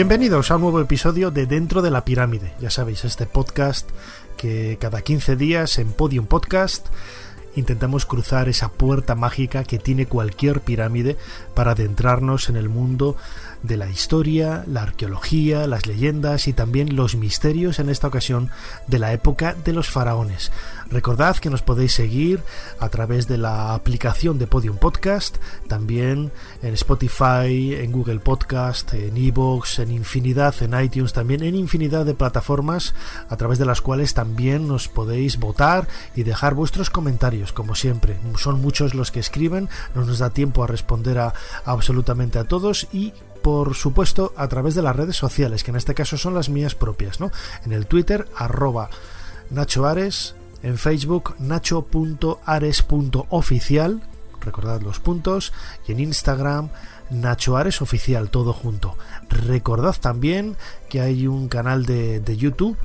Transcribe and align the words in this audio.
Bienvenidos 0.00 0.50
a 0.50 0.56
un 0.56 0.62
nuevo 0.62 0.80
episodio 0.80 1.30
de 1.30 1.44
Dentro 1.44 1.82
de 1.82 1.90
la 1.90 2.06
Pirámide. 2.06 2.54
Ya 2.58 2.70
sabéis, 2.70 3.04
este 3.04 3.26
podcast 3.26 3.86
que 4.38 4.78
cada 4.80 5.02
15 5.02 5.36
días 5.36 5.76
en 5.76 5.92
Podium 5.92 6.24
Podcast 6.24 6.86
intentamos 7.54 8.06
cruzar 8.06 8.48
esa 8.48 8.70
puerta 8.70 9.14
mágica 9.14 9.62
que 9.62 9.78
tiene 9.78 10.06
cualquier 10.06 10.62
pirámide 10.62 11.18
para 11.54 11.72
adentrarnos 11.72 12.48
en 12.48 12.56
el 12.56 12.70
mundo 12.70 13.18
de 13.62 13.76
la 13.76 13.88
historia, 13.88 14.64
la 14.66 14.82
arqueología, 14.82 15.66
las 15.66 15.86
leyendas 15.86 16.48
y 16.48 16.52
también 16.52 16.96
los 16.96 17.14
misterios 17.14 17.78
en 17.78 17.90
esta 17.90 18.08
ocasión 18.08 18.50
de 18.86 18.98
la 18.98 19.12
época 19.12 19.54
de 19.64 19.72
los 19.72 19.88
faraones. 19.88 20.50
Recordad 20.90 21.36
que 21.36 21.50
nos 21.50 21.62
podéis 21.62 21.92
seguir 21.92 22.42
a 22.80 22.88
través 22.88 23.28
de 23.28 23.38
la 23.38 23.74
aplicación 23.74 24.38
de 24.38 24.48
Podium 24.48 24.76
Podcast, 24.76 25.36
también 25.68 26.32
en 26.62 26.74
Spotify, 26.74 27.74
en 27.76 27.92
Google 27.92 28.18
Podcast, 28.18 28.92
en 28.94 29.16
Evox, 29.16 29.78
en 29.78 29.92
infinidad, 29.92 30.54
en 30.62 30.78
iTunes, 30.80 31.12
también 31.12 31.44
en 31.44 31.54
infinidad 31.54 32.04
de 32.04 32.14
plataformas 32.14 32.94
a 33.28 33.36
través 33.36 33.58
de 33.58 33.66
las 33.66 33.80
cuales 33.80 34.14
también 34.14 34.66
nos 34.66 34.88
podéis 34.88 35.38
votar 35.38 35.86
y 36.16 36.24
dejar 36.24 36.54
vuestros 36.54 36.90
comentarios, 36.90 37.52
como 37.52 37.74
siempre. 37.74 38.18
Son 38.36 38.60
muchos 38.60 38.94
los 38.94 39.12
que 39.12 39.20
escriben, 39.20 39.68
no 39.94 40.04
nos 40.04 40.18
da 40.18 40.30
tiempo 40.30 40.64
a 40.64 40.66
responder 40.66 41.18
a, 41.18 41.34
absolutamente 41.64 42.38
a 42.38 42.44
todos 42.44 42.88
y 42.92 43.12
por 43.42 43.74
supuesto 43.74 44.32
a 44.36 44.48
través 44.48 44.74
de 44.74 44.82
las 44.82 44.96
redes 44.96 45.16
sociales, 45.16 45.64
que 45.64 45.70
en 45.70 45.76
este 45.76 45.94
caso 45.94 46.16
son 46.16 46.34
las 46.34 46.48
mías 46.48 46.74
propias, 46.74 47.20
¿no? 47.20 47.30
En 47.64 47.72
el 47.72 47.86
Twitter, 47.86 48.26
arroba 48.36 48.90
Nacho 49.50 49.86
Ares, 49.86 50.34
en 50.62 50.78
Facebook 50.78 51.34
nacho.ares.oficial, 51.38 54.02
recordad 54.40 54.80
los 54.82 55.00
puntos, 55.00 55.52
y 55.86 55.92
en 55.92 56.00
Instagram 56.00 56.70
Nacho 57.10 57.54
Oficial, 57.54 58.30
todo 58.30 58.52
junto. 58.52 58.96
Recordad 59.28 59.96
también 60.00 60.56
que 60.88 61.00
hay 61.00 61.26
un 61.26 61.48
canal 61.48 61.86
de, 61.86 62.20
de 62.20 62.36
YouTube 62.36 62.76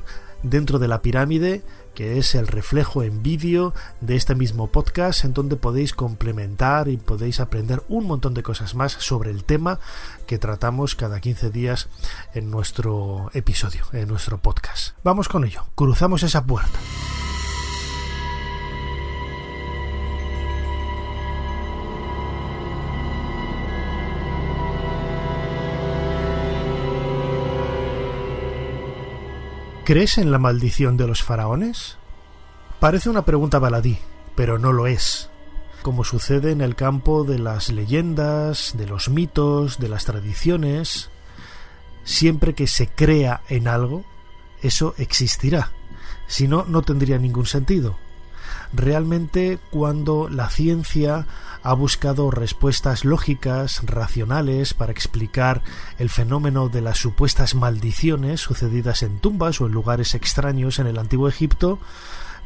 dentro 0.42 0.78
de 0.78 0.88
la 0.88 1.02
pirámide 1.02 1.62
que 1.96 2.18
es 2.18 2.34
el 2.34 2.46
reflejo 2.46 3.02
en 3.02 3.22
vídeo 3.22 3.74
de 4.02 4.16
este 4.16 4.34
mismo 4.34 4.66
podcast 4.68 5.24
en 5.24 5.32
donde 5.32 5.56
podéis 5.56 5.94
complementar 5.94 6.88
y 6.88 6.98
podéis 6.98 7.40
aprender 7.40 7.82
un 7.88 8.06
montón 8.06 8.34
de 8.34 8.42
cosas 8.42 8.74
más 8.74 8.92
sobre 8.92 9.30
el 9.30 9.44
tema 9.44 9.80
que 10.26 10.38
tratamos 10.38 10.94
cada 10.94 11.20
15 11.20 11.50
días 11.50 11.88
en 12.34 12.50
nuestro 12.50 13.30
episodio, 13.32 13.86
en 13.92 14.08
nuestro 14.08 14.38
podcast. 14.38 14.94
Vamos 15.04 15.28
con 15.28 15.44
ello, 15.44 15.64
cruzamos 15.74 16.22
esa 16.22 16.44
puerta. 16.44 16.78
¿Crees 29.86 30.18
en 30.18 30.32
la 30.32 30.40
maldición 30.40 30.96
de 30.96 31.06
los 31.06 31.22
faraones? 31.22 31.96
Parece 32.80 33.08
una 33.08 33.24
pregunta 33.24 33.60
baladí, 33.60 33.98
pero 34.34 34.58
no 34.58 34.72
lo 34.72 34.88
es. 34.88 35.30
Como 35.82 36.02
sucede 36.02 36.50
en 36.50 36.60
el 36.60 36.74
campo 36.74 37.22
de 37.22 37.38
las 37.38 37.70
leyendas, 37.70 38.74
de 38.76 38.88
los 38.88 39.08
mitos, 39.08 39.78
de 39.78 39.88
las 39.88 40.04
tradiciones, 40.04 41.10
siempre 42.02 42.52
que 42.52 42.66
se 42.66 42.88
crea 42.88 43.42
en 43.48 43.68
algo, 43.68 44.04
eso 44.60 44.92
existirá. 44.98 45.70
Si 46.26 46.48
no, 46.48 46.64
no 46.64 46.82
tendría 46.82 47.18
ningún 47.18 47.46
sentido. 47.46 47.96
Realmente 48.72 49.58
cuando 49.70 50.28
la 50.28 50.50
ciencia 50.50 51.26
ha 51.62 51.72
buscado 51.72 52.30
respuestas 52.30 53.04
lógicas, 53.04 53.82
racionales, 53.84 54.74
para 54.74 54.92
explicar 54.92 55.62
el 55.98 56.10
fenómeno 56.10 56.68
de 56.68 56.80
las 56.80 56.98
supuestas 56.98 57.54
maldiciones 57.54 58.40
sucedidas 58.40 59.02
en 59.02 59.18
tumbas 59.18 59.60
o 59.60 59.66
en 59.66 59.72
lugares 59.72 60.14
extraños 60.14 60.78
en 60.78 60.86
el 60.86 60.98
antiguo 60.98 61.28
Egipto, 61.28 61.78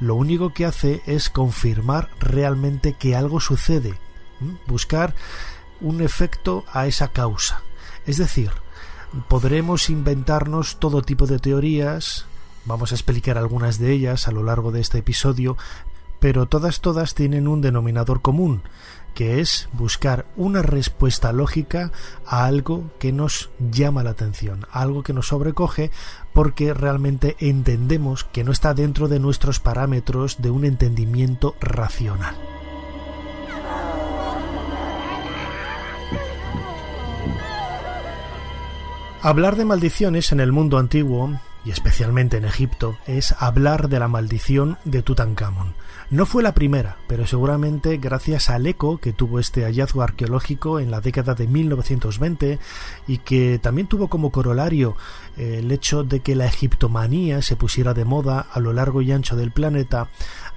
lo 0.00 0.14
único 0.14 0.54
que 0.54 0.64
hace 0.64 1.02
es 1.06 1.28
confirmar 1.28 2.08
realmente 2.18 2.94
que 2.94 3.14
algo 3.14 3.40
sucede, 3.40 3.98
buscar 4.66 5.14
un 5.80 6.00
efecto 6.00 6.64
a 6.72 6.86
esa 6.86 7.08
causa. 7.08 7.62
Es 8.06 8.16
decir, 8.16 8.50
podremos 9.28 9.90
inventarnos 9.90 10.78
todo 10.78 11.02
tipo 11.02 11.26
de 11.26 11.38
teorías, 11.38 12.24
vamos 12.64 12.92
a 12.92 12.94
explicar 12.94 13.36
algunas 13.36 13.78
de 13.78 13.92
ellas 13.92 14.28
a 14.28 14.32
lo 14.32 14.42
largo 14.42 14.72
de 14.72 14.80
este 14.80 14.98
episodio, 14.98 15.56
pero 16.20 16.46
todas 16.46 16.80
todas 16.80 17.14
tienen 17.14 17.48
un 17.48 17.60
denominador 17.60 18.20
común, 18.20 18.62
que 19.14 19.40
es 19.40 19.68
buscar 19.72 20.26
una 20.36 20.62
respuesta 20.62 21.32
lógica 21.32 21.90
a 22.24 22.44
algo 22.44 22.90
que 22.98 23.12
nos 23.12 23.50
llama 23.58 24.04
la 24.04 24.10
atención, 24.10 24.66
algo 24.70 25.02
que 25.02 25.12
nos 25.12 25.28
sobrecoge 25.28 25.90
porque 26.32 26.72
realmente 26.74 27.36
entendemos 27.40 28.24
que 28.24 28.44
no 28.44 28.52
está 28.52 28.74
dentro 28.74 29.08
de 29.08 29.18
nuestros 29.18 29.58
parámetros 29.58 30.40
de 30.40 30.50
un 30.50 30.64
entendimiento 30.64 31.56
racional. 31.60 32.36
Hablar 39.22 39.56
de 39.56 39.66
maldiciones 39.66 40.32
en 40.32 40.40
el 40.40 40.50
mundo 40.50 40.78
antiguo 40.78 41.38
y 41.64 41.70
especialmente 41.70 42.36
en 42.36 42.44
Egipto, 42.44 42.96
es 43.06 43.34
hablar 43.38 43.88
de 43.88 43.98
la 43.98 44.08
maldición 44.08 44.78
de 44.84 45.02
Tutankamón. 45.02 45.74
No 46.10 46.26
fue 46.26 46.42
la 46.42 46.54
primera, 46.54 46.96
pero 47.06 47.26
seguramente 47.26 47.98
gracias 47.98 48.50
al 48.50 48.66
eco 48.66 48.98
que 48.98 49.12
tuvo 49.12 49.38
este 49.38 49.64
hallazgo 49.64 50.02
arqueológico 50.02 50.80
en 50.80 50.90
la 50.90 51.00
década 51.00 51.34
de 51.34 51.46
1920 51.46 52.58
y 53.06 53.18
que 53.18 53.60
también 53.60 53.86
tuvo 53.86 54.08
como 54.08 54.32
corolario 54.32 54.96
eh, 55.36 55.58
el 55.60 55.70
hecho 55.70 56.02
de 56.02 56.20
que 56.20 56.34
la 56.34 56.46
egiptomanía 56.46 57.42
se 57.42 57.56
pusiera 57.56 57.94
de 57.94 58.04
moda 58.04 58.46
a 58.52 58.58
lo 58.60 58.72
largo 58.72 59.02
y 59.02 59.12
ancho 59.12 59.36
del 59.36 59.52
planeta, 59.52 60.08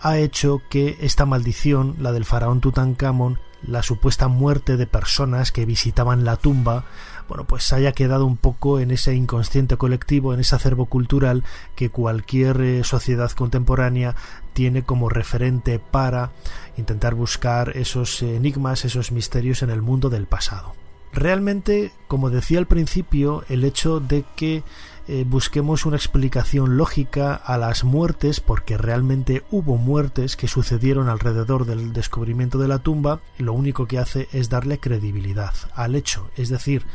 ha 0.02 0.18
hecho 0.18 0.62
que 0.70 0.98
esta 1.02 1.26
maldición, 1.26 1.98
la 2.00 2.12
del 2.12 2.26
faraón 2.26 2.60
Tutankamón, 2.60 3.40
la 3.66 3.84
supuesta 3.84 4.28
muerte 4.28 4.78
de 4.78 4.88
personas 4.88 5.52
que 5.52 5.66
visitaban 5.66 6.26
la 6.26 6.36
tumba, 6.36 6.86
bueno, 7.28 7.46
pues 7.46 7.72
haya 7.72 7.94
quedado 7.94 8.26
un 8.26 8.38
poco 8.38 8.80
en 8.80 8.92
ese 8.92 9.16
inconsciente 9.16 9.78
colectivo, 9.78 10.34
en 10.34 10.42
ese 10.42 10.56
acervo 10.56 10.88
cultural 10.88 11.44
que 11.76 11.90
cualquier 11.90 12.60
eh, 12.62 12.84
sociedad 12.84 13.32
contemporánea 13.32 14.16
tiene 14.54 14.84
como 14.84 15.10
referente 15.10 15.80
para 15.80 16.32
intentar 16.78 17.16
buscar 17.16 17.76
esos 17.76 18.22
enigmas, 18.22 18.86
esos 18.86 19.12
misterios 19.12 19.64
en 19.64 19.70
el 19.70 19.82
mundo 19.82 20.10
del 20.10 20.28
pasado. 20.28 20.76
Realmente, 21.14 21.92
como 22.08 22.32
decía 22.32 22.58
al 22.58 22.66
principio, 22.66 23.44
el 23.48 23.64
hecho 23.64 24.00
de 24.00 24.26
que 24.36 24.64
eh, 25.08 25.26
busquemos 25.28 25.86
una 25.86 25.98
explicación 25.98 26.78
lógica 26.78 27.36
a 27.36 27.58
las 27.58 27.84
muertes, 27.84 28.40
porque 28.40 28.78
realmente 28.78 29.44
hubo 29.52 29.78
muertes 29.78 30.36
que 30.36 30.48
sucedieron 30.48 31.10
alrededor 31.10 31.66
del 31.66 31.94
descubrimiento 31.94 32.58
de 32.58 32.68
la 32.68 32.80
tumba, 32.80 33.20
lo 33.38 33.54
único 33.54 33.86
que 33.86 34.00
hace 34.00 34.28
es 34.32 34.50
darle 34.50 34.80
credibilidad 34.80 35.54
al 35.76 35.96
hecho, 35.96 36.30
es 36.36 36.50
decir, 36.50 36.86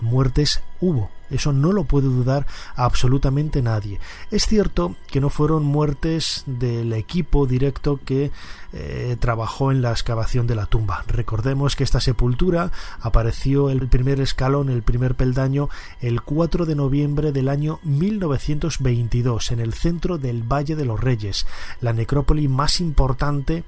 muertes 0.00 0.62
hubo. 0.80 1.10
Eso 1.30 1.52
no 1.52 1.72
lo 1.72 1.84
puede 1.84 2.06
dudar 2.06 2.46
absolutamente 2.74 3.62
nadie. 3.62 4.00
Es 4.30 4.46
cierto 4.46 4.96
que 5.10 5.20
no 5.20 5.30
fueron 5.30 5.64
muertes 5.64 6.44
del 6.46 6.92
equipo 6.92 7.46
directo 7.46 8.00
que 8.04 8.30
eh, 8.72 9.16
trabajó 9.18 9.70
en 9.72 9.80
la 9.80 9.90
excavación 9.90 10.46
de 10.46 10.54
la 10.54 10.66
tumba. 10.66 11.04
Recordemos 11.06 11.76
que 11.76 11.84
esta 11.84 12.00
sepultura 12.00 12.70
apareció 13.00 13.70
el 13.70 13.88
primer 13.88 14.20
escalón, 14.20 14.68
el 14.68 14.82
primer 14.82 15.14
peldaño, 15.14 15.68
el 16.00 16.20
4 16.22 16.66
de 16.66 16.74
noviembre 16.74 17.32
del 17.32 17.48
año 17.48 17.80
1922 17.84 19.52
en 19.52 19.60
el 19.60 19.72
centro 19.72 20.18
del 20.18 20.42
Valle 20.42 20.76
de 20.76 20.84
los 20.84 21.00
Reyes, 21.00 21.46
la 21.80 21.92
necrópoli 21.92 22.48
más 22.48 22.80
importante 22.80 23.64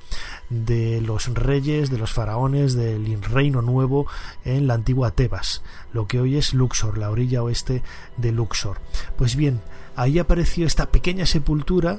de 0.51 1.01
los 1.01 1.33
reyes, 1.35 1.91
de 1.91 1.99
los 1.99 2.13
faraones 2.13 2.75
del 2.75 3.23
Reino 3.23 3.63
Nuevo 3.63 4.07
en 4.45 4.67
la 4.67 4.75
antigua 4.75 5.13
Tebas, 5.13 5.63
lo 5.93 6.07
que 6.07 6.21
hoy 6.21 6.37
es 6.37 6.55
Luxor, 6.55 6.99
la 6.99 7.11
orilla 7.11 7.43
oeste 7.49 7.83
de 8.17 8.33
Luxor. 8.33 8.79
Pues 9.17 9.37
bien, 9.37 9.61
ahí 9.97 10.19
apareció 10.19 10.67
esta 10.67 10.87
pequeña 10.87 11.27
sepultura 11.27 11.99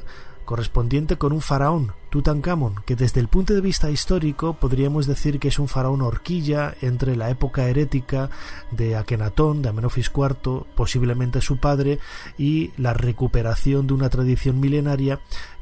correspondiente 0.50 1.16
con 1.16 1.31
un 1.31 1.42
faraón, 1.42 1.94
Tutankamón, 2.10 2.81
que 2.88 2.96
desde 2.96 3.19
el 3.19 3.28
punto 3.28 3.54
de 3.54 3.62
vista 3.62 3.92
histórico 3.92 4.56
podríamos 4.56 5.06
decir 5.06 5.38
que 5.40 5.50
es 5.50 5.60
un 5.60 5.68
faraón 5.68 6.01
horquilla 6.01 6.74
entre 6.81 7.16
la 7.16 7.30
época 7.30 7.68
herética 7.68 8.31
de 8.72 8.96
Akenatón, 8.96 9.62
de 9.62 9.69
Amenofis 9.69 10.10
IV, 10.12 10.66
posiblemente 10.75 11.42
su 11.42 11.57
padre, 11.57 12.00
y 12.36 12.72
la 12.78 12.95
recuperación 12.95 13.86
de 13.86 13.94
una 13.94 14.10
tradición 14.10 14.60
milenaria 14.60 15.19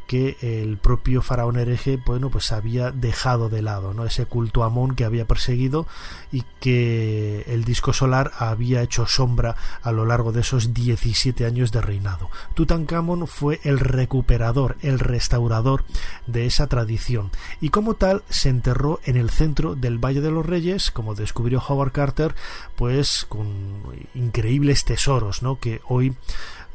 que 0.08 0.38
el 0.42 0.78
propio 0.78 1.22
faraón 1.22 1.58
hereje 1.58 1.98
bueno 2.04 2.30
pues 2.30 2.52
había 2.52 2.92
dejado 2.92 3.50
de 3.50 3.62
lado 3.62 3.94
no 3.94 4.06
ese 4.06 4.26
culto 4.26 4.64
Amón 4.64 4.96
que 4.96 5.04
había 5.04 5.28
perseguido 5.28 5.86
y 6.32 6.44
que 6.60 7.44
el 7.48 7.66
disco 7.66 7.94
solar 7.94 8.32
había 8.40 8.82
hecho 8.82 9.06
sombra 9.06 9.56
a 9.82 9.92
lo 9.92 10.06
largo 10.06 10.32
de 10.32 10.42
esos 10.42 10.74
17 10.74 11.46
años 11.46 11.72
de 11.72 11.82
reinado. 11.82 12.30
Tutankamón 12.54 13.28
fue 13.28 13.60
el 13.64 13.80
recuperador 13.80 14.78
el 14.82 15.00
restaurador 15.00 15.84
de 16.26 16.46
esa 16.46 16.68
tradición 16.68 17.30
y 17.62 17.70
como 17.70 17.96
tal 17.96 18.24
se 18.30 18.50
enterró 18.50 19.00
en 19.04 19.18
el 19.18 19.30
centro 19.30 19.76
del 19.76 19.98
Valle 20.04 20.22
de 20.22 20.32
los 20.32 20.46
Reyes 20.46 20.90
como 20.90 21.16
descubrió 21.16 21.62
Howard 21.68 21.92
Carter 21.92 22.36
pues 22.76 23.26
con 23.28 23.84
increíbles 24.16 24.86
tesoros 24.86 25.44
no 25.44 25.60
que 25.60 25.82
hoy 25.88 26.16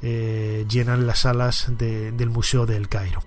eh, 0.02 0.64
llenan 0.68 1.06
las 1.06 1.20
salas 1.20 1.66
del 1.68 2.30
Museo 2.30 2.66
del 2.66 2.88
Cairo. 2.88 3.22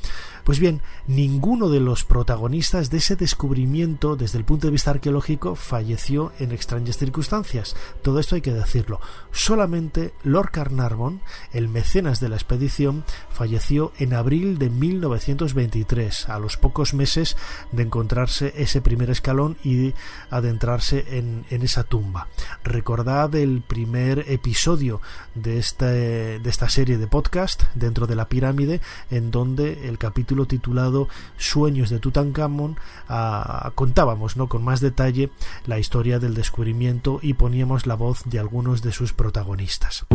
Pues 0.45 0.59
bien, 0.59 0.83
ninguno 1.07 1.69
de 1.69 1.80
los 1.80 2.03
protagonistas 2.03 2.92
de 2.92 2.97
ese 2.97 3.15
descubrimiento 3.15 4.15
desde 4.15 4.38
el 4.38 4.45
punto 4.45 4.68
de 4.68 4.71
vista 4.71 4.92
arqueológico 4.92 5.56
falleció 5.56 6.33
en 6.38 6.51
extrañas 6.51 6.97
circunstancias. 6.97 7.75
Todo 8.03 8.19
esto 8.19 8.36
hay 8.36 8.42
que 8.42 8.53
decirlo. 8.53 9.01
Solamente 9.31 10.13
Lord 10.24 10.51
Carnarvon, 10.51 11.21
el 11.51 11.68
mecenas 11.68 12.19
de 12.19 12.30
la 12.30 12.36
expedición, 12.36 13.06
falleció 13.31 13.92
en 13.97 14.13
abril 14.13 14.59
de 14.59 14.69
1923, 14.69 16.30
a 16.30 16.38
los 16.38 16.57
pocos 16.57 16.94
meses 16.94 17.38
de 17.71 17.81
encontrarse 17.81 18.53
ese 18.56 18.81
primer 18.81 19.09
escalón 19.09 19.57
y 19.63 19.95
adentrarse 20.30 21.18
en, 21.18 21.44
esa 21.50 21.86
tumba. 21.86 22.27
Recordad 22.63 23.33
el 23.33 23.63
primer 23.63 24.25
episodio 24.27 25.01
de, 25.33 25.53
de 25.80 26.50
esta 26.50 26.69
serie 26.69 27.00
de 27.00 27.07
podcast 27.07 27.63
dentro 27.74 28.06
de 28.06 28.15
la 28.15 28.30
pirámide 28.30 28.80
en 29.09 29.31
donde 29.31 29.88
el 29.88 29.98
capítulo 29.98 30.34
titulado 30.43 31.07
Sueños 31.37 31.89
de 31.89 31.99
Tutankamón 31.99 32.75
ah, 33.07 33.71
contábamos 33.75 34.35
¿no? 34.35 34.49
con 34.49 34.61
más 34.61 34.81
detalle 34.81 35.31
la 35.65 35.79
historia 35.79 36.19
del 36.19 36.33
descubrimiento 36.33 37.19
y 37.21 37.35
poníamos 37.35 37.87
la 37.87 37.95
voz 37.95 38.23
de 38.25 38.39
algunos 38.39 38.81
de 38.81 38.91
sus 38.91 39.13
protagonistas. 39.13 40.05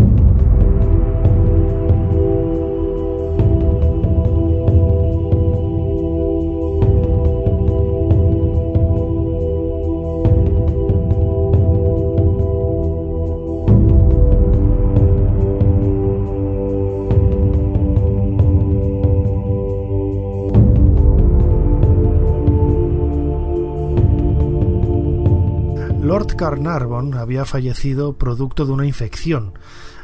Lord 26.10 26.34
Carnarvon 26.34 27.14
había 27.14 27.44
fallecido 27.44 28.14
producto 28.14 28.66
de 28.66 28.72
una 28.72 28.84
infección. 28.84 29.54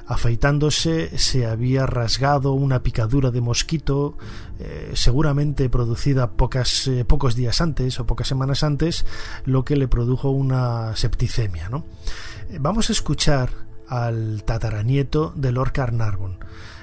Afeitándose 0.07 1.19
se 1.19 1.47
había 1.47 1.85
rasgado 1.85 2.53
una 2.53 2.85
picadura 2.85 3.33
de 3.33 3.41
mosquito, 3.41 4.17
eh, 4.61 4.93
seguramente 4.95 5.69
producida 5.69 6.31
pocas, 6.31 6.87
eh, 6.87 7.05
pocos 7.05 7.35
días 7.35 7.61
antes 7.61 7.99
o 7.99 8.07
pocas 8.07 8.29
semanas 8.29 8.63
antes, 8.63 9.05
lo 9.47 9.65
que 9.65 9.75
le 9.75 9.89
produjo 9.89 10.31
una 10.31 10.95
septicemia. 10.95 11.69
¿no? 11.71 11.85
Eh, 12.51 12.59
vamos 12.61 12.89
a 12.89 12.93
escuchar 12.93 13.51
al 13.89 14.45
tataranieto 14.45 15.33
de 15.35 15.51
Lord 15.51 15.73
Carnarvon 15.73 16.39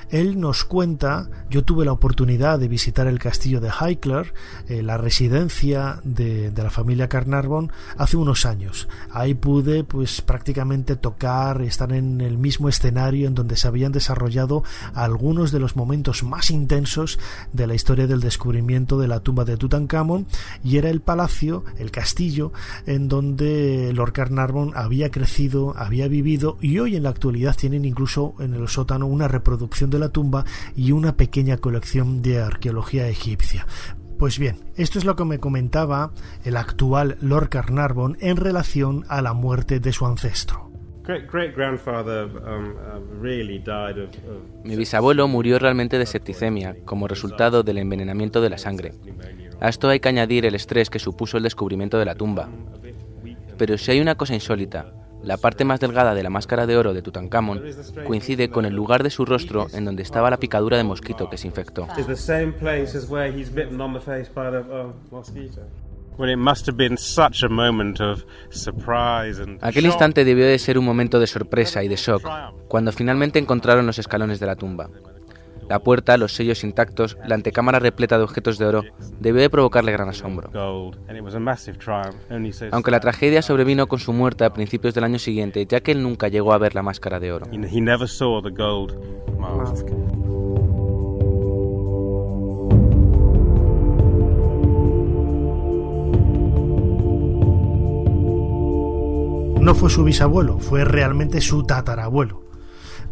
él 0.10 0.40
nos 0.40 0.64
cuenta, 0.64 1.30
yo 1.50 1.64
tuve 1.64 1.86
la 1.86 1.92
oportunidad 1.92 2.60
de 2.60 2.68
visitar 2.68 3.08
el 3.08 3.20
castillo 3.20 3.62
de 3.62 3.70
Highclere, 3.70 4.34
eh, 4.68 4.84
la 4.84 4.98
residencia 4.98 6.00
de, 6.04 6.52
la 6.56 6.70
familia 6.70 7.10
Carnarvon, 7.10 7.72
hace 7.98 8.18
unos 8.18 8.46
años. 8.46 8.88
Ahí 9.12 9.34
pude 9.34 9.84
pues 9.84 10.22
prácticamente 10.22 10.96
tocar, 10.96 11.62
estar 11.62 11.92
en 11.92 12.22
el 12.22 12.38
mismo 12.38 12.70
escenario 12.70 13.28
en 13.28 13.36
donde 13.36 13.58
se 13.58 13.68
habían 13.68 13.92
desarrollado 13.92 14.64
algunos 14.94 15.52
de 15.52 15.60
los 15.60 15.76
momentos 15.76 16.24
más 16.24 16.52
intensos 16.52 17.20
de 17.52 17.68
la 17.68 17.76
historia 17.76 18.08
del 18.08 18.22
descubrimiento 18.22 19.00
de 19.00 19.08
la 19.08 19.20
tumba 19.20 19.46
de 19.46 19.58
Tutankamón 19.58 20.28
y 20.64 20.78
era 20.78 20.90
el 20.90 21.02
palacio, 21.02 21.66
el 21.78 21.92
castillo, 21.92 22.54
en 22.86 23.08
donde 23.08 23.92
Lord 23.94 24.14
Carnarvon 24.14 24.72
había 24.76 25.12
crecido, 25.12 25.74
había 25.78 26.08
vivido 26.08 26.58
y 26.62 26.80
hoy 26.80 26.96
en 26.96 27.04
la 27.04 27.10
actualidad 27.10 27.56
tienen 27.56 27.86
incluso 27.86 28.36
en 28.40 28.54
el 28.54 28.68
sótano 28.68 29.06
una 29.06 29.28
reproducción 29.28 29.90
de 29.94 30.00
la 30.00 30.10
tumba 30.10 30.44
y 30.76 30.92
una 30.92 31.16
pequeña 31.16 31.58
colección 31.58 32.22
de 32.22 32.42
arqueología 32.42 33.08
egipcia. 33.08 33.66
Pues 34.20 34.40
bien, 34.40 34.58
esto 34.76 35.00
es 35.00 35.06
lo 35.06 35.16
que 35.16 35.26
me 35.26 35.40
comentaba 35.40 36.12
el 36.44 36.58
actual 36.58 37.18
Lord 37.22 37.50
Carnarvon 37.50 38.18
en 38.22 38.38
relación 38.38 39.06
a 39.10 39.22
la 39.22 39.34
muerte 39.34 39.80
de 39.80 39.92
su 39.92 40.06
ancestro. 40.06 40.72
Mi 44.64 44.76
bisabuelo 44.78 45.28
murió 45.28 45.60
realmente 45.60 46.00
de 46.00 46.06
septicemia 46.06 46.78
como 46.86 47.10
resultado 47.10 47.64
del 47.64 47.80
envenenamiento 47.80 48.40
de 48.40 48.50
la 48.50 48.58
sangre. 48.58 48.94
A 49.60 49.68
esto 49.68 49.90
hay 49.90 50.00
que 50.00 50.10
añadir 50.10 50.46
el 50.46 50.56
estrés 50.56 50.90
que 50.90 51.00
supuso 51.00 51.36
el 51.38 51.44
descubrimiento 51.44 52.00
de 52.00 52.06
la 52.06 52.16
tumba. 52.16 52.48
Pero 53.58 53.78
si 53.78 53.92
hay 53.92 54.00
una 54.00 54.16
cosa 54.16 54.34
insólita, 54.34 54.94
la 55.24 55.38
parte 55.38 55.66
más 55.66 55.80
delgada 55.80 56.14
de 56.14 56.24
la 56.24 56.30
máscara 56.30 56.66
de 56.66 56.78
oro 56.78 56.94
de 56.94 57.02
Tutankamón 57.02 57.62
coincide 58.06 58.50
con 58.50 58.66
el 58.66 58.76
lugar 58.76 59.04
de 59.04 59.10
su 59.10 59.26
rostro 59.26 59.68
en 59.74 59.86
donde 59.86 60.04
estaba 60.04 60.30
la 60.30 60.38
picadura 60.38 60.78
de 60.78 60.84
mosquito 60.84 61.30
que 61.30 61.38
se 61.38 61.48
infectó. 61.48 61.88
Aquel 69.62 69.86
instante 69.86 70.26
debió 70.26 70.46
de 70.46 70.60
ser 70.60 70.78
un 70.78 70.86
momento 70.86 71.20
de 71.20 71.28
sorpresa 71.28 71.84
y 71.84 71.88
de 71.88 71.96
shock 71.96 72.24
cuando 72.68 72.92
finalmente 72.92 73.40
encontraron 73.40 73.86
los 73.86 73.98
escalones 73.98 74.40
de 74.40 74.46
la 74.46 74.56
tumba. 74.56 74.90
La 75.74 75.80
puerta, 75.80 76.18
los 76.18 76.34
sellos 76.34 76.64
intactos, 76.64 77.18
la 77.26 77.34
antecámara 77.34 77.80
repleta 77.80 78.20
de 78.20 78.24
objetos 78.24 78.60
de 78.60 78.66
oro, 78.68 78.84
debió 79.20 79.42
de 79.42 79.50
provocarle 79.50 79.92
gran 79.92 80.08
asombro. 80.08 80.52
Aunque 82.72 82.92
la 82.92 83.00
tragedia 83.00 83.42
sobrevino 83.42 83.88
con 83.88 83.98
su 83.98 84.14
muerte 84.14 84.46
a 84.46 84.54
principios 84.54 84.94
del 84.94 85.04
año 85.04 85.18
siguiente, 85.18 85.66
ya 85.66 85.80
que 85.80 85.94
él 85.94 86.04
nunca 86.04 86.28
llegó 86.28 86.54
a 86.54 86.60
ver 86.60 86.76
la 86.76 86.84
máscara 86.84 87.20
de 87.20 87.32
oro. 87.32 87.48
No 99.60 99.74
fue 99.74 99.90
su 99.90 100.04
bisabuelo, 100.04 100.60
fue 100.60 100.86
realmente 100.86 101.42
su 101.42 101.64
tatarabuelo. 101.64 102.43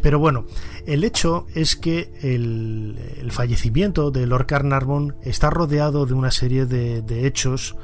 Pero 0.01 0.19
bueno, 0.19 0.45
el 0.85 1.03
hecho 1.03 1.45
es 1.53 1.75
que 1.75 2.11
el, 2.21 3.29
fallecimiento 3.31 4.11
de 4.11 4.27
Lord 4.27 4.45
Carnarvon 4.47 5.15
está 5.21 5.49
rodeado 5.49 6.05
de 6.05 6.13
una 6.13 6.31
serie 6.31 6.65
de, 6.65 7.01
de 7.01 7.27
hechos 7.27 7.75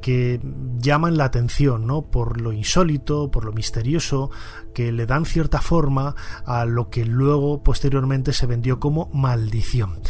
que 0.00 0.40
llaman 0.78 1.16
la 1.16 1.24
atención, 1.24 1.86
¿no? 1.86 2.02
Por 2.02 2.40
lo 2.40 2.52
insólito, 2.52 3.30
por 3.30 3.44
lo 3.44 3.52
misterioso, 3.52 4.30
que 4.74 4.92
le 4.92 5.06
dan 5.06 5.24
cierta 5.24 5.60
forma 5.60 6.14
a 6.44 6.64
lo 6.64 6.88
que 6.88 7.04
luego 7.04 7.62
posteriormente 7.62 8.32
se 8.32 8.46
vendió 8.46 8.80
como 8.80 9.10
maldición. 9.12 10.00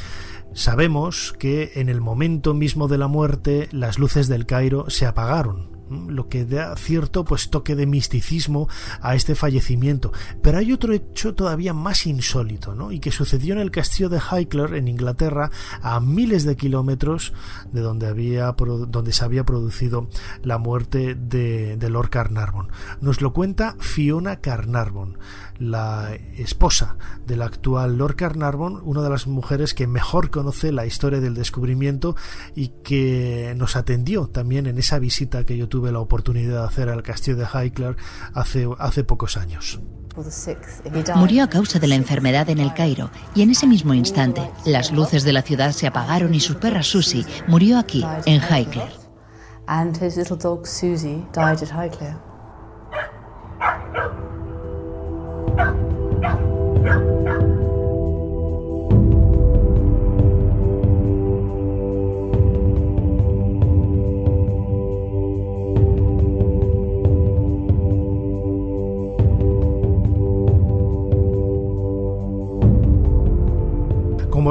Sabemos 0.54 1.34
que 1.38 1.72
en 1.76 1.88
el 1.88 2.00
momento 2.00 2.54
mismo 2.54 2.88
de 2.88 2.98
la 2.98 3.08
muerte 3.08 3.68
las 3.70 3.98
luces 3.98 4.28
del 4.28 4.46
Cairo 4.46 4.88
se 4.88 5.06
apagaron, 5.06 5.77
lo 5.90 6.28
que 6.28 6.44
da 6.44 6.74
cierto 6.76 7.24
pues 7.24 7.50
toque 7.50 7.74
de 7.74 7.86
misticismo 7.86 8.68
a 9.00 9.14
este 9.14 9.34
fallecimiento. 9.34 10.12
Pero 10.42 10.58
hay 10.58 10.72
otro 10.72 10.92
hecho 10.92 11.34
todavía 11.34 11.72
más 11.72 12.06
insólito, 12.06 12.74
¿no? 12.74 12.92
Y 12.92 13.00
que 13.00 13.10
sucedió 13.10 13.54
en 13.54 13.60
el 13.60 13.70
castillo 13.70 14.08
de 14.08 14.20
Highclere 14.20 14.78
en 14.78 14.88
Inglaterra 14.88 15.50
a 15.82 16.00
miles 16.00 16.44
de 16.44 16.56
kilómetros 16.56 17.32
de 17.72 17.80
donde 17.80 18.06
había 18.06 18.52
donde 18.52 19.12
se 19.12 19.24
había 19.24 19.44
producido 19.44 20.08
la 20.42 20.58
muerte 20.58 21.14
de, 21.14 21.76
de 21.76 21.90
Lord 21.90 22.10
Carnarvon. 22.10 22.68
Nos 23.00 23.20
lo 23.20 23.32
cuenta 23.32 23.76
Fiona 23.78 24.40
Carnarvon 24.40 25.18
la 25.58 26.10
esposa 26.36 26.96
del 27.26 27.42
actual 27.42 27.98
Lord 27.98 28.16
Carnarvon, 28.16 28.80
una 28.84 29.02
de 29.02 29.10
las 29.10 29.26
mujeres 29.26 29.74
que 29.74 29.86
mejor 29.86 30.30
conoce 30.30 30.72
la 30.72 30.86
historia 30.86 31.20
del 31.20 31.34
descubrimiento 31.34 32.16
y 32.54 32.68
que 32.82 33.54
nos 33.56 33.76
atendió 33.76 34.28
también 34.28 34.66
en 34.66 34.78
esa 34.78 34.98
visita 34.98 35.44
que 35.44 35.56
yo 35.56 35.68
tuve 35.68 35.92
la 35.92 36.00
oportunidad 36.00 36.60
de 36.60 36.66
hacer 36.66 36.88
al 36.88 37.02
castillo 37.02 37.36
de 37.36 37.46
Highclere 37.46 37.96
hace, 38.34 38.68
hace 38.78 39.04
pocos 39.04 39.36
años. 39.36 39.80
Murió 41.14 41.44
a 41.44 41.48
causa 41.48 41.78
de 41.78 41.86
la 41.86 41.94
enfermedad 41.94 42.50
en 42.50 42.58
el 42.58 42.74
Cairo 42.74 43.10
y 43.34 43.42
en 43.42 43.50
ese 43.50 43.68
mismo 43.68 43.94
instante 43.94 44.50
las 44.64 44.90
luces 44.90 45.22
de 45.22 45.32
la 45.32 45.42
ciudad 45.42 45.70
se 45.70 45.86
apagaron 45.86 46.34
y 46.34 46.40
su 46.40 46.58
perra 46.58 46.82
Susie 46.82 47.24
murió 47.46 47.78
aquí, 47.78 48.04
en 48.26 48.40
Highclere. 48.40 48.92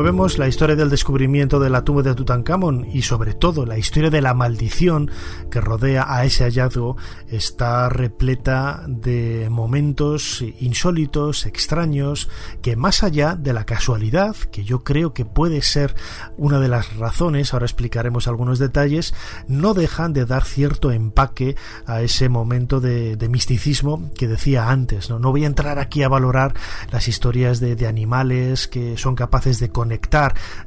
Vemos, 0.04 0.38
la 0.38 0.48
historia 0.48 0.76
del 0.76 0.90
descubrimiento 0.90 1.60
de 1.60 1.70
la 1.70 1.84
tumba 1.84 2.02
de 2.02 2.14
Tutankamón 2.14 2.88
y 2.94 3.02
sobre 3.02 3.34
todo 3.34 3.66
la 3.66 3.78
historia 3.78 4.10
de 4.10 4.22
la 4.22 4.34
maldición 4.34 5.10
que 5.50 5.60
rodea 5.60 6.06
a 6.08 6.24
ese 6.24 6.44
hallazgo 6.44 6.98
está 7.28 7.90
repleta 7.90 8.84
de 8.88 9.50
momentos 9.50 10.44
insólitos, 10.60 11.46
extraños, 11.46 12.30
que 12.62 12.76
más 12.76 13.04
allá 13.04 13.36
de 13.36 13.54
la 13.54 13.66
casualidad, 13.66 14.36
que 14.36 14.64
yo 14.64 14.84
creo 14.84 15.14
que 15.14 15.26
puede 15.26 15.62
ser 15.62 15.96
una 16.38 16.60
de 16.60 16.68
las 16.70 16.96
razones, 16.96 17.54
ahora 17.54 17.66
explicaremos 17.66 18.28
algunos 18.28 18.60
detalles, 18.60 19.14
no 19.48 19.74
dejan 19.74 20.14
de 20.14 20.26
dar 20.26 20.46
cierto 20.46 20.92
empaque 20.92 21.56
a 21.86 22.02
ese 22.02 22.30
momento 22.30 22.80
de, 22.80 23.18
misticismo 23.28 24.10
que 24.14 24.28
decía 24.28 24.70
antes. 24.70 25.10
¿no? 25.10 25.20
no 25.20 25.32
voy 25.32 25.44
a 25.44 25.48
entrar 25.48 25.80
aquí 25.80 26.04
a 26.04 26.08
valorar 26.08 26.54
las 26.92 27.10
historias 27.10 27.60
de, 27.60 27.76
de 27.76 27.88
animales 27.88 28.68
que 28.68 28.98
son 28.98 29.16
capaces 29.16 29.60
de 29.60 29.70
conectar, 29.70 29.87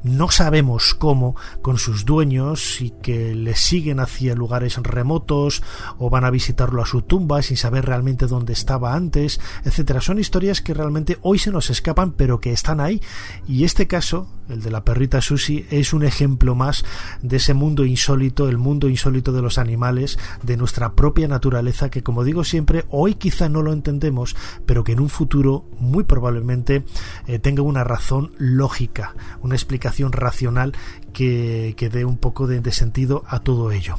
no 0.03 0.31
sabemos 0.31 0.95
cómo, 0.95 1.37
con 1.63 1.79
sus 1.79 2.05
dueños 2.05 2.81
y 2.81 2.91
que 2.91 3.35
les 3.35 3.61
siguen 3.61 4.01
hacia 4.01 4.35
lugares 4.35 4.77
remotos 4.77 5.63
o 5.99 6.11
van 6.11 6.25
a 6.25 6.31
visitarlo 6.31 6.83
a 6.83 6.87
su 6.87 7.03
tumba 7.03 7.43
sin 7.43 7.57
saber 7.57 7.87
realmente 7.87 8.27
dónde 8.27 8.53
estaba 8.53 8.95
antes, 8.95 9.41
etcétera. 9.65 10.01
Son 10.01 10.19
historias 10.19 10.61
que 10.61 10.75
realmente 10.75 11.19
hoy 11.23 11.39
se 11.39 11.51
nos 11.51 11.71
escapan, 11.71 12.13
pero 12.13 12.41
que 12.41 12.53
están 12.53 12.81
ahí. 12.81 13.01
Y 13.47 13.65
este 13.65 13.87
caso, 13.87 14.29
el 14.49 14.63
de 14.63 14.71
la 14.71 14.85
perrita 14.85 15.21
Susi, 15.21 15.67
es 15.71 15.93
un 15.93 16.05
ejemplo 16.05 16.55
más 16.55 16.85
de 17.23 17.37
ese 17.37 17.55
mundo 17.55 17.85
insólito, 17.85 18.49
el 18.49 18.59
mundo 18.59 18.89
insólito 18.89 19.33
de 19.33 19.43
los 19.43 19.59
animales, 19.59 20.19
de 20.43 20.57
nuestra 20.57 20.95
propia 20.95 21.29
naturaleza, 21.29 21.91
que 21.91 22.03
como 22.03 22.25
digo 22.25 22.45
siempre, 22.45 22.85
hoy 22.91 23.15
quizá 23.15 23.49
no 23.49 23.63
lo 23.63 23.73
entendemos, 23.73 24.37
pero 24.67 24.85
que 24.85 24.93
en 24.93 25.01
un 25.01 25.09
futuro 25.09 25.67
muy 25.79 26.05
probablemente 26.05 26.85
eh, 27.27 27.39
tenga 27.39 27.63
una 27.63 27.85
razón 27.85 28.33
lógica 28.39 29.10
una 29.43 29.55
explicación 29.55 30.13
racional 30.13 30.73
que, 31.13 31.75
dé 31.93 32.05
un 32.05 32.19
poco 32.19 32.47
de, 32.47 32.61
sentido 32.73 33.25
a 33.27 33.41
todo 33.41 33.73
ello. 33.73 33.97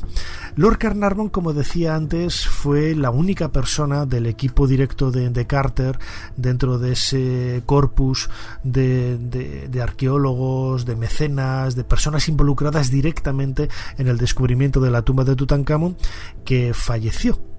Lord 0.55 0.77
Carnarvon, 0.77 1.29
como 1.29 1.53
decía 1.53 1.95
antes, 1.95 2.47
fue 2.47 2.95
la 2.95 3.09
única 3.09 3.51
persona 3.51 4.05
del 4.05 4.25
equipo 4.27 4.67
directo 4.67 5.11
de, 5.11 5.45
Carter 5.45 5.99
dentro 6.37 6.77
de 6.77 6.93
ese 6.93 7.63
corpus 7.65 8.29
de, 8.63 9.17
de, 9.17 9.81
arqueólogos, 9.81 10.85
de 10.85 10.95
mecenas, 10.95 11.75
de 11.75 11.83
personas 11.83 12.29
involucradas 12.29 12.91
directamente 12.91 13.69
en 13.97 14.07
el 14.07 14.17
descubrimiento 14.17 14.79
de 14.79 14.91
la 14.91 15.01
tumba 15.01 15.23
de 15.23 15.35
Tutankamón, 15.35 15.97
que 16.45 16.73
falleció 16.73 17.50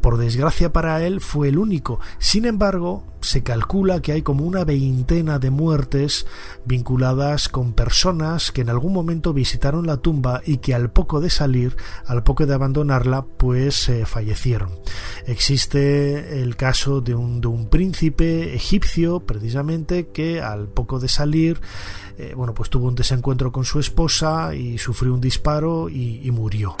por 0.00 0.18
desgracia 0.18 0.72
para 0.72 1.04
él 1.04 1.20
fue 1.20 1.48
el 1.48 1.58
único. 1.58 2.00
Sin 2.18 2.44
embargo, 2.44 3.04
se 3.22 3.42
calcula 3.42 4.02
que 4.02 4.12
hay 4.12 4.22
como 4.22 4.44
una 4.44 4.64
veintena 4.64 5.38
de 5.38 5.50
muertes 5.50 6.26
vinculadas 6.64 7.48
con 7.48 7.72
personas 7.72 8.50
que 8.52 8.62
en 8.62 8.70
algún 8.70 8.92
momento 8.92 9.32
visitaron 9.32 9.86
la 9.86 9.98
tumba 9.98 10.42
y 10.44 10.58
que 10.58 10.74
al 10.74 10.90
poco 10.90 11.20
de 11.20 11.30
salir, 11.30 11.76
al 12.06 12.22
poco 12.22 12.46
de 12.46 12.54
abandonarla, 12.54 13.22
pues 13.22 13.88
eh, 13.88 14.04
fallecieron. 14.06 14.70
Existe 15.26 16.42
el 16.42 16.56
caso 16.56 17.00
de 17.00 17.14
un, 17.14 17.42
príncipe 17.70 18.54
egipcio, 18.54 19.20
precisamente, 19.20 20.08
que 20.08 20.40
al 20.40 20.68
poco 20.68 20.98
de 20.98 21.08
salir, 21.08 21.60
eh, 22.18 22.34
bueno, 22.36 22.54
pues 22.54 22.70
tuvo 22.70 22.88
un 22.88 22.94
desencuentro 22.94 23.52
con 23.52 23.64
su 23.64 23.78
esposa 23.78 24.54
y 24.54 24.78
sufrió 24.78 25.14
un 25.14 25.20
disparo 25.20 25.88
y 25.88 26.28
murió. 26.32 26.76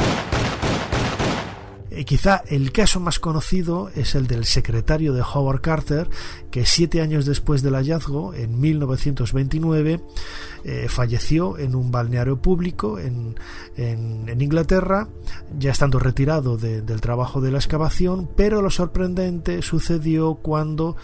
Eh, 1.94 2.06
quizá 2.06 2.42
el 2.46 2.72
caso 2.72 3.00
más 3.00 3.18
conocido 3.18 3.90
es 3.94 4.14
el 4.14 4.26
del 4.26 4.46
secretario 4.46 5.12
de 5.12 5.20
Howard 5.20 5.60
Carter, 5.60 6.08
que 6.50 6.64
siete 6.64 7.02
años 7.02 7.26
después 7.26 7.60
del 7.60 7.74
hallazgo, 7.74 8.32
en 8.32 8.58
1929, 8.58 10.00
eh, 10.64 10.86
falleció 10.88 11.58
en 11.58 11.74
un 11.74 11.90
balneario 11.90 12.40
público 12.40 12.98
en, 12.98 13.34
Inglaterra, 14.40 15.08
ya 15.58 15.70
estando 15.70 15.98
retirado 15.98 16.56
del 16.56 17.00
trabajo 17.00 17.40
de 17.40 17.52
la 17.52 17.58
excavación, 17.58 18.28
pero 18.36 18.62
lo 18.62 18.70
sorprendente 18.70 19.60
sucedió 19.60 20.36
cuando 20.36 20.96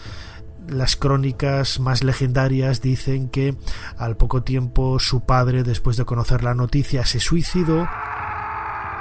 las 0.67 0.95
crónicas 0.95 1.79
más 1.79 2.03
legendarias 2.03 2.81
dicen 2.81 3.29
que 3.29 3.55
al 3.97 4.17
poco 4.17 4.43
tiempo 4.43 4.99
su 4.99 5.21
padre, 5.21 5.63
después 5.63 5.97
de 5.97 6.05
conocer 6.05 6.43
la 6.43 6.53
noticia, 6.53 7.05
se 7.05 7.19
suicidó 7.19 7.87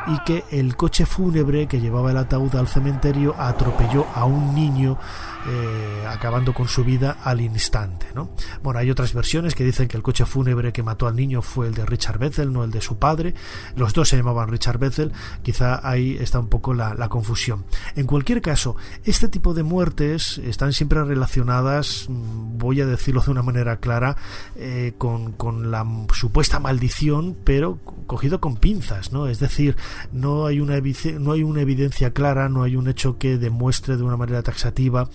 y 0.07 0.19
que 0.25 0.45
el 0.51 0.77
coche 0.77 1.07
fúnebre 1.07 1.67
que 1.67 1.81
llevaba 1.81 2.11
el 2.11 2.17
ataúd 2.17 2.55
al 2.57 2.69
cementerio 2.69 3.35
atropelló 3.39 4.07
a 4.15 4.25
un 4.25 4.55
niño 4.55 4.99
eh, 5.47 6.05
acabando 6.09 6.53
con 6.53 6.69
su 6.69 6.85
vida 6.85 7.19
al 7.25 7.41
instante. 7.41 8.07
¿no? 8.15 8.31
Bueno, 8.63 8.81
hay 8.81 8.91
otras 8.91 9.15
versiones 9.15 9.55
que 9.55 9.65
dicen 9.65 9.89
que 9.89 9.97
el 9.97 10.03
coche 10.03 10.27
fúnebre 10.27 10.73
que 10.73 10.83
mató 10.83 11.07
al 11.07 11.17
niño 11.17 11.43
fue 11.43 11.69
el 11.69 11.75
de 11.75 11.87
Richard 11.87 12.19
Bethel, 12.19 12.53
no 12.53 12.65
el 12.65 12.71
de 12.71 12.81
su 12.81 12.99
padre. 12.99 13.35
Los 13.77 13.93
dos 13.93 14.09
se 14.09 14.17
llamaban 14.17 14.49
Richard 14.49 14.79
Bethel, 14.79 15.13
quizá 15.43 15.81
ahí 15.89 16.17
está 16.21 16.39
un 16.39 16.49
poco 16.49 16.75
la, 16.75 17.09
confusión. 17.09 17.65
En 17.97 18.07
cualquier 18.07 18.43
caso, 18.43 18.77
este 19.05 19.29
tipo 19.29 19.55
de 19.55 19.63
muertes 19.63 20.39
están 20.39 20.73
siempre 20.73 21.03
relacionadas, 21.03 22.07
mm, 22.09 22.59
voy 22.59 22.81
a 22.81 22.87
decirlo 22.87 23.23
de 23.23 23.31
una 23.31 23.43
manera 23.43 23.79
clara, 23.79 24.17
eh, 24.57 24.93
con, 24.99 25.33
con 25.33 25.71
la 25.71 25.87
supuesta 26.13 26.59
maldición, 26.61 27.37
pero 27.45 27.79
cogido 28.07 28.41
con 28.41 28.57
pinzas, 28.57 29.13
¿no? 29.13 29.29
Es 29.29 29.39
decir, 29.39 29.77
no 30.13 30.47
hay 30.47 30.61
una 30.61 30.79
no 31.19 31.33
hay 31.33 31.43
una 31.43 31.61
evidencia 31.61 32.13
clara, 32.13 32.49
no 32.49 32.63
hay 32.63 32.77
un 32.77 32.89
hecho 32.89 33.19
que 33.19 33.39
demuestre 33.39 33.97
de 33.97 34.03
una 34.03 34.17
manera 34.17 34.43
taxativa 34.43 35.09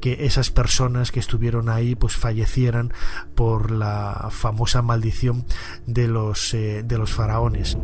que 0.00 0.24
esas 0.24 0.50
personas 0.50 1.12
que 1.12 1.20
estuvieron 1.20 1.68
ahí 1.68 1.94
pues 1.94 2.16
fallecieran 2.16 2.92
por 3.34 3.70
la 3.70 4.28
famosa 4.30 4.82
maldición 4.82 5.44
de 5.86 6.08
los 6.08 6.54
eh, 6.54 6.82
de 6.84 6.98
los 6.98 7.12
faraones. 7.12 7.76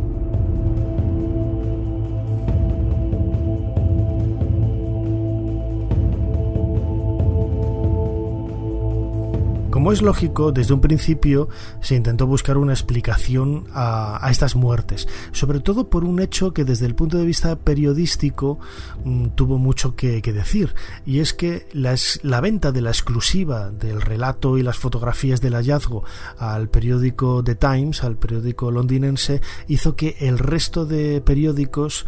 Como 9.76 9.92
es 9.92 10.00
lógico, 10.00 10.52
desde 10.52 10.72
un 10.72 10.80
principio 10.80 11.50
se 11.82 11.96
intentó 11.96 12.26
buscar 12.26 12.56
una 12.56 12.72
explicación 12.72 13.66
a, 13.74 14.26
estas 14.30 14.56
muertes, 14.56 15.06
sobre 15.32 15.60
todo 15.60 15.90
por 15.90 16.02
un 16.02 16.18
hecho 16.18 16.54
que 16.54 16.64
desde 16.64 16.86
el 16.86 16.94
punto 16.94 17.18
de 17.18 17.26
vista 17.26 17.56
periodístico 17.56 18.58
mm, 19.04 19.26
tuvo 19.34 19.58
mucho 19.58 19.94
que, 19.94 20.22
decir, 20.22 20.74
y 21.04 21.20
es 21.20 21.34
que 21.34 21.66
la 21.74 22.40
venta 22.40 22.72
de 22.72 22.80
la 22.80 22.88
exclusiva 22.88 23.70
del 23.70 24.00
relato 24.00 24.56
y 24.56 24.62
las 24.62 24.78
fotografías 24.78 25.42
del 25.42 25.52
hallazgo 25.52 26.04
al 26.38 26.70
periódico 26.70 27.44
The 27.44 27.56
Times, 27.56 28.02
al 28.02 28.16
periódico 28.16 28.70
londinense, 28.70 29.42
hizo 29.68 29.94
que 29.94 30.16
el 30.20 30.38
resto 30.38 30.86
de 30.86 31.20
periódicos 31.20 32.06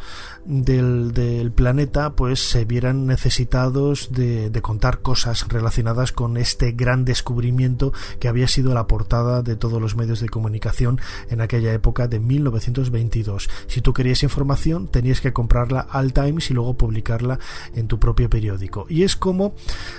del, 0.49 1.53
planeta 1.55 2.15
pues 2.15 2.41
se 2.41 2.65
vieran 2.65 3.07
necesitados 3.07 4.11
de, 4.13 4.51
contar 4.63 5.01
cosas 5.01 5.47
relacionadas 5.49 6.11
con 6.11 6.37
este 6.37 6.73
gran 6.73 7.05
descubrimiento 7.05 7.93
que 8.19 8.29
había 8.29 8.49
sido 8.49 8.75
la 8.75 8.87
portada 8.87 9.43
de 9.43 9.57
todos 9.57 9.81
los 9.81 9.95
medios 9.95 10.21
de 10.21 10.29
comunicación 10.29 11.01
en 11.29 11.41
aquella 11.43 11.73
época 11.73 12.09
de 12.09 12.19
1922. 12.19 13.49
Si 13.67 13.83
tú 13.83 13.93
querías 13.93 14.23
información 14.23 14.89
tenías 14.89 15.21
que 15.21 15.33
comprarla 15.33 15.81
al 15.81 16.13
Times 16.13 16.51
y 16.51 16.55
luego 16.55 16.77
publicarla 16.77 17.39
en 17.75 17.87
tu 17.87 17.99
propio 17.99 18.31
periódico. 18.31 18.87
Y 18.89 19.03
es 19.03 19.17
como 19.17 19.55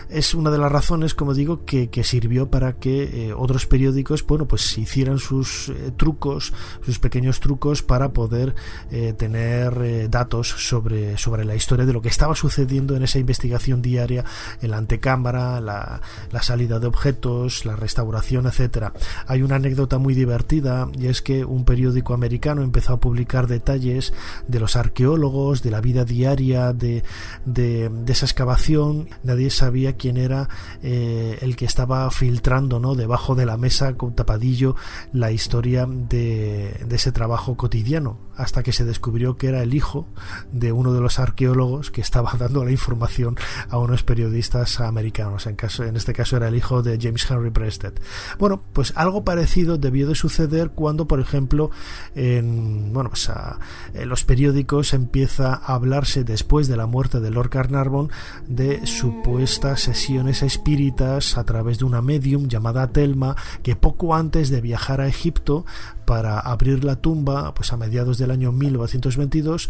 es 0.09 0.33
una 0.33 0.49
de 0.49 0.57
las 0.57 0.71
razones, 0.71 1.13
como 1.13 1.33
digo, 1.33 1.63
que, 1.65 1.89
sirvió 2.03 2.49
para 2.49 2.73
que 2.73 3.27
eh, 3.27 3.33
otros 3.33 3.67
periódicos, 3.67 4.25
bueno, 4.25 4.47
pues 4.47 4.77
hicieran 4.77 5.19
sus 5.19 5.69
eh, 5.69 5.91
trucos, 5.95 6.53
sus 6.83 6.97
pequeños 6.97 7.39
trucos 7.39 7.83
para 7.83 8.13
poder 8.13 8.55
eh, 8.89 9.13
tener 9.13 10.09
datos 10.09 10.38
sobre, 10.43 11.17
sobre 11.17 11.45
la 11.45 11.55
historia 11.55 11.85
de 11.85 11.93
lo 11.93 12.01
que 12.01 12.09
estaba 12.09 12.35
sucediendo 12.35 12.95
en 12.95 13.03
esa 13.03 13.19
investigación 13.19 13.81
diaria 13.81 14.23
en 14.61 14.71
la 14.71 14.77
antecámara, 14.77 15.61
la, 15.61 16.01
salida 16.41 16.79
de 16.79 16.87
objetos, 16.87 17.65
la 17.65 17.75
restauración, 17.75 18.47
etcétera. 18.47 18.93
Hay 19.27 19.41
una 19.41 19.55
anécdota 19.55 19.97
muy 19.97 20.13
divertida 20.13 20.89
y 20.97 21.07
es 21.07 21.21
que 21.21 21.43
un 21.45 21.65
periódico 21.65 22.13
americano 22.13 22.63
empezó 22.63 22.93
a 22.93 22.99
publicar 22.99 23.47
detalles 23.47 24.13
de 24.47 24.59
los 24.59 24.75
arqueólogos, 24.75 25.61
de 25.61 25.71
la 25.71 25.81
vida 25.81 26.05
diaria 26.05 26.73
de, 26.73 27.03
de, 27.45 27.91
esa 28.07 28.25
excavación. 28.25 29.09
Nadie 29.23 29.49
sabía 29.49 29.93
quién 29.93 30.17
era 30.17 30.49
eh, 30.81 31.37
el 31.41 31.55
que 31.55 31.65
estaba 31.65 32.09
filtrando 32.09 32.79
¿no? 32.79 32.95
debajo 32.95 33.35
de 33.35 33.45
la 33.45 33.57
mesa 33.57 33.93
con 33.93 34.15
tapadillo 34.15 34.75
la 35.13 35.31
historia 35.31 35.85
de 35.85 36.87
ese 36.89 37.11
trabajo 37.11 37.55
cotidiano, 37.55 38.17
hasta 38.39 38.63
que 38.63 38.71
se 38.71 38.85
descubrió 38.85 39.35
que 39.35 39.47
era 39.47 39.61
el 39.61 39.73
hijo 39.73 40.07
de 40.51 40.71
uno 40.71 40.93
de 40.93 41.01
los 41.01 41.19
arqueólogos 41.19 41.91
que 41.91 42.01
estaba 42.01 42.33
dando 42.39 42.63
la 42.63 42.71
información 42.71 43.37
a 43.69 43.77
unos 43.77 44.03
periodistas 44.03 44.79
americanos. 44.79 45.45
En, 45.45 45.95
este 45.95 46.13
caso 46.13 46.37
era 46.37 46.47
el 46.47 46.55
hijo 46.55 46.81
de 46.81 46.97
James 46.99 47.29
Henry 47.29 47.51
Prested. 47.51 47.93
Bueno, 48.39 48.63
pues 48.73 48.93
algo 48.95 49.23
parecido 49.23 49.77
debió 49.77 50.07
de 50.07 50.15
suceder 50.15 50.71
cuando, 50.71 51.07
por 51.07 51.19
ejemplo, 51.19 51.69
en, 52.15 52.93
bueno, 52.93 53.09
pues 53.09 53.29
en 53.93 54.07
los 54.09 54.23
periódicos 54.23 54.93
empieza 54.93 55.53
a 55.53 55.75
hablarse 55.75 56.23
después 56.23 56.67
de 56.67 56.77
la 56.77 56.85
muerte 56.85 57.19
de 57.19 57.31
Lord 57.31 57.49
Carnarvon 57.49 58.09
de 58.47 58.87
supuestas 58.87 59.81
sesiones 59.81 60.43
espíritas 60.43 61.37
a 61.37 61.43
través 61.43 61.79
de 61.79 61.85
una 61.85 62.01
medium 62.01 62.47
llamada 62.47 62.87
Telma 62.87 63.35
que 63.63 63.75
poco 63.75 64.15
antes 64.15 64.49
de 64.49 64.61
viajar 64.61 65.01
a 65.01 65.07
Egipto 65.07 65.65
para 66.09 66.39
abrir 66.39 66.83
la 66.83 66.95
tumba, 66.95 67.53
pues 67.53 67.71
a 67.71 67.77
mediados 67.77 68.17
del 68.17 68.31
año 68.31 68.51
1922, 68.51 69.69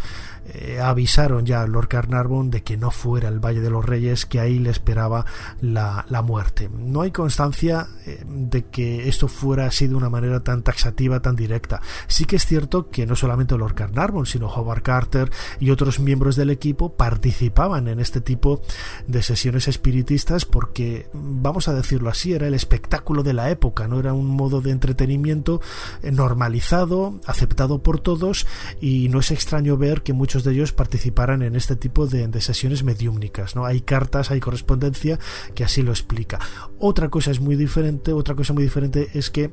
eh, 0.54 0.80
avisaron 0.82 1.46
ya 1.46 1.64
a 1.64 1.68
Lord 1.68 1.90
Carnarvon 1.90 2.50
de 2.50 2.64
que 2.64 2.78
no 2.78 2.92
fuera 2.92 3.28
el 3.28 3.42
Valle 3.42 3.60
de 3.60 3.70
los 3.70 3.86
Reyes, 3.86 4.26
que 4.26 4.40
ahí 4.40 4.58
le 4.58 4.70
esperaba 4.70 5.26
la, 5.60 6.06
muerte. 6.24 6.70
No 6.70 7.02
hay 7.02 7.12
constancia 7.12 7.88
eh, 8.06 8.24
de 8.26 8.64
que 8.68 9.10
esto 9.10 9.28
fuera 9.28 9.66
así 9.66 9.88
de 9.88 9.96
una 9.96 10.10
manera 10.10 10.40
tan 10.40 10.64
taxativa, 10.64 11.20
tan 11.20 11.36
directa. 11.36 11.82
Sí 12.08 12.24
que 12.24 12.38
es 12.38 12.46
cierto 12.46 12.90
que 12.90 13.06
no 13.06 13.18
solamente 13.18 13.58
Lord 13.58 13.76
Carnarvon, 13.76 14.26
sino 14.26 14.48
Howard 14.48 14.82
Carter 14.82 15.30
y 15.60 15.72
otros 15.72 16.00
miembros 16.00 16.38
del 16.38 16.52
equipo 16.52 16.94
participaban 16.94 17.90
en 17.90 18.00
este 18.00 18.22
tipo 18.22 18.62
de 19.08 19.24
sesiones 19.24 19.68
espiritistas 19.68 20.46
porque, 20.46 21.10
vamos 21.14 21.68
a 21.68 21.74
decirlo 21.74 22.10
así, 22.10 22.32
era 22.32 22.48
el 22.48 22.54
espectáculo 22.54 23.24
de 23.24 23.34
la 23.34 23.50
época, 23.50 23.90
no 23.90 24.00
era 24.00 24.14
un 24.14 24.28
modo 24.28 24.62
de 24.62 24.72
entretenimiento 24.72 25.60
normal 26.02 26.29
normalizado, 26.30 27.20
aceptado 27.26 27.82
por 27.82 28.00
todos 28.00 28.46
y 28.80 29.10
no 29.10 29.20
es 29.20 29.32
extraño 29.32 29.78
ver 29.78 30.04
que 30.04 30.14
muchos 30.14 30.44
de 30.44 30.54
ellos 30.54 30.74
participaran 30.74 31.42
en 31.42 31.56
este 31.56 31.76
tipo 31.76 32.06
de, 32.06 32.30
sesiones 32.40 32.84
mediúmnicas. 32.84 33.56
¿no? 33.56 33.66
Hay 33.66 33.82
cartas, 33.82 34.32
hay 34.32 34.40
correspondencia 34.40 35.20
que 35.56 35.64
así 35.64 35.82
lo 35.82 35.92
explica. 35.92 36.40
Otra 36.78 37.10
cosa 37.10 37.32
es 37.32 37.40
muy 37.40 37.56
diferente, 37.56 38.14
otra 38.14 38.36
cosa 38.36 38.54
muy 38.54 38.64
diferente 38.64 39.10
es 39.14 39.30
que 39.30 39.52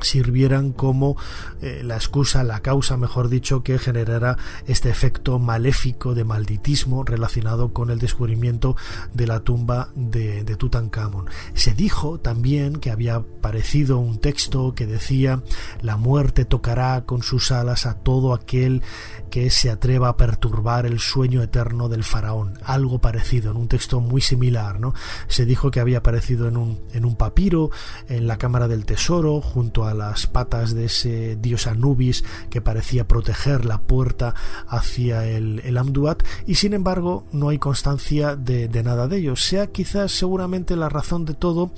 sirvieran 0.00 0.72
como 0.72 1.16
eh, 1.60 1.82
la 1.84 1.96
excusa, 1.96 2.44
la 2.44 2.60
causa, 2.60 2.96
mejor 2.96 3.28
dicho, 3.28 3.62
que 3.62 3.78
generara 3.78 4.38
este 4.66 4.90
efecto 4.90 5.38
maléfico 5.38 6.14
de 6.14 6.24
malditismo 6.24 7.04
relacionado 7.04 7.72
con 7.72 7.90
el 7.90 7.98
descubrimiento 7.98 8.76
de 9.12 9.26
la 9.26 9.40
tumba 9.40 9.90
de, 9.94 10.44
de 10.44 10.56
Tutankamón. 10.56 11.26
Se 11.54 11.74
dijo 11.74 12.18
también 12.20 12.76
que 12.76 12.90
había 12.90 13.16
aparecido 13.16 13.98
un 13.98 14.18
texto 14.18 14.74
que 14.74 14.86
decía 14.86 15.42
la 15.80 15.96
muerte 15.96 16.44
tocará 16.44 17.04
con 17.04 17.22
sus 17.22 17.52
alas 17.52 17.86
a 17.86 17.94
todo 17.94 18.34
aquel 18.34 18.82
que 19.28 19.50
se 19.50 19.70
atreva 19.70 20.08
a 20.08 20.16
perturbar 20.16 20.86
el 20.86 20.98
sueño 20.98 21.42
eterno 21.42 21.88
del 21.88 22.04
faraón. 22.04 22.58
Algo 22.64 23.00
parecido, 23.00 23.50
en 23.50 23.56
un 23.56 23.68
texto 23.68 24.00
muy 24.00 24.20
similar, 24.20 24.80
¿no? 24.80 24.94
Se 25.28 25.44
dijo 25.44 25.70
que 25.70 25.80
había 25.80 25.98
aparecido 25.98 26.48
en 26.48 26.56
un, 26.56 26.80
en 26.92 27.04
un 27.04 27.16
papiro, 27.16 27.70
en 28.08 28.26
la 28.26 28.38
cámara 28.38 28.68
del 28.68 28.84
tesoro, 28.84 29.40
junto 29.40 29.86
a 29.86 29.94
las 29.94 30.26
patas 30.26 30.74
de 30.74 30.86
ese 30.86 31.36
dios 31.36 31.66
Anubis 31.66 32.24
que 32.50 32.60
parecía 32.60 33.06
proteger 33.06 33.64
la 33.64 33.82
puerta 33.82 34.34
hacia 34.66 35.26
el, 35.26 35.60
el 35.64 35.78
Amduat, 35.78 36.22
y 36.46 36.56
sin 36.56 36.72
embargo 36.72 37.26
no 37.32 37.48
hay 37.48 37.58
constancia 37.58 38.36
de, 38.36 38.68
de 38.68 38.82
nada 38.82 39.08
de 39.08 39.18
ello. 39.18 39.36
Sea 39.36 39.68
quizás 39.68 40.12
seguramente 40.12 40.76
la 40.76 40.88
razón 40.88 41.24
de 41.24 41.34
todo 41.34 41.72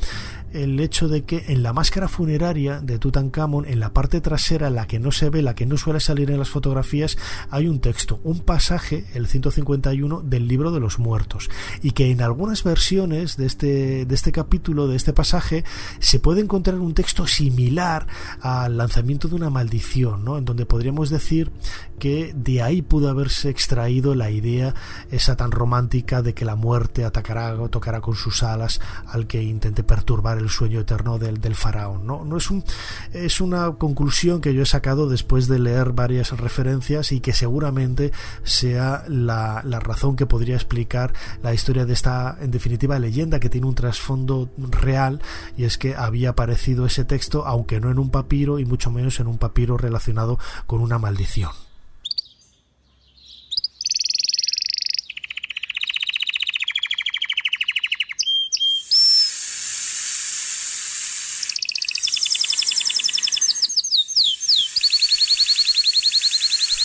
el 0.53 0.79
hecho 0.81 1.09
de 1.09 1.25
que 1.25 1.45
en 1.49 1.63
la 1.63 1.73
máscara 1.73 2.09
funeraria 2.09 2.81
de 2.81 2.99
Tutankamón, 2.99 3.67
en 3.67 3.81
la 3.81 3.93
parte 3.93 4.21
trasera, 4.21 4.71
la 4.71 4.87
que 4.87 4.99
no 4.99 5.13
se 5.13 5.31
ve, 5.31 5.43
la 5.43 5.55
que 5.55 5.67
no 5.67 5.77
suele 5.77 6.01
salir 6.01 6.31
en 6.31 6.39
las 6.39 6.51
fotografías, 6.51 7.19
hay 7.51 7.69
un 7.69 7.81
texto, 7.81 8.21
un 8.25 8.41
pasaje, 8.41 9.05
el 9.15 9.27
151 9.27 10.21
del 10.23 10.49
libro 10.49 10.73
de 10.73 10.81
los 10.81 10.99
muertos, 10.99 11.51
y 11.83 11.93
que 11.93 12.11
en 12.11 12.23
algunas 12.23 12.65
versiones 12.65 13.37
de 13.37 13.47
este, 13.47 14.07
de 14.07 14.15
este 14.15 14.33
capítulo, 14.33 14.89
de 14.89 14.97
este 14.97 15.13
pasaje, 15.13 15.65
se 15.99 16.19
puede 16.19 16.41
encontrar 16.41 16.79
un 16.79 16.95
texto 16.95 17.27
similar 17.27 18.07
al 18.41 18.77
lanzamiento 18.77 19.29
de 19.29 19.37
una 19.37 19.51
maldición, 19.51 20.25
¿no? 20.25 20.39
en 20.39 20.45
donde 20.45 20.67
podríamos 20.67 21.11
decir 21.11 21.51
que 21.99 22.33
de 22.35 22.63
ahí 22.63 22.83
pudo 22.83 23.11
haberse 23.11 23.51
extraído 23.51 24.15
la 24.15 24.31
idea 24.31 24.75
esa 25.11 25.37
tan 25.37 25.51
romántica 25.51 26.23
de 26.23 26.35
que 26.35 26.45
la 26.45 26.57
muerte 26.57 27.05
atacará 27.05 27.55
o 27.61 27.69
tocará 27.69 28.01
con 28.01 28.17
sus 28.17 28.43
alas 28.43 28.81
al 29.07 29.27
que 29.27 29.43
intente 29.43 29.85
perturbar 29.85 30.40
el 30.41 30.51
sueño 30.51 30.81
eterno 30.81 31.19
del, 31.19 31.55
faraón. 31.55 32.07
¿no? 32.07 32.25
No 32.25 32.37
es, 32.37 32.51
un, 32.51 32.65
es 33.13 33.41
una 33.41 33.73
conclusión 33.73 34.41
que 34.41 34.55
yo 34.55 34.63
he 34.63 34.67
sacado 34.67 35.09
después 35.09 35.49
de 35.49 35.59
leer 35.59 35.93
varias 35.93 36.31
referencias 36.39 37.13
y 37.13 37.21
que 37.21 37.33
seguramente 37.33 38.13
sea 38.43 39.05
la, 39.09 39.63
la 39.65 39.81
razón 39.81 40.17
que 40.17 40.27
podría 40.27 40.55
explicar 40.55 41.13
la 41.43 41.55
historia 41.55 41.87
de 41.87 41.93
esta, 41.93 42.37
en 42.41 42.51
definitiva, 42.51 42.99
leyenda 42.99 43.41
que 43.41 43.51
tiene 43.51 43.67
un 43.67 43.75
trasfondo 43.75 44.51
real 44.57 45.21
y 45.57 45.65
es 45.65 45.79
que 45.79 45.95
había 45.95 46.31
aparecido 46.31 46.87
ese 46.87 47.05
texto, 47.05 47.47
aunque 47.47 47.81
no 47.81 47.91
en 47.91 47.99
un 47.99 48.11
papiro 48.11 48.59
y 48.59 48.65
mucho 48.65 48.91
menos 48.91 49.21
en 49.21 49.27
un 49.27 49.39
papiro 49.39 49.77
relacionado 49.77 50.39
con 50.67 50.81
una 50.81 50.99
maldición. 50.99 51.70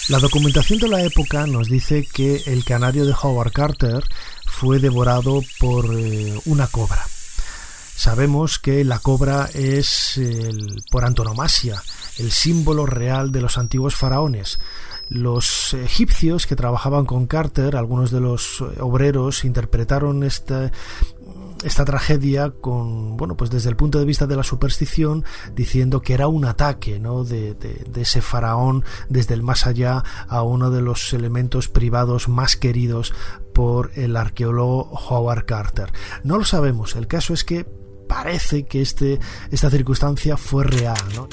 La 0.07 0.19
documentación 0.19 0.77
de 0.77 0.87
la 0.87 1.01
época 1.01 1.47
nos 1.47 1.67
dice 1.67 2.05
que 2.05 2.43
el 2.45 2.63
canario 2.63 3.07
de 3.07 3.15
Howard 3.19 3.51
Carter 3.51 4.03
fue 4.45 4.77
devorado 4.79 5.41
por 5.59 5.85
eh, 5.97 6.39
una 6.45 6.67
cobra. 6.67 7.07
Sabemos 7.95 8.59
que 8.59 8.83
la 8.83 8.99
cobra 8.99 9.49
es, 9.55 10.19
por 10.91 11.05
antonomasia, 11.05 11.81
el 12.19 12.31
símbolo 12.31 12.85
real 12.85 13.31
de 13.31 13.41
los 13.41 13.57
antiguos 13.57 13.95
faraones. 13.95 14.59
Los 15.09 15.73
egipcios 15.73 16.45
que 16.45 16.55
trabajaban 16.55 17.05
con 17.05 17.25
Carter, 17.25 17.75
algunos 17.75 18.11
de 18.11 18.19
los 18.19 18.61
obreros, 18.79 19.43
interpretaron 19.43 20.23
este, 20.23 20.71
esta 21.65 21.83
tragedia 21.83 22.51
con 22.51 23.17
bueno 23.17 23.35
pues 23.35 23.49
desde 23.49 23.69
el 23.69 23.75
punto 23.75 23.97
de 23.97 24.05
vista 24.05 24.27
de 24.27 24.35
la 24.35 24.43
superstición 24.43 25.25
diciendo 25.55 26.01
que 26.01 26.13
era 26.13 26.27
un 26.27 26.45
ataque 26.45 26.99
¿no? 26.99 27.23
de, 27.23 27.55
de, 27.55 28.01
ese 28.01 28.21
faraón 28.21 28.85
desde 29.09 29.33
el 29.33 29.41
más 29.41 29.65
allá 29.65 30.03
a 30.27 30.43
uno 30.43 30.69
de 30.69 30.81
los 30.81 31.11
elementos 31.13 31.67
privados 31.67 32.29
más 32.29 32.55
queridos 32.55 33.13
por 33.53 33.91
el 33.95 34.15
arqueólogo 34.15 34.91
Howard 35.09 35.45
Carter 35.45 35.91
no 36.23 36.37
lo 36.37 36.45
sabemos 36.45 36.95
el 36.95 37.07
caso 37.07 37.33
es 37.33 37.43
que 37.43 37.65
parece 38.07 38.67
que 38.67 38.81
este, 38.81 39.19
esta 39.49 39.71
circunstancia 39.71 40.37
fue 40.37 40.65
real 40.65 40.97
¿no? 41.15 41.27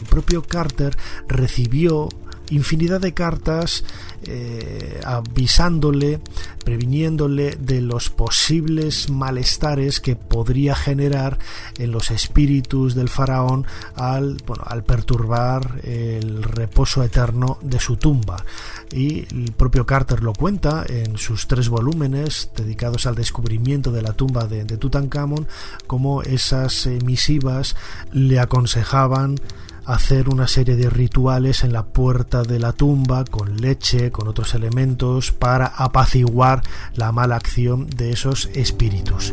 el 0.00 0.06
propio 0.06 0.42
Carter 0.42 0.96
recibió 1.28 2.10
infinidad 2.50 3.00
de 3.00 3.14
cartas 3.14 3.84
eh, 4.26 5.00
avisándole, 5.04 6.20
previniéndole 6.64 7.56
de 7.56 7.80
los 7.80 8.10
posibles 8.10 9.10
malestares 9.10 10.00
que 10.00 10.16
podría 10.16 10.74
generar 10.74 11.38
en 11.78 11.90
los 11.90 12.10
espíritus 12.10 12.94
del 12.94 13.08
faraón 13.08 13.66
al, 13.94 14.38
bueno, 14.46 14.64
al 14.66 14.84
perturbar 14.84 15.80
el 15.82 16.42
reposo 16.42 17.02
eterno 17.02 17.58
de 17.62 17.80
su 17.80 17.96
tumba. 17.96 18.44
Y 18.92 19.26
el 19.34 19.52
propio 19.52 19.86
Carter 19.86 20.22
lo 20.22 20.32
cuenta 20.32 20.84
en 20.88 21.18
sus 21.18 21.46
tres 21.46 21.68
volúmenes 21.68 22.50
dedicados 22.56 23.06
al 23.06 23.14
descubrimiento 23.14 23.92
de 23.92 24.02
la 24.02 24.12
tumba 24.12 24.46
de, 24.46 24.64
de 24.64 24.76
Tutankamón, 24.76 25.46
como 25.86 26.22
esas 26.22 26.86
misivas 27.04 27.76
le 28.12 28.40
aconsejaban 28.40 29.38
hacer 29.86 30.28
una 30.28 30.46
serie 30.48 30.76
de 30.76 30.90
rituales 30.90 31.64
en 31.64 31.72
la 31.72 31.84
puerta 31.86 32.42
de 32.42 32.58
la 32.58 32.72
tumba 32.72 33.24
con 33.24 33.56
leche, 33.56 34.10
con 34.10 34.28
otros 34.28 34.54
elementos, 34.54 35.32
para 35.32 35.66
apaciguar 35.66 36.62
la 36.94 37.12
mala 37.12 37.36
acción 37.36 37.88
de 37.88 38.10
esos 38.10 38.46
espíritus. 38.54 39.32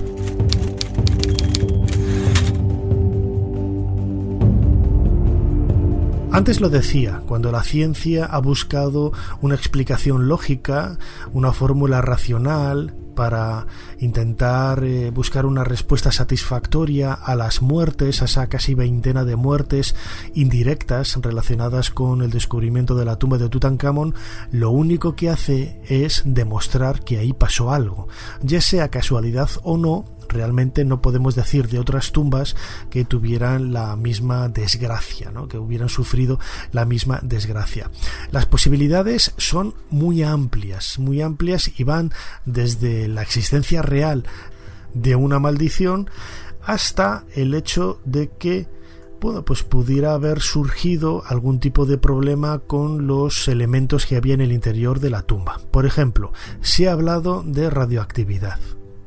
Antes 6.33 6.61
lo 6.61 6.69
decía, 6.69 7.21
cuando 7.27 7.51
la 7.51 7.61
ciencia 7.61 8.25
ha 8.25 8.39
buscado 8.39 9.11
una 9.41 9.55
explicación 9.55 10.29
lógica, 10.29 10.97
una 11.33 11.51
fórmula 11.51 12.01
racional, 12.01 12.93
para 13.15 13.67
intentar 14.00 14.84
eh, 14.84 15.12
buscar 15.12 15.45
una 15.45 15.63
respuesta 15.63 16.12
satisfactoria 16.12 17.13
a 17.13 17.36
las 17.36 17.62
muertes, 17.62 18.21
a 18.21 18.26
esa 18.26 18.47
casi 18.47 18.74
veintena 18.74 19.24
de 19.26 19.36
muertes 19.36 19.95
indirectas 20.34 21.17
relacionadas 21.21 21.91
con 21.91 22.21
el 22.21 22.32
descubrimiento 22.32 22.95
de 22.95 23.06
la 23.06 23.17
tumba 23.17 23.38
de 23.38 23.50
Tutankamón, 23.50 24.15
lo 24.52 24.71
único 24.71 25.15
que 25.15 25.30
hace 25.30 25.82
es 25.88 26.24
demostrar 26.26 27.04
que 27.04 27.17
ahí 27.17 27.34
pasó 27.34 27.71
algo, 27.71 28.08
ya 28.41 28.62
sea 28.62 28.89
casualidad 28.89 29.50
o 29.63 29.78
no, 29.78 30.06
realmente 30.32 30.86
no 30.86 31.02
podemos 31.02 31.36
decir 31.36 31.67
de 31.67 31.80
otras 31.80 32.12
tumbas 32.12 32.56
que 32.89 33.06
tuvieran 33.06 33.74
la 33.74 33.96
misma 33.96 34.50
desgracia, 34.50 35.32
¿no? 35.32 35.48
que 35.48 35.58
hubieran 35.58 35.89
sufrido 35.89 36.39
la 36.72 36.86
misma 36.86 37.20
desgracia. 37.22 37.91
Las 38.32 38.46
posibilidades 38.46 39.34
son 39.38 39.76
muy 39.89 40.24
amplias, 40.24 41.00
muy 41.00 41.22
amplias 41.22 41.72
y 41.78 41.84
van 41.84 42.12
desde 42.46 43.08
la 43.08 43.22
existencia 43.22 43.82
real 43.82 44.26
de 44.94 45.15
una 45.15 45.39
maldición 45.39 46.10
hasta 46.63 47.24
el 47.36 47.54
hecho 47.54 48.00
de 48.06 48.30
que 48.30 48.67
bueno, 49.22 49.46
pues 49.46 49.62
pudiera 49.62 50.13
haber 50.13 50.41
surgido 50.41 51.24
algún 51.28 51.60
tipo 51.60 51.86
de 51.86 52.00
problema 52.00 52.58
con 52.58 53.06
los 53.06 53.48
elementos 53.48 54.08
que 54.08 54.15
había 54.15 54.34
en 54.34 54.41
el 54.41 54.52
interior 54.52 55.00
de 55.00 55.12
la 55.12 55.22
tumba. 55.22 55.62
Por 55.70 55.86
ejemplo, 55.86 56.34
se 56.62 56.89
ha 56.89 56.94
hablado 56.94 57.44
de 57.46 57.70
radioactividad. 57.70 58.60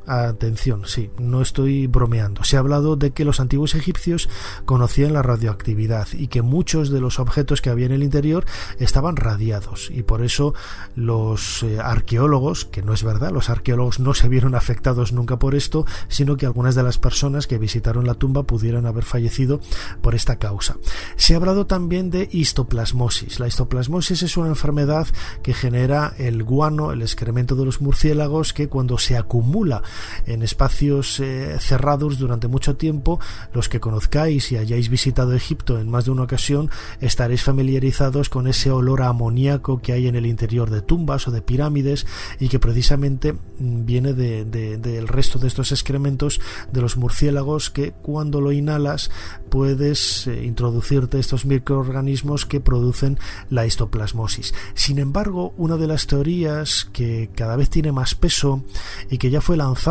Atención, 0.07 0.83
sí, 0.85 1.09
no 1.17 1.41
estoy 1.41 1.87
bromeando. 1.87 2.43
Se 2.43 2.57
ha 2.57 2.59
hablado 2.59 2.95
de 2.95 3.11
que 3.11 3.25
los 3.25 3.39
antiguos 3.39 3.73
egipcios 3.73 4.29
conocían 4.65 5.13
la 5.13 5.23
radioactividad 5.23 6.07
y 6.13 6.27
que 6.27 6.43
muchos 6.43 6.91
de 6.91 7.01
los 7.01 7.19
objetos 7.19 7.61
que 7.61 7.71
había 7.71 7.87
en 7.87 7.91
el 7.91 8.03
interior 8.03 8.45
estaban 8.79 9.15
radiados 9.15 9.89
y 9.91 10.03
por 10.03 10.23
eso 10.23 10.53
los 10.95 11.63
eh, 11.63 11.79
arqueólogos, 11.79 12.65
que 12.65 12.83
no 12.83 12.93
es 12.93 13.03
verdad, 13.03 13.31
los 13.31 13.49
arqueólogos 13.49 13.99
no 13.99 14.13
se 14.13 14.29
vieron 14.29 14.53
afectados 14.53 15.11
nunca 15.11 15.39
por 15.39 15.55
esto, 15.55 15.85
sino 16.07 16.37
que 16.37 16.45
algunas 16.45 16.75
de 16.75 16.83
las 16.83 16.97
personas 16.97 17.47
que 17.47 17.57
visitaron 17.57 18.05
la 18.05 18.13
tumba 18.13 18.43
pudieron 18.43 18.85
haber 18.85 19.05
fallecido 19.05 19.59
por 20.01 20.13
esta 20.13 20.37
causa. 20.37 20.77
Se 21.15 21.33
ha 21.33 21.37
hablado 21.37 21.65
también 21.65 22.11
de 22.11 22.29
histoplasmosis. 22.31 23.39
La 23.39 23.47
histoplasmosis 23.47 24.23
es 24.23 24.37
una 24.37 24.49
enfermedad 24.49 25.07
que 25.41 25.53
genera 25.53 26.13
el 26.17 26.43
guano, 26.43 26.91
el 26.91 27.01
excremento 27.01 27.55
de 27.55 27.65
los 27.65 27.81
murciélagos, 27.81 28.53
que 28.53 28.69
cuando 28.69 28.97
se 28.97 29.17
acumula 29.17 29.81
en 30.25 30.43
espacios 30.43 31.19
eh, 31.19 31.57
cerrados 31.59 32.19
durante 32.19 32.47
mucho 32.47 32.75
tiempo. 32.75 33.19
Los 33.53 33.69
que 33.69 33.79
conozcáis 33.79 34.51
y 34.51 34.57
hayáis 34.57 34.89
visitado 34.89 35.33
Egipto 35.33 35.79
en 35.79 35.89
más 35.89 36.05
de 36.05 36.11
una 36.11 36.23
ocasión 36.23 36.69
estaréis 37.01 37.43
familiarizados 37.43 38.29
con 38.29 38.47
ese 38.47 38.71
olor 38.71 39.01
amoníaco 39.01 39.81
que 39.81 39.93
hay 39.93 40.07
en 40.07 40.15
el 40.15 40.25
interior 40.25 40.69
de 40.69 40.81
tumbas 40.81 41.27
o 41.27 41.31
de 41.31 41.41
pirámides 41.41 42.05
y 42.39 42.49
que 42.49 42.59
precisamente 42.59 43.33
mm, 43.33 43.85
viene 43.85 44.13
del 44.13 45.07
resto 45.07 45.39
de 45.39 45.47
estos 45.47 45.71
excrementos 45.71 46.39
de 46.71 46.81
los 46.81 46.97
murciélagos 46.97 47.69
que 47.69 47.91
cuando 47.91 48.41
lo 48.41 48.51
inhalas 48.51 49.11
puedes 49.49 50.27
eh, 50.27 50.43
introducirte 50.43 51.19
estos 51.19 51.45
microorganismos 51.45 52.45
que 52.45 52.59
producen 52.59 53.17
la 53.49 53.65
histoplasmosis. 53.65 54.53
Sin 54.73 54.99
embargo, 54.99 55.53
una 55.57 55.77
de 55.77 55.87
las 55.87 56.07
teorías 56.07 56.89
que 56.91 57.29
cada 57.35 57.55
vez 57.55 57.69
tiene 57.69 57.91
más 57.91 58.15
peso 58.15 58.63
y 59.09 59.17
que 59.17 59.29
ya 59.29 59.41
fue 59.41 59.57
lanzada 59.57 59.84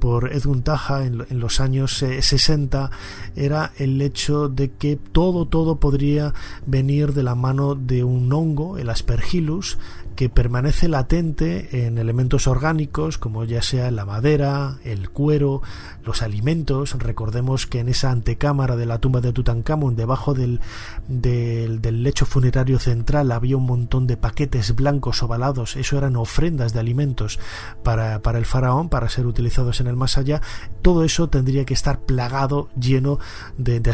por 0.00 0.32
Edwin 0.32 0.62
Taja 0.62 1.04
en, 1.04 1.24
los 1.38 1.60
años 1.60 1.98
60 1.98 2.90
eh, 3.36 3.44
era 3.44 3.72
el 3.78 4.02
hecho 4.02 4.48
de 4.48 4.72
que 4.72 4.96
todo, 4.96 5.46
todo 5.46 5.78
podría 5.78 6.34
venir 6.66 7.12
de 7.12 7.22
la 7.22 7.36
mano 7.36 7.76
de 7.76 8.02
un 8.02 8.32
hongo, 8.32 8.78
el 8.78 8.90
Aspergillus, 8.90 9.78
que 10.14 10.28
permanece 10.28 10.88
latente 10.88 11.86
en 11.86 11.98
elementos 11.98 12.46
orgánicos 12.46 13.18
como 13.18 13.44
ya 13.44 13.62
sea 13.62 13.90
la 13.90 14.04
madera, 14.04 14.78
el 14.84 15.10
cuero, 15.10 15.62
los 16.04 16.22
alimentos. 16.22 16.94
Recordemos 16.98 17.66
que 17.66 17.80
en 17.80 17.88
esa 17.88 18.10
antecámara 18.10 18.76
de 18.76 18.86
la 18.86 18.98
tumba 18.98 19.20
de 19.20 19.32
Tutankamón, 19.32 19.96
debajo 19.96 20.34
del, 20.34 20.60
del, 21.08 22.02
lecho 22.02 22.26
funerario 22.26 22.78
central, 22.78 23.32
había 23.32 23.56
un 23.56 23.66
montón 23.66 24.06
de 24.06 24.16
paquetes 24.16 24.74
blancos 24.74 25.22
ovalados. 25.22 25.76
Eso 25.76 25.98
eran 25.98 26.16
ofrendas 26.16 26.72
de 26.72 26.80
alimentos 26.80 27.38
para, 27.82 28.22
para 28.22 28.38
el 28.38 28.46
faraón, 28.46 28.88
para 28.88 29.08
ser 29.08 29.26
utilizados 29.26 29.80
en 29.80 29.86
el 29.86 29.96
más 29.96 30.18
allá. 30.18 30.40
Todo 30.82 31.04
eso 31.04 31.28
tendría 31.28 31.64
que 31.64 31.74
estar 31.74 32.00
plagado, 32.00 32.68
lleno 32.78 33.18
de, 33.56 33.80
de. 33.80 33.92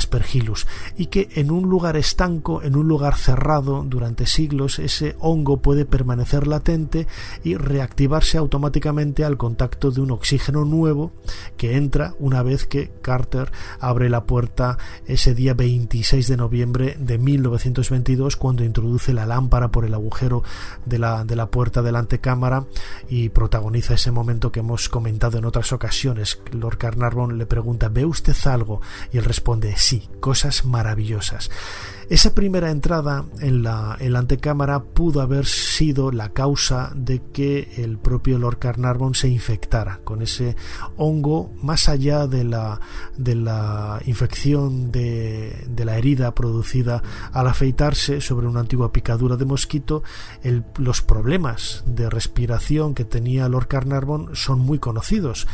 Y 0.96 1.06
que 1.06 1.28
en 1.34 1.50
un 1.50 1.68
lugar 1.68 1.96
estanco, 1.96 2.62
en 2.62 2.76
un 2.76 2.88
lugar 2.88 3.16
cerrado 3.16 3.84
durante 3.84 4.26
siglos, 4.26 4.78
ese 4.78 5.16
hongo 5.18 5.58
puede 5.58 5.84
permanecer 6.08 6.46
latente 6.46 7.06
y 7.44 7.56
reactivarse 7.56 8.38
automáticamente 8.38 9.26
al 9.26 9.36
contacto 9.36 9.90
de 9.90 10.00
un 10.00 10.10
oxígeno 10.10 10.64
nuevo 10.64 11.12
que 11.58 11.76
entra 11.76 12.14
una 12.18 12.42
vez 12.42 12.64
que 12.64 12.90
Carter 13.02 13.52
abre 13.78 14.08
la 14.08 14.24
puerta 14.24 14.78
ese 15.04 15.34
día 15.34 15.52
26 15.52 16.26
de 16.26 16.36
noviembre 16.38 16.96
de 16.98 17.18
1922 17.18 18.36
cuando 18.36 18.64
introduce 18.64 19.12
la 19.12 19.26
lámpara 19.26 19.68
por 19.68 19.84
el 19.84 19.92
agujero 19.92 20.42
de 20.86 20.98
la, 20.98 21.26
de 21.26 21.36
la 21.36 21.50
puerta 21.50 21.82
de 21.82 21.92
la 21.92 21.98
antecámara 21.98 22.64
y 23.10 23.28
protagoniza 23.28 23.92
ese 23.92 24.10
momento 24.10 24.50
que 24.50 24.60
hemos 24.60 24.88
comentado 24.88 25.36
en 25.36 25.44
otras 25.44 25.74
ocasiones. 25.74 26.40
Lord 26.52 26.78
Carnarvon 26.78 27.36
le 27.36 27.44
pregunta 27.44 27.90
¿ve 27.90 28.06
usted 28.06 28.34
algo? 28.46 28.80
y 29.12 29.18
él 29.18 29.24
responde 29.24 29.74
sí, 29.76 30.08
cosas 30.20 30.64
maravillosas. 30.64 31.50
Esa 32.10 32.34
primera 32.34 32.70
entrada 32.70 33.26
en 33.40 33.62
la, 33.62 33.94
en 34.00 34.14
la 34.14 34.20
antecámara 34.20 34.82
pudo 34.82 35.20
haber 35.20 35.44
sido 35.44 36.10
la 36.10 36.30
causa 36.30 36.90
de 36.94 37.20
que 37.34 37.74
el 37.76 37.98
propio 37.98 38.38
Lord 38.38 38.58
Carnarvon 38.58 39.14
se 39.14 39.28
infectara 39.28 40.00
con 40.04 40.22
ese 40.22 40.56
hongo 40.96 41.52
más 41.62 41.86
allá 41.90 42.26
de 42.26 42.44
la, 42.44 42.80
de 43.18 43.34
la 43.34 44.00
infección 44.06 44.90
de, 44.90 45.66
de 45.68 45.84
la 45.84 45.98
herida 45.98 46.34
producida 46.34 47.02
al 47.30 47.46
afeitarse 47.46 48.22
sobre 48.22 48.46
una 48.46 48.60
antigua 48.60 48.90
picadura 48.90 49.36
de 49.36 49.44
mosquito, 49.44 50.02
los 50.78 51.02
problemas 51.02 51.84
de 51.86 52.08
respiración 52.08 52.94
que 52.94 53.04
tenía 53.04 53.50
Lord 53.50 53.68
Carnarvon 53.68 54.30
son 54.34 54.60
muy 54.60 54.78
conocidos 54.78 55.46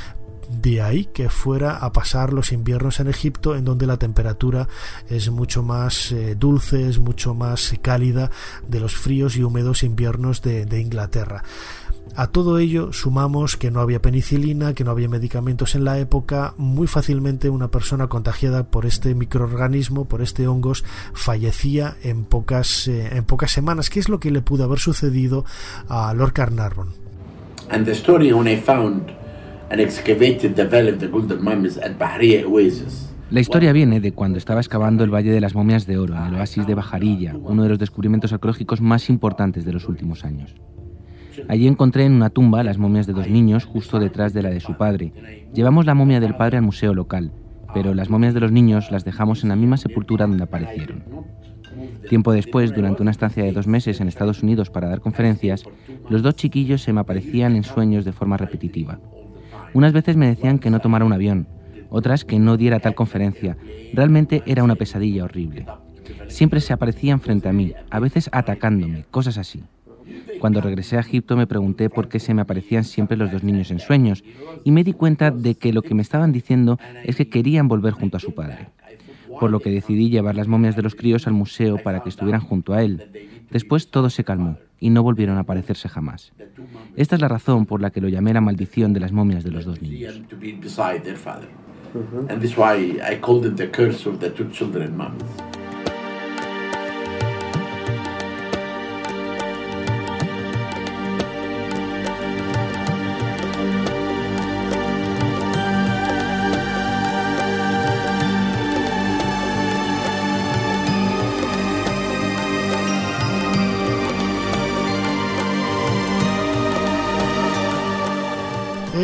de 0.60 0.82
ahí 0.82 1.06
que 1.06 1.28
fuera 1.28 1.76
a 1.76 1.92
pasar 1.92 2.32
los 2.32 2.52
inviernos 2.52 3.00
en 3.00 3.08
Egipto, 3.08 3.56
en 3.56 3.64
donde 3.64 3.86
la 3.86 3.96
temperatura 3.96 4.68
es 5.08 5.30
mucho 5.30 5.62
más 5.62 6.12
eh, 6.12 6.34
dulce, 6.34 6.88
es 6.88 6.98
mucho 6.98 7.34
más 7.34 7.74
cálida 7.80 8.30
de 8.66 8.80
los 8.80 8.94
fríos 8.94 9.36
y 9.36 9.42
húmedos 9.42 9.82
inviernos 9.82 10.42
de, 10.42 10.64
Inglaterra. 10.74 11.44
A 12.16 12.26
todo 12.28 12.58
ello 12.58 12.92
sumamos 12.92 13.56
que 13.56 13.70
no 13.70 13.80
había 13.80 14.02
penicilina, 14.02 14.74
que 14.74 14.84
no 14.84 14.90
había 14.90 15.08
medicamentos 15.08 15.74
en 15.74 15.84
la 15.84 15.98
época, 15.98 16.54
muy 16.56 16.86
fácilmente 16.86 17.48
una 17.48 17.68
persona 17.68 18.08
contagiada 18.08 18.64
por 18.64 18.86
este 18.86 19.14
microorganismo, 19.14 20.04
por 20.04 20.20
este 20.20 20.46
hongos, 20.46 20.84
fallecía 21.12 21.96
en 22.02 22.24
pocas, 22.24 22.86
eh, 22.88 23.16
en 23.16 23.24
pocas 23.24 23.52
semanas, 23.52 23.90
que 23.90 24.00
es 24.00 24.08
lo 24.08 24.20
que 24.20 24.30
le 24.30 24.42
pudo 24.42 24.64
haber 24.64 24.78
sucedido 24.78 25.44
a 25.88 26.12
Lord 26.14 26.32
Carnarvon. 26.32 26.88
La 33.31 33.40
historia 33.40 33.72
viene 33.72 34.00
de 34.00 34.12
cuando 34.12 34.38
estaba 34.38 34.61
excavando 34.61 35.03
el 35.03 35.12
Valle 35.12 35.33
de 35.33 35.40
las 35.40 35.55
Momias 35.55 35.87
de 35.87 35.98
Oro, 35.98 36.14
en 36.14 36.22
el 36.22 36.35
oasis 36.37 36.66
de 36.66 36.74
Bajarilla, 36.74 37.35
uno 37.37 37.62
de 37.64 37.70
los 37.70 37.79
descubrimientos 37.79 38.33
arqueológicos 38.33 38.81
más 38.81 39.09
importantes 39.11 39.64
de 39.64 39.72
los 39.72 39.88
últimos 39.88 40.24
años. 40.24 40.55
Allí 41.48 41.66
encontré 41.66 42.05
en 42.05 42.12
una 42.12 42.31
tumba 42.31 42.62
las 42.62 42.79
momias 42.79 43.07
de 43.07 43.12
dos 43.12 43.29
niños 43.29 43.64
justo 43.64 43.98
detrás 43.98 44.35
de 44.35 44.42
la 44.42 44.50
de 44.50 44.61
su 44.61 44.77
padre. 44.77 45.48
Llevamos 45.53 45.85
la 45.85 45.94
momia 45.94 46.20
del 46.20 46.37
padre 46.37 46.59
al 46.59 46.62
museo 46.62 46.94
local, 46.94 47.33
pero 47.72 47.92
las 47.94 48.09
momias 48.09 48.35
de 48.35 48.40
los 48.40 48.53
niños 48.53 48.90
las 48.92 49.05
dejamos 49.05 49.42
en 49.42 49.48
la 49.48 49.57
misma 49.57 49.79
sepultura 49.79 50.27
donde 50.27 50.44
aparecieron. 50.44 51.03
Tiempo 52.09 52.33
después, 52.33 52.72
durante 52.72 53.03
una 53.03 53.11
estancia 53.11 53.42
de 53.42 53.53
dos 53.53 53.66
meses 53.66 54.00
en 54.00 54.07
Estados 54.07 54.42
Unidos 54.42 54.70
para 54.70 54.88
dar 54.88 55.00
conferencias, 55.00 55.64
los 56.09 56.22
dos 56.22 56.37
chiquillos 56.37 56.83
se 56.83 56.92
me 56.92 57.00
aparecían 57.00 57.57
en 57.57 57.64
sueños 57.64 58.05
de 58.05 58.12
forma 58.12 58.37
repetitiva. 58.37 59.00
Unas 59.74 59.92
veces 59.92 60.16
me 60.16 60.28
decían 60.28 60.60
que 60.60 60.70
no 60.70 60.78
tomara 60.78 61.04
un 61.04 61.12
avión, 61.12 61.48
otras 61.90 62.24
que 62.24 62.38
no 62.38 62.56
diera 62.56 62.78
tal 62.78 62.94
conferencia. 62.94 63.56
Realmente 63.92 64.44
era 64.46 64.62
una 64.62 64.76
pesadilla 64.76 65.24
horrible. 65.24 65.66
Siempre 66.28 66.60
se 66.60 66.72
aparecían 66.72 67.20
frente 67.20 67.48
a 67.48 67.52
mí, 67.52 67.72
a 67.90 67.98
veces 67.98 68.30
atacándome, 68.32 69.04
cosas 69.10 69.37
así. 69.37 69.64
Cuando 70.38 70.60
regresé 70.60 70.96
a 70.96 71.00
Egipto 71.00 71.37
me 71.37 71.48
pregunté 71.48 71.90
por 71.90 72.08
qué 72.08 72.20
se 72.20 72.34
me 72.34 72.42
aparecían 72.42 72.84
siempre 72.84 73.16
los 73.16 73.32
dos 73.32 73.42
niños 73.42 73.70
en 73.72 73.80
sueños 73.80 74.22
y 74.62 74.70
me 74.70 74.84
di 74.84 74.92
cuenta 74.92 75.32
de 75.32 75.56
que 75.56 75.72
lo 75.72 75.82
que 75.82 75.94
me 75.94 76.02
estaban 76.02 76.30
diciendo 76.30 76.78
es 77.02 77.16
que 77.16 77.28
querían 77.28 77.66
volver 77.66 77.94
junto 77.94 78.16
a 78.16 78.20
su 78.20 78.32
padre. 78.32 78.68
Por 79.40 79.50
lo 79.50 79.58
que 79.58 79.70
decidí 79.70 80.08
llevar 80.08 80.37
las 80.37 80.46
momias 80.46 80.76
de 80.76 80.82
los 80.82 80.94
críos 80.94 81.26
al 81.26 81.32
museo 81.32 81.78
para 81.78 82.00
que 82.00 82.10
estuvieran 82.10 82.42
junto 82.42 82.74
a 82.74 82.82
él. 82.82 83.10
Después 83.50 83.90
todo 83.90 84.08
se 84.08 84.22
calmó 84.22 84.56
y 84.80 84.90
no 84.90 85.02
volvieron 85.02 85.37
a 85.37 85.40
aparecerse 85.40 85.88
jamás. 85.88 86.32
Esta 86.96 87.14
es 87.14 87.20
la 87.20 87.28
razón 87.28 87.66
por 87.66 87.80
la 87.80 87.90
que 87.90 88.00
lo 88.00 88.08
llamé 88.08 88.34
la 88.34 88.40
maldición 88.40 88.92
de 88.92 89.00
las 89.00 89.12
momias 89.12 89.44
de 89.44 89.50
los 89.50 89.64
dos 89.64 89.80
niños. 89.80 90.20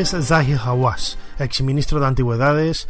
Es 0.01 0.17
Zahir 0.23 0.61
Hawass, 0.65 1.19
exministro 1.39 2.01
de 2.01 2.07
Antigüedades 2.07 2.89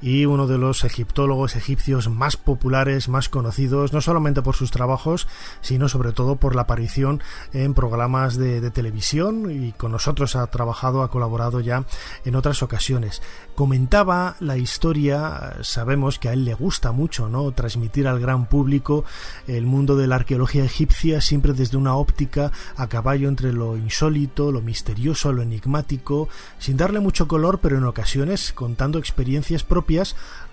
y 0.00 0.26
uno 0.26 0.46
de 0.46 0.58
los 0.58 0.84
egiptólogos 0.84 1.56
egipcios 1.56 2.08
más 2.08 2.36
populares, 2.36 3.08
más 3.08 3.28
conocidos, 3.28 3.92
no 3.92 4.00
solamente 4.00 4.42
por 4.42 4.54
sus 4.54 4.70
trabajos, 4.70 5.26
sino 5.60 5.88
sobre 5.88 6.12
todo 6.12 6.36
por 6.36 6.54
la 6.54 6.62
aparición 6.62 7.20
en 7.52 7.74
programas 7.74 8.36
de, 8.36 8.68
televisión 8.68 9.50
y 9.50 9.72
con 9.72 9.92
nosotros 9.92 10.36
ha 10.36 10.46
trabajado, 10.48 11.02
ha 11.02 11.10
colaborado 11.10 11.60
ya 11.60 11.84
en 12.24 12.36
otras 12.36 12.62
ocasiones. 12.62 13.22
Comentaba 13.54 14.36
la 14.40 14.58
historia, 14.58 15.54
sabemos 15.62 16.18
que 16.18 16.28
a 16.28 16.32
él 16.34 16.44
le 16.44 16.54
gusta 16.54 16.92
mucho, 16.92 17.28
¿no? 17.28 17.50
Transmitir 17.52 18.06
al 18.06 18.20
gran 18.20 18.46
público 18.46 19.04
el 19.46 19.64
mundo 19.64 19.96
de 19.96 20.06
la 20.06 20.16
arqueología 20.16 20.64
egipcia 20.64 21.20
siempre 21.20 21.54
desde 21.54 21.78
una 21.78 21.94
óptica 21.94 22.52
a 22.76 22.88
caballo 22.88 23.28
entre 23.28 23.52
lo 23.52 23.76
insólito, 23.76 24.52
lo 24.52 24.60
misterioso, 24.60 25.32
lo 25.32 25.42
enigmático, 25.42 26.28
sin 26.58 26.76
darle 26.76 27.00
mucho 27.00 27.26
color, 27.26 27.60
pero 27.60 27.78
en 27.78 27.84
ocasiones 27.84 28.52
contando 28.52 28.98
experiencias 28.98 29.64
propias 29.64 29.87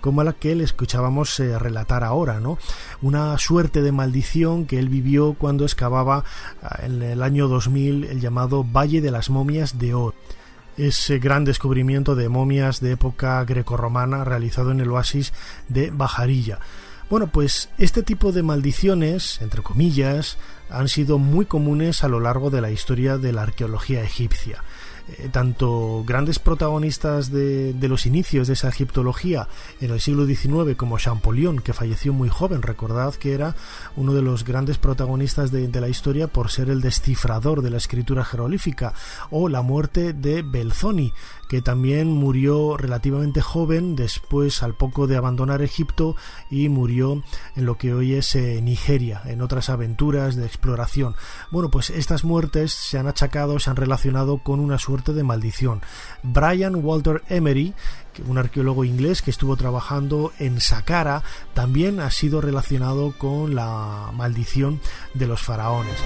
como 0.00 0.24
la 0.24 0.32
que 0.32 0.54
le 0.54 0.64
escuchábamos 0.64 1.38
eh, 1.40 1.58
relatar 1.58 2.04
ahora, 2.04 2.40
¿no? 2.40 2.58
Una 3.02 3.36
suerte 3.38 3.82
de 3.82 3.92
maldición 3.92 4.66
que 4.66 4.78
él 4.78 4.88
vivió 4.88 5.34
cuando 5.34 5.64
excavaba 5.64 6.24
ah, 6.62 6.78
en 6.82 7.02
el 7.02 7.22
año 7.22 7.48
2000 7.48 8.04
el 8.04 8.20
llamado 8.20 8.64
Valle 8.64 9.00
de 9.00 9.10
las 9.10 9.30
Momias 9.30 9.78
de 9.78 9.94
Or 9.94 10.14
ese 10.76 11.18
gran 11.18 11.44
descubrimiento 11.44 12.14
de 12.14 12.28
momias 12.28 12.80
de 12.80 12.92
época 12.92 13.42
grecorromana 13.44 14.24
realizado 14.24 14.72
en 14.72 14.80
el 14.80 14.90
oasis 14.90 15.32
de 15.68 15.90
Bajarilla. 15.90 16.58
Bueno, 17.08 17.28
pues 17.28 17.70
este 17.78 18.02
tipo 18.02 18.32
de 18.32 18.42
maldiciones, 18.42 19.40
entre 19.40 19.62
comillas, 19.62 20.38
han 20.68 20.88
sido 20.88 21.18
muy 21.18 21.46
comunes 21.46 22.02
a 22.02 22.08
lo 22.08 22.18
largo 22.18 22.50
de 22.50 22.60
la 22.60 22.72
historia 22.72 23.16
de 23.16 23.32
la 23.32 23.42
arqueología 23.42 24.02
egipcia. 24.02 24.64
Eh, 25.08 25.28
tanto 25.30 26.02
grandes 26.04 26.40
protagonistas 26.40 27.30
de, 27.30 27.76
los 27.82 28.06
inicios 28.06 28.48
de 28.48 28.54
esa 28.54 28.68
egiptología 28.68 29.46
en 29.80 29.92
el 29.92 30.00
siglo 30.00 30.26
XIX 30.26 30.76
como 30.76 30.98
Champollion, 30.98 31.60
que 31.60 31.72
falleció 31.72 32.12
muy 32.12 32.28
joven, 32.28 32.60
recordad 32.62 33.14
que 33.14 33.32
era 33.32 33.54
uno 33.94 34.14
de 34.14 34.22
los 34.22 34.42
grandes 34.42 34.78
protagonistas 34.78 35.52
de, 35.52 35.76
la 35.76 35.88
historia 35.88 36.26
por 36.26 36.50
ser 36.50 36.70
el 36.70 36.80
descifrador 36.80 37.62
de 37.62 37.70
la 37.70 37.76
escritura 37.76 38.24
jeroglífica, 38.24 38.94
o 39.30 39.48
la 39.48 39.62
muerte 39.62 40.12
de 40.12 40.42
Belzoni, 40.42 41.12
que 41.48 41.62
también 41.62 42.08
murió 42.08 42.76
relativamente 42.76 43.42
joven 43.42 43.94
después 43.94 44.62
al 44.64 44.74
poco 44.74 45.06
de 45.06 45.16
abandonar 45.16 45.62
Egipto 45.62 46.16
y 46.50 46.68
murió 46.68 47.22
en 47.54 47.66
lo 47.66 47.76
que 47.76 47.94
hoy 47.94 48.14
es 48.14 48.34
eh, 48.34 48.60
Nigeria, 48.62 49.22
en 49.26 49.42
otras 49.42 49.68
aventuras 49.68 50.34
de 50.34 50.46
exploración. 50.46 51.14
Bueno, 51.50 51.70
pues 51.70 51.90
estas 51.90 52.24
muertes 52.24 52.72
se 52.72 52.98
han 52.98 53.06
achacado, 53.06 53.60
se 53.60 53.70
han 53.70 53.76
relacionado 53.76 54.38
con 54.38 54.58
una 54.58 54.78
suerte 54.78 54.95
de 55.04 55.22
maldición. 55.22 55.82
Brian 56.22 56.76
Walter 56.76 57.22
Emery, 57.28 57.74
un 58.26 58.38
arqueólogo 58.38 58.84
inglés 58.84 59.22
que 59.22 59.30
estuvo 59.30 59.56
trabajando 59.56 60.32
en 60.38 60.60
Saqqara, 60.60 61.22
también 61.54 62.00
ha 62.00 62.10
sido 62.10 62.40
relacionado 62.40 63.12
con 63.16 63.54
la 63.54 64.10
maldición 64.14 64.80
de 65.14 65.26
los 65.26 65.42
faraones. 65.42 65.96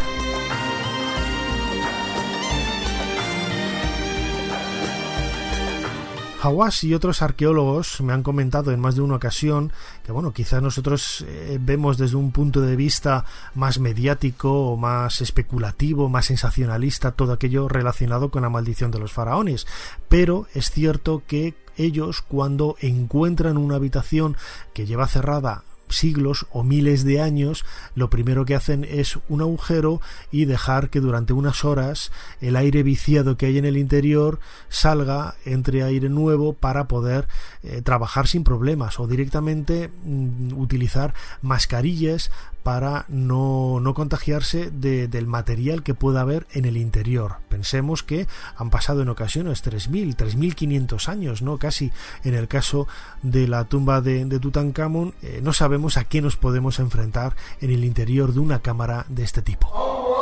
Hawass 6.43 6.85
y 6.85 6.95
otros 6.95 7.21
arqueólogos 7.21 8.01
me 8.01 8.15
han 8.15 8.23
comentado 8.23 8.73
en 8.73 8.81
más 8.81 8.95
de 8.95 9.03
una 9.03 9.17
ocasión 9.17 9.73
que, 10.05 10.13
bueno, 10.13 10.33
quizás 10.33 10.63
nosotros 10.63 11.25
eh, 11.29 11.59
vemos 11.61 11.99
desde 11.99 12.17
un 12.17 12.33
punto 12.33 12.63
de 12.63 12.77
vista 12.77 13.27
más 13.55 13.79
mediático 13.79 14.71
o 14.71 14.77
más 14.77 15.21
especulativo, 15.21 16.09
más 16.09 16.27
sensacionalista 16.27 17.13
todo 17.13 17.33
aquello 17.33 17.69
relacionado 17.69 18.31
con 18.31 18.43
la 18.43 18.49
maldición 18.49 18.91
de 18.91 18.99
los 18.99 19.13
faraones, 19.13 19.67
pero 20.09 20.47
es 20.55 20.71
cierto 20.71 21.23
que 21.27 21.55
ellos 21.77 22.23
cuando 22.23 22.77
encuentran 22.81 23.59
una 23.59 23.77
habitación 23.77 24.37
que 24.73 24.87
lleva 24.87 25.09
cerrada 25.09 25.65
siglos 25.91 26.47
o 26.51 26.65
miles 26.65 27.05
de 27.05 27.21
años, 27.21 27.65
lo 27.95 28.11
primero 28.11 28.45
que 28.45 28.55
hacen 28.55 28.87
es 28.89 29.19
un 29.29 29.41
agujero 29.41 30.01
y 30.31 30.45
dejar 30.45 30.91
que 30.91 31.01
durante 31.01 31.33
unas 31.33 31.65
horas 31.65 32.13
el 32.41 32.57
aire 32.57 32.83
viciado 32.83 33.37
que 33.37 33.47
hay 33.47 33.59
en 33.59 33.65
el 33.65 33.77
interior 33.77 34.41
salga, 34.69 35.35
entre 35.45 35.83
aire 35.83 36.09
nuevo 36.09 36.53
para 36.53 36.89
poder 36.89 37.29
eh, 37.63 37.83
trabajar 37.83 38.27
sin 38.27 38.45
problemas 38.45 39.01
o 39.01 39.07
directamente 39.07 39.91
mm, 40.05 40.59
utilizar 40.59 41.15
mascarillas 41.43 42.31
para 42.63 43.05
no, 43.09 43.81
no 43.81 43.95
contagiarse 43.95 44.71
de, 44.71 45.09
del 45.09 45.27
material 45.27 45.83
que 45.83 45.95
pueda 45.95 46.21
haber 46.21 46.47
en 46.53 46.65
el 46.65 46.77
interior. 46.77 47.37
Pensemos 47.49 48.03
que 48.03 48.27
han 48.57 48.71
pasado 48.71 49.03
en 49.03 49.09
ocasiones 49.09 49.65
3.000, 49.65 50.17
3.500 50.17 51.09
años, 51.09 51.43
¿no? 51.43 51.59
Casi 51.59 51.93
en 52.25 52.35
el 52.35 52.49
caso 52.49 52.87
de 53.23 53.49
la 53.49 53.65
tumba 53.65 54.01
de, 54.01 54.27
Tutankamón, 54.41 55.15
eh, 55.23 55.41
no 55.43 55.53
sabemos 55.53 55.97
a 55.97 56.05
qué 56.05 56.23
nos 56.23 56.37
podemos 56.37 56.79
enfrentar 56.79 57.37
en 57.61 57.71
el 57.71 57.85
interior 57.85 58.33
de 58.33 58.41
una 58.41 58.61
cámara 58.61 59.07
de 59.09 59.25
este 59.25 59.43
tipo. 59.43 60.20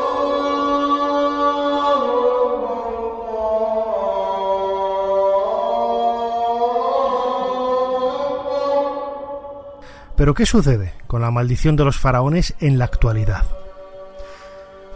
Pero 10.18 10.34
¿qué 10.34 10.46
sucede 10.46 10.94
con 11.06 11.22
la 11.22 11.30
maldición 11.30 11.76
de 11.76 11.84
los 11.84 11.96
faraones 11.96 12.54
en 12.58 12.76
la 12.76 12.86
actualidad? 12.86 13.46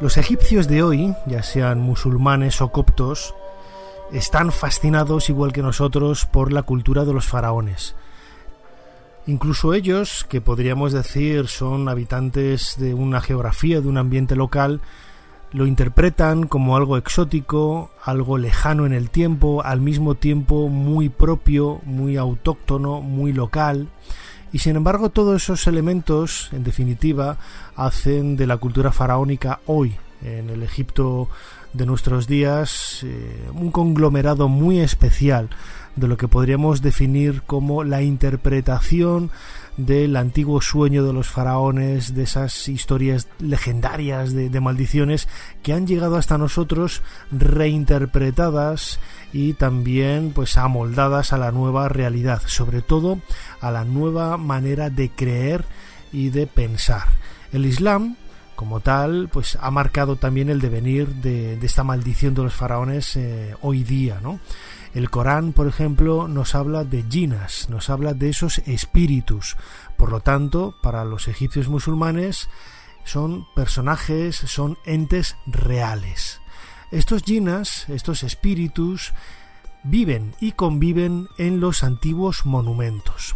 Los 0.00 0.16
egipcios 0.16 0.66
de 0.66 0.82
hoy, 0.82 1.14
ya 1.26 1.44
sean 1.44 1.78
musulmanes 1.78 2.60
o 2.60 2.72
coptos, 2.72 3.32
están 4.12 4.50
fascinados 4.50 5.30
igual 5.30 5.52
que 5.52 5.62
nosotros 5.62 6.24
por 6.24 6.52
la 6.52 6.64
cultura 6.64 7.04
de 7.04 7.12
los 7.12 7.24
faraones. 7.24 7.94
Incluso 9.28 9.74
ellos, 9.74 10.26
que 10.28 10.40
podríamos 10.40 10.92
decir 10.92 11.46
son 11.46 11.88
habitantes 11.88 12.74
de 12.78 12.92
una 12.92 13.20
geografía, 13.20 13.80
de 13.80 13.86
un 13.86 13.98
ambiente 13.98 14.34
local, 14.34 14.80
lo 15.52 15.66
interpretan 15.66 16.48
como 16.48 16.76
algo 16.76 16.96
exótico, 16.96 17.92
algo 18.04 18.38
lejano 18.38 18.86
en 18.86 18.92
el 18.92 19.08
tiempo, 19.08 19.62
al 19.62 19.80
mismo 19.80 20.16
tiempo 20.16 20.68
muy 20.68 21.10
propio, 21.10 21.80
muy 21.84 22.16
autóctono, 22.16 23.02
muy 23.02 23.32
local. 23.32 23.86
Y 24.52 24.58
sin 24.58 24.76
embargo 24.76 25.08
todos 25.08 25.42
esos 25.42 25.66
elementos, 25.66 26.50
en 26.52 26.62
definitiva, 26.62 27.38
hacen 27.74 28.36
de 28.36 28.46
la 28.46 28.58
cultura 28.58 28.92
faraónica 28.92 29.60
hoy, 29.66 29.96
en 30.24 30.50
el 30.50 30.62
Egipto 30.62 31.28
de 31.72 31.86
nuestros 31.86 32.26
días, 32.26 33.02
eh, 33.02 33.48
un 33.54 33.70
conglomerado 33.70 34.48
muy 34.48 34.80
especial 34.80 35.48
de 35.96 36.08
lo 36.08 36.16
que 36.16 36.28
podríamos 36.28 36.82
definir 36.82 37.42
como 37.42 37.84
la 37.84 38.02
interpretación 38.02 39.30
del 39.76 40.16
antiguo 40.16 40.60
sueño 40.60 41.04
de 41.04 41.12
los 41.12 41.28
faraones, 41.28 42.14
de 42.14 42.22
esas 42.24 42.68
historias 42.68 43.28
legendarias 43.38 44.32
de, 44.34 44.60
maldiciones 44.60 45.28
que 45.62 45.72
han 45.72 45.86
llegado 45.86 46.16
hasta 46.16 46.38
nosotros 46.38 47.02
reinterpretadas 47.30 49.00
y 49.32 49.54
también 49.54 50.32
pues 50.34 50.56
amoldadas 50.56 51.32
a 51.32 51.38
la 51.38 51.52
nueva 51.52 51.88
realidad, 51.88 52.42
sobre 52.46 52.82
todo 52.82 53.18
a 53.60 53.70
la 53.70 53.84
nueva 53.84 54.36
manera 54.36 54.90
de 54.90 55.10
creer 55.10 55.64
y 56.12 56.30
de 56.30 56.46
pensar. 56.46 57.08
El 57.52 57.66
Islam 57.66 58.16
como 58.62 58.78
tal, 58.78 59.28
pues 59.28 59.58
ha 59.60 59.72
marcado 59.72 60.14
también 60.14 60.48
el 60.48 60.60
devenir 60.60 61.16
de, 61.16 61.54
esta 61.54 61.82
maldición 61.82 62.32
de 62.32 62.44
los 62.44 62.54
faraones 62.54 63.16
eh, 63.16 63.56
hoy 63.60 63.82
día, 63.82 64.20
¿no? 64.22 64.38
El 64.94 65.10
Corán, 65.10 65.52
por 65.52 65.66
ejemplo, 65.66 66.28
nos 66.28 66.54
habla 66.54 66.84
de 66.84 67.02
jinas, 67.10 67.68
nos 67.70 67.90
habla 67.90 68.14
de 68.14 68.28
esos 68.28 68.58
espíritus. 68.58 69.56
Por 69.96 70.12
lo 70.12 70.20
tanto, 70.20 70.76
para 70.80 71.04
los 71.04 71.26
egipcios 71.26 71.66
musulmanes 71.66 72.48
son 73.02 73.48
personajes, 73.56 74.36
son 74.36 74.78
entes 74.84 75.34
reales. 75.44 76.40
Estos 76.92 77.24
jinas, 77.24 77.88
estos 77.88 78.22
espíritus, 78.22 79.12
viven 79.82 80.36
y 80.38 80.52
conviven 80.52 81.26
en 81.36 81.58
los 81.58 81.82
antiguos 81.82 82.46
monumentos. 82.46 83.34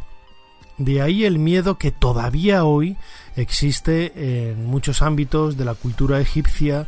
De 0.79 1.01
ahí 1.01 1.25
el 1.25 1.39
miedo 1.39 1.79
que 1.79 1.91
todavía 1.91 2.65
hoy 2.65 2.97
existe 3.35 4.51
en 4.51 4.67
muchos 4.67 5.01
ámbitos 5.01 5.57
de 5.57 5.65
la 5.65 5.75
cultura 5.75 6.21
egipcia 6.21 6.87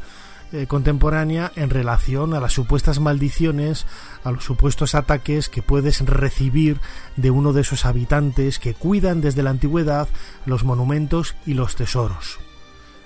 eh, 0.51 0.67
contemporánea 0.67 1.53
en 1.57 1.69
relación 1.69 2.33
a 2.33 2.41
las 2.41 2.55
supuestas 2.55 3.01
maldiciones, 3.01 3.87
a 4.25 4.31
los 4.31 4.45
supuestos 4.45 4.95
ataques 4.95 5.51
que 5.51 5.63
puedes 5.63 6.01
recibir 6.01 6.81
de 7.17 7.31
uno 7.31 7.53
de 7.53 7.61
esos 7.61 7.85
habitantes 7.85 8.59
que 8.59 8.73
cuidan 8.73 9.21
desde 9.21 9.43
la 9.43 9.51
antigüedad 9.51 10.09
los 10.47 10.65
monumentos 10.65 11.35
y 11.45 11.53
los 11.53 11.77
tesoros. 11.77 12.39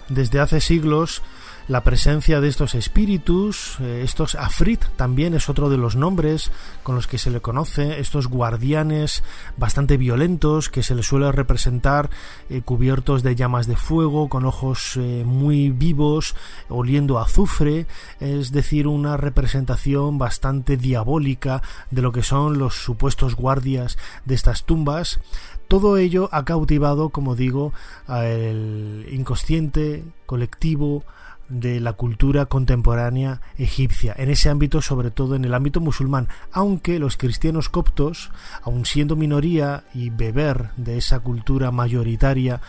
Desde 0.09 0.39
hace 0.39 0.61
siglos 0.61 1.23
la 1.69 1.85
presencia 1.85 2.41
de 2.41 2.49
estos 2.49 2.75
espíritus, 2.75 3.77
eh, 3.81 4.03
estos 4.05 4.35
afrit 4.35 4.85
también 4.97 5.35
es 5.35 5.49
otro 5.49 5.71
de 5.71 5.77
los 5.77 5.97
nombres 5.97 6.51
con 6.83 6.95
los 6.95 7.07
que 7.07 7.19
se 7.19 7.31
le 7.31 7.41
conoce, 7.41 8.01
estos 8.01 8.27
guardianes 8.27 9.23
bastante 9.57 9.97
violentos 9.97 10.69
que 10.69 10.83
se 10.83 10.95
les 10.95 11.07
suele 11.07 11.31
representar 11.31 12.11
eh, 12.49 12.63
cubiertos 12.63 13.23
de 13.23 13.37
llamas 13.37 13.67
de 13.67 13.77
fuego, 13.77 14.29
con 14.29 14.45
ojos 14.45 14.97
eh, 14.97 15.23
muy 15.25 15.71
vivos, 15.71 16.35
oliendo 16.69 17.19
azufre, 17.19 17.87
es 18.21 18.51
decir, 18.51 18.87
una 18.87 19.17
representación 19.17 20.19
bastante 20.19 20.77
diabólica 20.77 21.63
de 21.91 22.03
lo 22.03 22.13
que 22.13 22.23
son 22.23 22.59
los 22.59 22.75
supuestos 22.75 23.37
guardias 23.37 23.99
de 24.25 24.35
estas 24.35 24.65
tumbas. 24.65 25.21
Todo 25.69 25.97
ello 25.97 26.29
ha 26.33 26.45
cautivado, 26.45 27.11
como 27.11 27.35
digo, 27.35 27.73
al 28.07 29.07
inconsciente 29.11 30.05
colectivo, 30.27 31.05
de 31.53 31.81
la 31.81 31.93
cultura 31.93 32.47
contemporánea 32.47 33.41
egipcia, 33.57 34.15
en 34.17 34.31
ese 34.31 34.49
ámbito, 34.49 34.81
sobre 34.81 35.11
todo 35.11 35.35
en 35.35 35.45
el 35.45 35.55
ámbito 35.55 35.81
musulmán, 35.81 36.29
aunque 36.51 36.99
los 36.99 37.17
cristianos 37.17 37.69
coptos, 37.69 38.31
aun 38.63 38.87
siendo 38.87 39.17
minoría 39.17 39.85
y 39.95 40.11
beber 40.11 40.71
de 40.77 40.99
esa 40.99 41.21
cultura 41.21 41.71
mayoritaria 41.71 42.61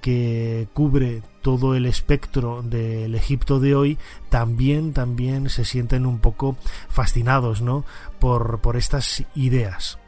que 0.00 0.68
cubre 0.74 1.22
todo 1.42 1.76
el 1.76 1.86
espectro 1.86 2.62
del 2.62 3.14
Egipto 3.14 3.60
de 3.60 3.74
hoy, 3.76 3.98
también, 4.28 4.92
también 4.92 5.48
se 5.48 5.64
sienten 5.64 6.06
un 6.06 6.18
poco 6.18 6.56
fascinados, 6.88 7.62
¿no? 7.62 7.84
por, 8.18 8.60
por 8.60 8.76
estas 8.76 9.24
ideas. 9.34 9.98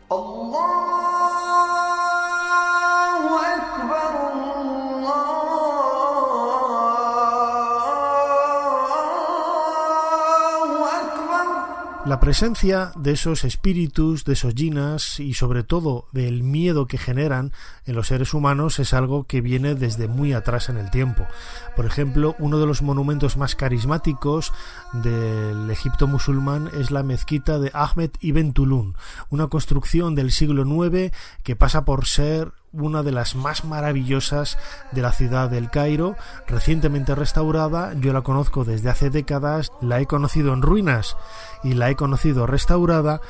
La 12.07 12.21
presencia 12.21 12.93
de 12.97 13.13
esos 13.13 13.45
espíritus, 13.45 14.27
de 14.27 14.35
esos 14.35 14.53
jinas 14.55 15.21
y 15.21 15.33
sobre 15.33 15.63
todo 15.63 16.07
del 16.13 16.43
miedo 16.43 16.87
que 16.87 16.99
generan 16.99 17.51
en 17.87 17.95
los 17.95 18.09
seres 18.09 18.35
humanos 18.35 18.79
es 18.79 18.93
algo 18.93 19.25
que 19.25 19.41
viene 19.41 19.75
desde 19.75 20.07
muy 20.07 20.35
atrás 20.35 20.69
en 20.69 20.77
el 20.77 20.91
tiempo. 20.91 21.27
Por 21.75 21.87
ejemplo, 21.87 22.37
uno 22.39 22.59
de 22.59 22.67
los 22.67 22.83
monumentos 22.83 23.39
más 23.39 23.55
carismáticos 23.55 24.53
del 24.93 25.71
Egipto 25.71 26.07
musulmán 26.07 26.71
es 26.79 26.91
la 26.91 27.03
mezquita 27.03 27.59
de 27.59 27.71
Ahmed 27.73 28.11
ibn 28.21 28.53
Tulun, 28.53 28.97
una 29.31 29.47
construcción 29.47 30.15
del 30.15 30.31
siglo 30.31 30.63
IX 30.63 31.11
que 31.43 31.57
pasa 31.57 31.87
por 31.87 32.05
ser 32.05 32.53
una 32.77 33.03
de 33.03 33.13
las 33.13 33.37
más 33.37 33.65
maravillosas 33.65 34.59
de 34.93 35.03
la 35.03 35.13
ciudad 35.13 35.51
del 35.51 35.71
Cairo, 35.71 36.17
recientemente 36.47 37.15
restaurada, 37.15 37.93
yo 37.95 38.13
la 38.13 38.23
conozco 38.23 38.65
desde 38.65 38.91
hace 38.91 39.11
décadas, 39.11 39.73
la 39.81 40.01
he 40.01 40.07
conocido 40.07 40.53
en 40.53 40.63
ruinas 40.63 41.17
y 41.63 41.75
la 41.75 41.91
he 41.91 41.97
conocido 41.97 42.47
restaurada, 42.47 43.21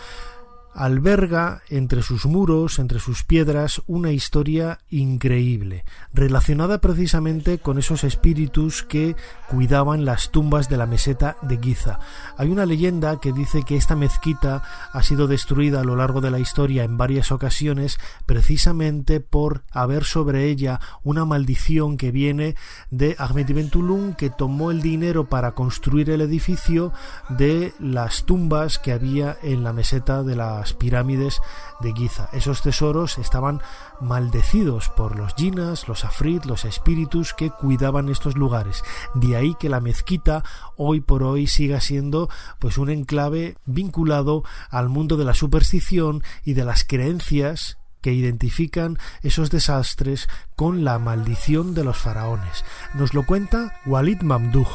alberga 0.74 1.62
entre 1.68 2.02
sus 2.02 2.26
muros, 2.26 2.78
entre 2.78 2.98
sus 2.98 3.22
piedras, 3.22 3.82
una 3.87 4.10
historia 4.12 4.80
increíble, 4.90 5.84
relacionada 6.12 6.80
precisamente 6.80 7.58
con 7.58 7.78
esos 7.78 8.04
espíritus 8.04 8.82
que 8.82 9.16
cuidaban 9.48 10.04
las 10.04 10.30
tumbas 10.30 10.68
de 10.68 10.76
la 10.76 10.87
meseta 10.87 11.37
de 11.42 11.58
Giza. 11.58 12.00
Hay 12.37 12.50
una 12.50 12.66
leyenda 12.66 13.20
que 13.20 13.32
dice 13.32 13.62
que 13.62 13.76
esta 13.76 13.96
mezquita 13.96 14.62
ha 14.92 15.02
sido 15.02 15.26
destruida 15.26 15.80
a 15.80 15.84
lo 15.84 15.96
largo 15.96 16.20
de 16.20 16.30
la 16.30 16.40
historia 16.40 16.84
en 16.84 16.96
varias 16.96 17.30
ocasiones 17.30 17.98
precisamente 18.26 19.20
por 19.20 19.64
haber 19.70 20.04
sobre 20.04 20.46
ella 20.46 20.80
una 21.02 21.24
maldición 21.24 21.96
que 21.96 22.10
viene 22.10 22.56
de 22.90 23.14
Ahmed 23.18 23.48
Ibn 23.48 23.70
Tulum 23.70 24.14
que 24.14 24.30
tomó 24.30 24.70
el 24.70 24.82
dinero 24.82 25.28
para 25.28 25.52
construir 25.52 26.10
el 26.10 26.20
edificio 26.20 26.92
de 27.28 27.72
las 27.78 28.24
tumbas 28.24 28.78
que 28.78 28.92
había 28.92 29.37
en 29.42 29.62
la 29.62 29.72
meseta 29.72 30.22
de 30.22 30.37
la 30.37 30.63
pirámides 30.72 31.40
de 31.81 31.92
Giza. 31.92 32.29
Esos 32.33 32.62
tesoros 32.62 33.18
estaban 33.18 33.61
maldecidos 34.00 34.88
por 34.88 35.16
los 35.16 35.35
jinas, 35.35 35.88
los 35.88 36.05
afrit, 36.05 36.44
los 36.46 36.64
espíritus 36.64 37.35
que 37.35 37.50
cuidaban 37.50 38.09
estos 38.09 38.37
lugares. 38.37 38.83
De 39.14 39.37
ahí 39.37 39.55
que 39.59 39.68
la 39.68 39.81
mezquita 39.81 40.42
hoy 40.77 41.00
por 41.00 41.22
hoy 41.22 41.46
siga 41.46 41.81
siendo 41.81 42.29
pues 42.59 42.79
un 42.79 42.90
enclave 42.90 43.57
vinculado 43.66 44.44
al 44.70 44.88
mundo 44.88 45.16
de 45.16 45.24
la 45.24 45.35
superstición 45.35 46.22
y 46.44 46.55
de 46.55 46.64
las 46.64 46.85
creencias 46.85 47.79
que 48.00 48.12
identifican 48.12 48.98
esos 49.22 49.50
desastres 49.50 50.29
con 50.57 50.85
la 50.85 50.98
maldición 50.98 51.72
de 51.74 51.85
los 51.85 51.96
faraones. 51.96 52.62
Nos 52.92 53.14
lo 53.14 53.24
cuenta 53.24 53.81
Walid 53.87 54.20
Mamdouh, 54.20 54.68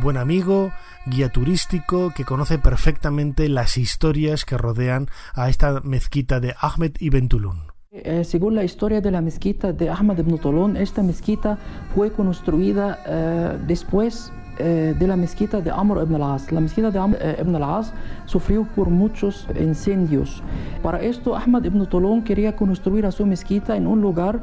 buen 0.00 0.16
amigo, 0.16 0.72
guía 1.06 1.28
turístico 1.28 2.12
que 2.14 2.24
conoce 2.24 2.58
perfectamente 2.58 3.48
las 3.48 3.76
historias 3.76 4.44
que 4.44 4.56
rodean 4.56 5.08
a 5.34 5.48
esta 5.48 5.80
mezquita 5.80 6.40
de 6.40 6.54
Ahmed 6.60 6.92
ibn 7.00 7.28
Tulun. 7.28 7.68
Eh, 7.90 8.22
según 8.24 8.54
la 8.54 8.64
historia 8.64 9.00
de 9.00 9.10
la 9.10 9.20
mezquita 9.20 9.72
de 9.72 9.88
Ahmed 9.88 10.18
ibn 10.18 10.38
Tulun, 10.38 10.76
esta 10.76 11.02
mezquita 11.02 11.58
fue 11.94 12.12
construida 12.12 13.02
eh, 13.06 13.58
después 13.66 14.30
de 14.58 15.06
la 15.06 15.16
mezquita 15.16 15.60
de 15.60 15.70
Amr 15.70 16.02
ibn 16.02 16.14
al-As. 16.16 16.50
La 16.52 16.60
mezquita 16.60 16.90
de 16.90 16.98
Amr 16.98 17.18
ibn 17.40 17.54
al-As 17.56 17.92
sufrió 18.26 18.66
por 18.76 18.90
muchos 18.90 19.46
incendios. 19.58 20.42
Para 20.82 21.00
esto, 21.00 21.36
Ahmad 21.36 21.64
ibn 21.64 21.86
Tulun 21.86 22.22
quería 22.22 22.56
construir 22.56 23.06
a 23.06 23.12
su 23.12 23.24
mezquita 23.24 23.76
en 23.76 23.86
un 23.86 24.00
lugar 24.00 24.40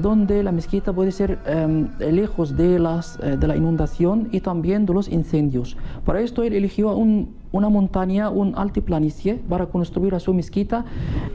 donde 0.00 0.42
la 0.42 0.52
mezquita 0.52 0.92
puede 0.92 1.12
ser 1.12 1.38
lejos 1.98 2.56
de, 2.56 2.78
las, 2.78 3.18
de 3.18 3.46
la 3.46 3.56
inundación 3.56 4.28
y 4.32 4.40
también 4.40 4.86
de 4.86 4.94
los 4.94 5.08
incendios. 5.08 5.76
Para 6.04 6.20
esto, 6.20 6.42
él 6.42 6.54
eligió 6.54 6.96
un 6.96 7.43
una 7.54 7.68
montaña, 7.68 8.30
un 8.30 8.52
altiplanicie 8.56 9.36
para 9.48 9.66
construir 9.66 10.16
a 10.16 10.20
su 10.20 10.34
mezquita. 10.34 10.84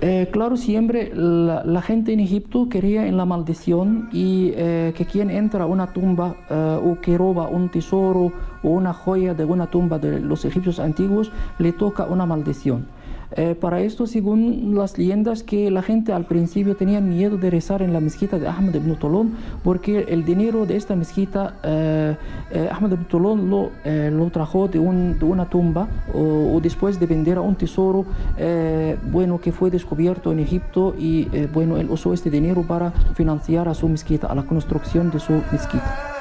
Eh, 0.02 0.28
claro, 0.32 0.58
siempre 0.58 1.12
la, 1.16 1.82
gente 1.82 2.12
en 2.12 2.20
Egipto 2.20 2.68
quería 2.68 3.08
en 3.08 3.16
la 3.16 3.24
maldición 3.24 4.10
y 4.12 4.52
eh, 4.56 4.94
que 4.98 5.06
quien 5.06 5.30
entra 5.30 5.64
a 5.64 5.68
una 5.68 5.94
tumba 5.94 6.36
eh, 6.50 6.80
o 6.84 7.00
que 7.00 7.18
roba 7.18 7.48
un 7.48 7.70
tesoro 7.70 8.34
o 8.64 8.70
una 8.70 8.94
joya 8.94 9.34
de 9.34 9.46
una 9.46 9.68
tumba 9.68 9.98
de 9.98 10.20
los 10.20 10.44
egipcios 10.44 10.80
antiguos, 10.80 11.32
le 11.58 11.72
toca 11.72 12.04
una 12.04 12.26
maldición. 12.26 12.99
Eh, 13.36 13.56
para 13.60 13.82
esto, 13.82 14.08
según 14.08 14.74
las 14.76 14.98
leyendas, 14.98 15.44
que 15.44 15.70
la 15.70 15.82
gente 15.82 16.14
al 16.14 16.26
principio 16.26 16.76
tenía 16.76 17.00
miedo 17.00 17.38
de 17.38 17.50
rezar 17.50 17.82
en 17.82 17.94
la 17.94 18.00
mezquita 18.00 18.40
de 18.40 18.48
Ahmed 18.48 18.76
ibn 18.76 18.96
Tolón, 18.96 19.34
porque 19.64 20.06
el 20.10 20.26
dinero 20.26 20.66
de 20.66 20.76
esta 20.76 20.96
mezquita, 20.96 21.56
eh, 21.64 22.16
eh, 22.52 22.70
Ahmed 22.72 22.94
ibn 22.94 23.06
Tolón 23.06 23.50
lo, 23.50 23.72
lo 23.86 24.30
trajo 24.32 24.68
de, 24.68 24.80
un, 24.80 25.20
de, 25.20 25.26
una 25.26 25.50
tumba 25.50 25.88
o, 26.14 26.60
después 26.62 27.00
de 27.00 27.06
vender 27.06 27.38
a 27.38 27.42
un 27.42 27.56
tesoro, 27.56 28.06
bueno, 29.12 29.40
que 29.40 29.52
fue 29.52 29.70
descubierto 29.70 30.32
en 30.32 30.40
Egipto 30.40 30.96
y, 30.98 31.28
bueno, 31.54 31.78
él 31.78 31.90
usó 31.90 32.14
este 32.14 32.30
dinero 32.30 32.64
para 32.64 32.92
financiar 33.14 33.68
a 33.68 33.74
su 33.74 33.88
mezquita, 33.88 34.28
a 34.28 34.36
la 34.36 34.44
construcción 34.44 35.12
de 35.12 35.20
su 35.20 35.34
mezquita. 35.52 36.19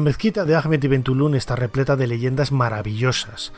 La 0.00 0.04
mezquita 0.04 0.46
de 0.46 0.56
Ahmed 0.56 0.82
Ibn 0.82 1.02
Tulun 1.02 1.34
está 1.34 1.56
repleta 1.56 1.94
de 1.94 2.06
leyendas 2.06 2.52
maravillosas. 2.52 3.52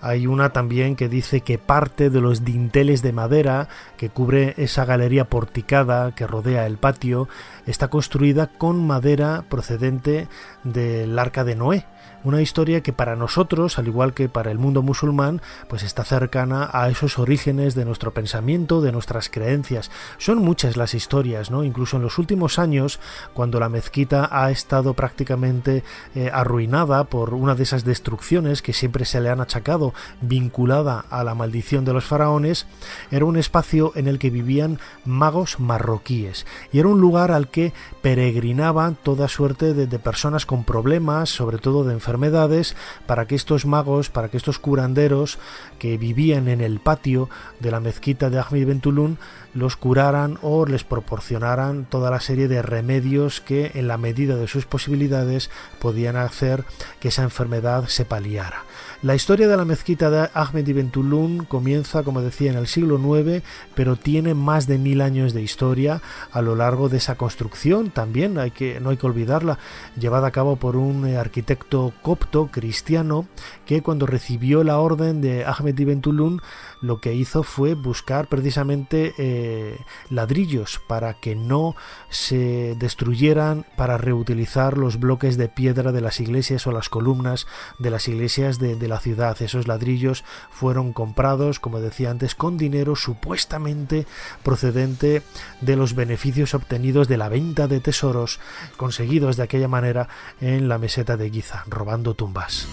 Hay 0.00 0.26
una 0.26 0.50
también 0.50 0.96
que 0.96 1.08
dice 1.08 1.42
que 1.42 1.58
parte 1.58 2.08
de 2.08 2.20
los 2.20 2.44
dinteles 2.44 3.02
de 3.02 3.12
madera 3.12 3.68
que 3.96 4.08
cubre 4.08 4.54
esa 4.56 4.84
galería 4.84 5.26
porticada 5.26 6.14
que 6.14 6.26
rodea 6.26 6.66
el 6.66 6.78
patio 6.78 7.28
está 7.66 7.88
construida 7.88 8.46
con 8.46 8.86
madera 8.86 9.44
procedente 9.48 10.28
del 10.64 11.18
arca 11.18 11.44
de 11.44 11.54
Noé, 11.54 11.86
una 12.22 12.42
historia 12.42 12.82
que 12.82 12.92
para 12.92 13.16
nosotros, 13.16 13.78
al 13.78 13.88
igual 13.88 14.12
que 14.12 14.28
para 14.28 14.50
el 14.50 14.58
mundo 14.58 14.82
musulmán, 14.82 15.40
pues 15.68 15.82
está 15.82 16.04
cercana 16.04 16.68
a 16.72 16.88
esos 16.90 17.18
orígenes 17.18 17.74
de 17.74 17.84
nuestro 17.84 18.12
pensamiento, 18.12 18.82
de 18.82 18.92
nuestras 18.92 19.30
creencias. 19.30 19.90
Son 20.18 20.38
muchas 20.38 20.76
las 20.76 20.94
historias, 20.94 21.50
¿no? 21.50 21.64
Incluso 21.64 21.96
en 21.96 22.02
los 22.02 22.18
últimos 22.18 22.58
años, 22.58 23.00
cuando 23.32 23.58
la 23.58 23.70
mezquita 23.70 24.28
ha 24.30 24.50
estado 24.50 24.94
prácticamente 24.94 25.82
eh, 26.14 26.30
arruinada 26.32 27.04
por 27.04 27.32
una 27.32 27.54
de 27.54 27.62
esas 27.62 27.84
destrucciones 27.84 28.60
que 28.60 28.74
siempre 28.74 29.04
se 29.06 29.20
le 29.20 29.30
han 29.30 29.40
achacado 29.40 29.89
vinculada 30.22 31.04
a 31.10 31.22
la 31.22 31.34
maldición 31.34 31.84
de 31.84 31.92
los 31.92 32.04
faraones, 32.04 32.66
era 33.10 33.26
un 33.26 33.36
espacio 33.36 33.92
en 33.94 34.08
el 34.08 34.18
que 34.18 34.30
vivían 34.30 34.78
magos 35.04 35.60
marroquíes 35.60 36.46
y 36.72 36.78
era 36.78 36.88
un 36.88 37.00
lugar 37.00 37.30
al 37.30 37.48
que 37.48 37.72
peregrinaban 38.00 38.96
toda 39.02 39.28
suerte 39.28 39.74
de, 39.74 39.98
personas 39.98 40.46
con 40.46 40.64
problemas, 40.64 41.28
sobre 41.28 41.58
todo 41.58 41.84
de 41.84 41.90
de 41.90 41.94
enfermedades 41.94 42.74
para 43.06 43.26
que 43.26 43.34
estos 43.34 43.66
magos, 43.66 44.08
para 44.08 44.28
que 44.28 44.38
estos 44.38 44.58
curanderos 44.58 45.38
que 45.78 45.98
vivían 45.98 46.48
en 46.48 46.62
el 46.62 46.80
patio 46.80 47.28
de 47.58 47.70
la 47.70 47.80
mezquita 47.80 48.30
de 48.30 48.38
Ahmed 48.38 48.66
Bentulun 48.66 49.18
los 49.52 49.76
curaran 49.76 50.38
o 50.40 50.64
les 50.64 50.84
proporcionaran 50.84 51.84
toda 51.84 52.10
la 52.10 52.20
serie 52.20 52.48
de 52.48 52.62
remedios 52.62 53.40
que 53.40 53.72
en 53.74 53.88
la 53.88 53.98
medida 53.98 54.36
de 54.36 54.48
sus 54.48 54.64
posibilidades 54.64 55.50
podían 55.80 56.16
hacer 56.16 56.64
que 57.00 57.08
esa 57.08 57.24
enfermedad 57.24 57.86
se 57.88 58.04
paliara. 58.04 58.64
La 59.02 59.14
historia 59.14 59.48
de 59.48 59.56
la 59.56 59.64
mezquita 59.64 60.10
de 60.10 60.28
Ahmed 60.34 60.68
Ibn 60.68 60.90
Tulun 60.90 61.46
comienza, 61.46 62.02
como 62.02 62.20
decía, 62.20 62.50
en 62.50 62.58
el 62.58 62.66
siglo 62.66 62.98
IX, 62.98 63.42
pero 63.74 63.96
tiene 63.96 64.34
más 64.34 64.66
de 64.66 64.76
mil 64.76 65.00
años 65.00 65.32
de 65.32 65.40
historia 65.40 66.02
a 66.32 66.42
lo 66.42 66.54
largo 66.54 66.90
de 66.90 66.98
esa 66.98 67.14
construcción. 67.14 67.90
También 67.90 68.36
hay 68.36 68.50
que, 68.50 68.78
no 68.78 68.90
hay 68.90 68.98
que 68.98 69.06
olvidarla, 69.06 69.58
llevada 69.98 70.26
a 70.28 70.32
cabo 70.32 70.56
por 70.56 70.76
un 70.76 71.06
eh, 71.06 71.16
arquitecto 71.16 71.94
copto 72.02 72.48
cristiano 72.48 73.26
que 73.64 73.80
cuando 73.80 74.04
recibió 74.04 74.64
la 74.64 74.78
orden 74.78 75.22
de 75.22 75.46
Ahmed 75.46 75.78
Ibn 75.78 76.02
Tulun 76.02 76.42
lo 76.80 77.00
que 77.00 77.14
hizo 77.14 77.42
fue 77.42 77.74
buscar 77.74 78.28
precisamente 78.28 79.14
eh, 79.18 79.78
ladrillos 80.08 80.80
para 80.86 81.14
que 81.14 81.34
no 81.34 81.76
se 82.08 82.74
destruyeran, 82.78 83.66
para 83.76 83.98
reutilizar 83.98 84.78
los 84.78 84.98
bloques 84.98 85.36
de 85.36 85.48
piedra 85.48 85.92
de 85.92 86.00
las 86.00 86.20
iglesias 86.20 86.66
o 86.66 86.72
las 86.72 86.88
columnas 86.88 87.46
de 87.78 87.90
las 87.90 88.08
iglesias 88.08 88.58
de, 88.58 88.76
la 88.88 88.98
ciudad. 88.98 89.40
Esos 89.40 89.68
ladrillos 89.68 90.24
fueron 90.50 90.92
comprados, 90.92 91.60
como 91.60 91.80
decía 91.80 92.10
antes, 92.10 92.34
con 92.34 92.56
dinero 92.56 92.96
supuestamente 92.96 94.06
procedente 94.42 95.22
de 95.60 95.76
los 95.76 95.94
beneficios 95.94 96.54
obtenidos 96.54 97.08
de 97.08 97.18
la 97.18 97.28
venta 97.28 97.68
de 97.68 97.80
tesoros 97.80 98.40
conseguidos 98.76 99.36
de 99.36 99.44
aquella 99.44 99.68
manera 99.68 100.08
en 100.40 100.68
la 100.68 100.78
meseta 100.78 101.16
de 101.16 101.30
Giza, 101.30 101.64
robando 101.68 102.14
tumbas. 102.14 102.66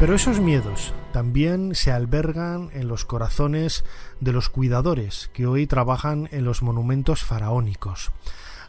Pero 0.00 0.14
esos 0.14 0.40
miedos 0.40 0.94
también 1.12 1.74
se 1.74 1.92
albergan 1.92 2.70
en 2.72 2.88
los 2.88 3.04
corazones 3.04 3.84
de 4.18 4.32
los 4.32 4.48
cuidadores 4.48 5.28
que 5.34 5.46
hoy 5.46 5.66
trabajan 5.66 6.26
en 6.32 6.46
los 6.46 6.62
monumentos 6.62 7.22
faraónicos. 7.22 8.10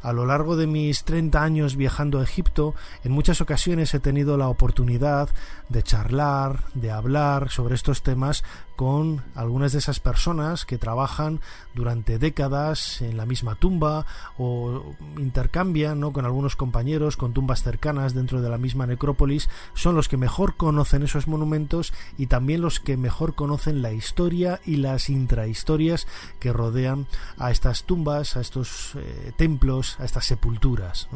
A 0.01 0.13
lo 0.13 0.25
largo 0.25 0.55
de 0.55 0.67
mis 0.67 1.03
30 1.03 1.41
años 1.41 1.75
viajando 1.75 2.19
a 2.19 2.23
Egipto, 2.23 2.73
en 3.03 3.11
muchas 3.11 3.41
ocasiones 3.41 3.93
he 3.93 3.99
tenido 3.99 4.37
la 4.37 4.47
oportunidad 4.47 5.29
de 5.69 5.83
charlar, 5.83 6.63
de 6.73 6.91
hablar 6.91 7.49
sobre 7.49 7.75
estos 7.75 8.01
temas 8.01 8.43
con 8.75 9.23
algunas 9.35 9.73
de 9.73 9.77
esas 9.77 9.99
personas 9.99 10.65
que 10.65 10.79
trabajan 10.79 11.39
durante 11.75 12.17
décadas 12.17 13.03
en 13.03 13.15
la 13.15 13.27
misma 13.27 13.53
tumba 13.53 14.07
o 14.39 14.95
intercambian 15.19 15.99
¿no? 15.99 16.11
con 16.11 16.25
algunos 16.25 16.55
compañeros 16.55 17.15
con 17.15 17.33
tumbas 17.33 17.61
cercanas 17.61 18.15
dentro 18.15 18.41
de 18.41 18.49
la 18.49 18.57
misma 18.57 18.87
necrópolis, 18.87 19.49
son 19.75 19.95
los 19.95 20.09
que 20.09 20.17
mejor 20.17 20.55
conocen 20.55 21.03
esos 21.03 21.27
monumentos 21.27 21.93
y 22.17 22.25
también 22.25 22.61
los 22.61 22.79
que 22.79 22.97
mejor 22.97 23.35
conocen 23.35 23.83
la 23.83 23.93
historia 23.93 24.59
y 24.65 24.77
las 24.77 25.09
intrahistorias 25.09 26.07
que 26.39 26.51
rodean 26.51 27.05
a 27.37 27.51
estas 27.51 27.83
tumbas, 27.83 28.35
a 28.35 28.41
estos 28.41 28.93
eh, 28.95 29.31
templos, 29.37 29.90
a 29.99 30.05
estas 30.05 30.25
sepulturas. 30.25 31.07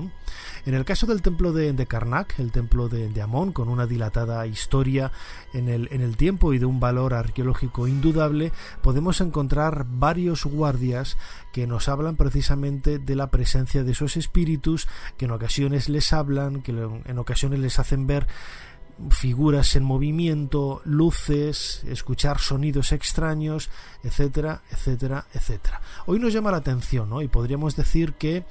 En 0.66 0.74
el 0.74 0.86
caso 0.86 1.06
del 1.06 1.22
templo 1.22 1.52
de, 1.54 1.86
Karnak, 1.86 2.40
el 2.40 2.52
templo 2.52 2.90
de, 2.90 3.10
de, 3.10 3.22
Amón, 3.22 3.52
con 3.52 3.70
una 3.70 3.86
dilatada 3.86 4.46
historia 4.48 5.12
en 5.54 5.70
el, 5.70 5.88
en 5.92 6.02
el 6.02 6.18
tiempo 6.18 6.54
y 6.54 6.60
de 6.60 6.66
un 6.66 6.80
valor 6.80 7.14
arqueológico 7.14 7.88
indudable, 7.88 8.52
podemos 8.82 9.22
encontrar 9.22 9.86
varios 9.88 10.46
guardias 10.46 11.18
que 11.52 11.68
nos 11.68 11.88
hablan 11.88 12.16
precisamente 12.16 13.00
de 13.00 13.16
la 13.16 13.32
presencia 13.32 13.84
de 13.84 13.92
esos 13.92 14.18
espíritus 14.18 14.88
que 15.18 15.26
en 15.26 15.32
ocasiones 15.32 15.90
les 15.90 16.12
hablan, 16.14 16.62
que 16.62 16.72
en 16.72 17.18
ocasiones 17.18 17.60
les 17.60 17.80
hacen 17.80 18.08
ver 18.08 18.28
figuras 19.10 19.76
en 19.76 19.84
movimiento, 19.84 20.82
luces, 20.86 21.84
escuchar 21.86 22.40
sonidos 22.40 22.92
extraños, 22.92 23.70
etcétera, 24.04 24.62
etcétera, 24.72 25.26
etcétera. 25.34 25.82
Hoy 26.06 26.20
nos 26.20 26.34
llama 26.34 26.52
la 26.52 26.58
atención, 26.58 27.10
¿no? 27.10 27.22
Y 27.22 27.28
podríamos 27.28 27.76
decir 27.76 28.14
que 28.14 28.46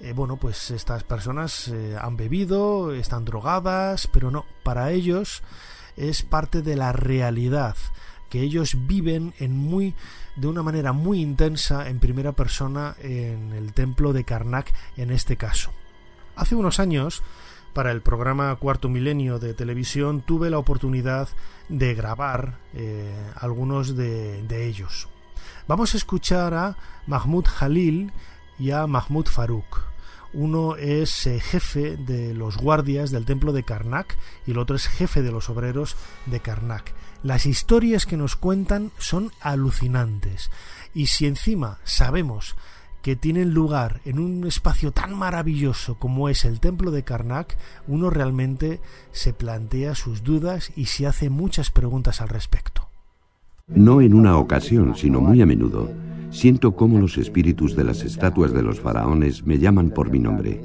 eh, 0.00 0.14
bueno, 0.14 0.38
pues 0.38 0.70
estas 0.70 1.04
personas 1.04 1.68
eh, 1.68 1.96
han 2.00 2.16
bebido, 2.16 2.94
están 2.94 3.26
drogadas, 3.26 4.06
pero 4.06 4.30
no, 4.30 4.46
para 4.62 4.92
ellos 4.92 5.42
es 5.96 6.22
parte 6.22 6.62
de 6.62 6.76
la 6.76 6.92
realidad 6.92 7.76
que 8.30 8.40
ellos 8.40 8.76
viven 8.86 9.34
en 9.38 9.56
muy 9.56 9.94
de 10.36 10.46
una 10.46 10.62
manera 10.62 10.92
muy 10.92 11.20
intensa 11.20 11.88
en 11.88 11.98
primera 11.98 12.32
persona 12.32 12.94
en 13.00 13.52
el 13.52 13.74
templo 13.74 14.12
de 14.12 14.24
Karnak 14.24 14.72
en 14.96 15.10
este 15.10 15.36
caso. 15.36 15.70
Hace 16.36 16.54
unos 16.54 16.78
años 16.78 17.22
para 17.72 17.92
el 17.92 18.02
programa 18.02 18.54
Cuarto 18.56 18.88
Milenio 18.88 19.38
de 19.38 19.54
televisión 19.54 20.22
tuve 20.22 20.50
la 20.50 20.58
oportunidad 20.58 21.28
de 21.68 21.94
grabar 21.94 22.58
eh, 22.74 23.12
algunos 23.36 23.96
de, 23.96 24.66
ellos. 24.66 25.08
Vamos 25.68 25.94
a 25.94 25.96
escuchar 25.96 26.54
a 26.54 26.76
Mahmoud 27.06 27.46
Khalil 27.58 28.12
y 28.58 28.72
a 28.72 28.86
Mahmoud 28.86 29.26
Farouk. 29.26 29.82
Uno 30.32 30.76
es 30.76 31.26
eh, 31.26 31.40
jefe 31.40 31.96
de 31.96 32.34
los 32.34 32.56
guardias 32.56 33.10
del 33.10 33.24
templo 33.24 33.52
de 33.52 33.64
Karnak 33.64 34.16
y 34.46 34.52
el 34.52 34.58
otro 34.58 34.76
es 34.76 34.86
jefe 34.86 35.22
de 35.22 35.32
los 35.32 35.48
obreros 35.48 35.96
de 36.26 36.40
Karnak. 36.40 36.92
Las 37.22 37.46
historias 37.46 38.06
que 38.06 38.16
nos 38.16 38.36
cuentan 38.36 38.92
son 38.98 39.32
alucinantes 39.40 40.50
y 40.94 41.06
si 41.06 41.26
encima 41.26 41.78
sabemos 41.84 42.56
que 43.02 43.16
tienen 43.16 43.54
lugar 43.54 44.00
en 44.04 44.18
un 44.18 44.46
espacio 44.46 44.92
tan 44.92 45.16
maravilloso 45.16 45.96
como 45.98 46.28
es 46.28 46.44
el 46.44 46.60
templo 46.60 46.90
de 46.90 47.02
Karnak, 47.02 47.56
uno 47.86 48.10
realmente 48.10 48.80
se 49.12 49.32
plantea 49.32 49.94
sus 49.94 50.22
dudas 50.22 50.72
y 50.76 50.86
se 50.86 51.06
hace 51.06 51.30
muchas 51.30 51.70
preguntas 51.70 52.20
al 52.20 52.28
respecto. 52.28 52.88
No 53.66 54.00
en 54.00 54.14
una 54.14 54.36
ocasión, 54.36 54.96
sino 54.96 55.20
muy 55.20 55.40
a 55.42 55.46
menudo 55.46 55.90
Siento 56.30 56.76
cómo 56.76 57.00
los 57.00 57.18
espíritus 57.18 57.74
de 57.74 57.82
las 57.82 58.04
estatuas 58.04 58.52
de 58.52 58.62
los 58.62 58.80
faraones 58.80 59.44
me 59.44 59.58
llaman 59.58 59.90
por 59.90 60.10
mi 60.10 60.20
nombre, 60.20 60.62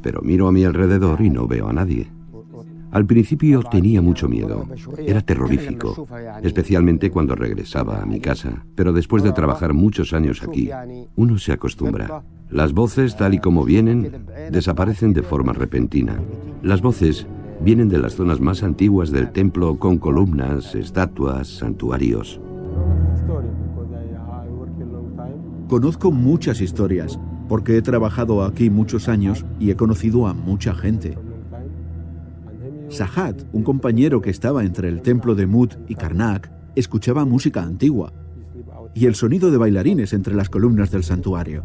pero 0.00 0.22
miro 0.22 0.46
a 0.46 0.52
mi 0.52 0.64
alrededor 0.64 1.20
y 1.20 1.28
no 1.28 1.48
veo 1.48 1.68
a 1.68 1.72
nadie. 1.72 2.08
Al 2.90 3.06
principio 3.06 3.62
tenía 3.62 4.00
mucho 4.00 4.28
miedo, 4.28 4.66
era 4.98 5.20
terrorífico, 5.20 6.06
especialmente 6.42 7.10
cuando 7.10 7.34
regresaba 7.34 8.00
a 8.00 8.06
mi 8.06 8.18
casa, 8.18 8.64
pero 8.74 8.92
después 8.92 9.22
de 9.22 9.32
trabajar 9.32 9.74
muchos 9.74 10.12
años 10.12 10.42
aquí, 10.42 10.70
uno 11.16 11.38
se 11.38 11.52
acostumbra. 11.52 12.22
Las 12.50 12.72
voces, 12.72 13.16
tal 13.16 13.34
y 13.34 13.38
como 13.40 13.64
vienen, 13.64 14.26
desaparecen 14.50 15.12
de 15.12 15.22
forma 15.22 15.52
repentina. 15.52 16.18
Las 16.62 16.80
voces 16.80 17.26
vienen 17.60 17.88
de 17.88 17.98
las 17.98 18.14
zonas 18.14 18.40
más 18.40 18.62
antiguas 18.62 19.10
del 19.10 19.32
templo 19.32 19.78
con 19.78 19.98
columnas, 19.98 20.74
estatuas, 20.74 21.48
santuarios. 21.48 22.40
Conozco 25.68 26.10
muchas 26.10 26.62
historias, 26.62 27.20
porque 27.48 27.76
he 27.76 27.82
trabajado 27.82 28.42
aquí 28.44 28.70
muchos 28.70 29.08
años 29.08 29.44
y 29.60 29.70
he 29.70 29.76
conocido 29.76 30.26
a 30.26 30.32
mucha 30.32 30.74
gente. 30.74 31.18
Sahat, 32.90 33.42
un 33.52 33.62
compañero 33.62 34.22
que 34.22 34.30
estaba 34.30 34.64
entre 34.64 34.88
el 34.88 35.02
templo 35.02 35.34
de 35.34 35.46
Mut 35.46 35.74
y 35.88 35.94
Karnak, 35.94 36.50
escuchaba 36.74 37.24
música 37.26 37.62
antigua 37.62 38.12
y 38.94 39.06
el 39.06 39.14
sonido 39.14 39.50
de 39.50 39.58
bailarines 39.58 40.12
entre 40.12 40.34
las 40.34 40.48
columnas 40.48 40.90
del 40.90 41.04
santuario. 41.04 41.64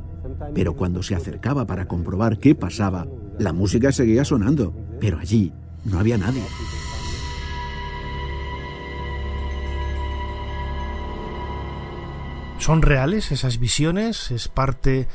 Pero 0.53 0.75
cuando 0.75 1.01
se 1.01 1.15
acercaba 1.15 1.65
para 1.65 1.87
comprobar 1.87 2.37
qué 2.37 2.55
pasaba, 2.55 3.07
la 3.39 3.53
música 3.53 3.91
seguía 3.91 4.25
sonando, 4.25 4.73
pero 4.99 5.17
allí 5.17 5.53
no 5.85 5.99
había 5.99 6.17
nadie. 6.17 6.43
¿Son 12.57 12.81
reales 12.81 13.31
esas 13.31 13.59
visiones? 13.59 14.31
¿Es 14.31 14.47
parte 14.47 15.07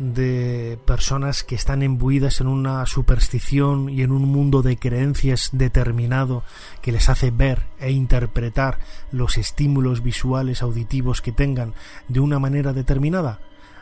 de 0.00 0.78
personas 0.86 1.44
que 1.44 1.54
están 1.54 1.82
embuidas 1.82 2.40
en 2.40 2.46
una 2.46 2.84
superstición 2.86 3.90
y 3.90 4.02
en 4.02 4.12
un 4.12 4.22
mundo 4.22 4.62
de 4.62 4.78
creencias 4.78 5.50
determinado 5.52 6.42
que 6.80 6.90
les 6.90 7.10
hace 7.10 7.30
ver 7.30 7.62
e 7.78 7.92
interpretar 7.92 8.78
los 9.12 9.36
estímulos 9.36 10.02
visuales 10.02 10.62
auditivos 10.62 11.20
que 11.20 11.32
tengan 11.32 11.74
de 12.08 12.20
una 12.20 12.38
manera 12.38 12.72
determinada? 12.72 13.40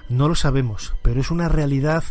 No 0.08 0.26
lo 0.26 0.34
sabemos, 0.34 0.94
pero 1.02 1.20
es 1.20 1.30
una 1.30 1.48
realidad 1.48 2.02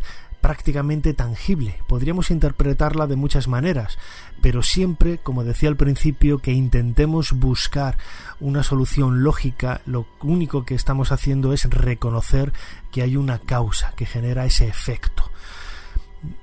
prácticamente 0.48 1.14
tangible. 1.14 1.76
Podríamos 1.88 2.32
interpretarla 2.32 3.06
de 3.06 3.18
muchas 3.18 3.50
maneras, 3.50 3.98
pero 4.42 4.64
siempre, 4.64 5.18
como 5.18 5.44
decía 5.44 5.68
al 5.68 5.76
principio, 5.76 6.38
que 6.38 6.54
intentemos 6.54 7.34
buscar 7.34 7.98
una 8.40 8.64
solución 8.64 9.24
lógica, 9.24 9.82
lo 9.86 10.06
único 10.22 10.64
que 10.64 10.74
estamos 10.74 11.12
haciendo 11.12 11.52
es 11.52 11.70
reconocer 11.70 12.54
que 12.94 13.02
hay 13.02 13.18
una 13.18 13.40
causa 13.40 13.92
que 13.98 14.06
genera 14.06 14.46
ese 14.46 14.70
efecto. 14.70 15.27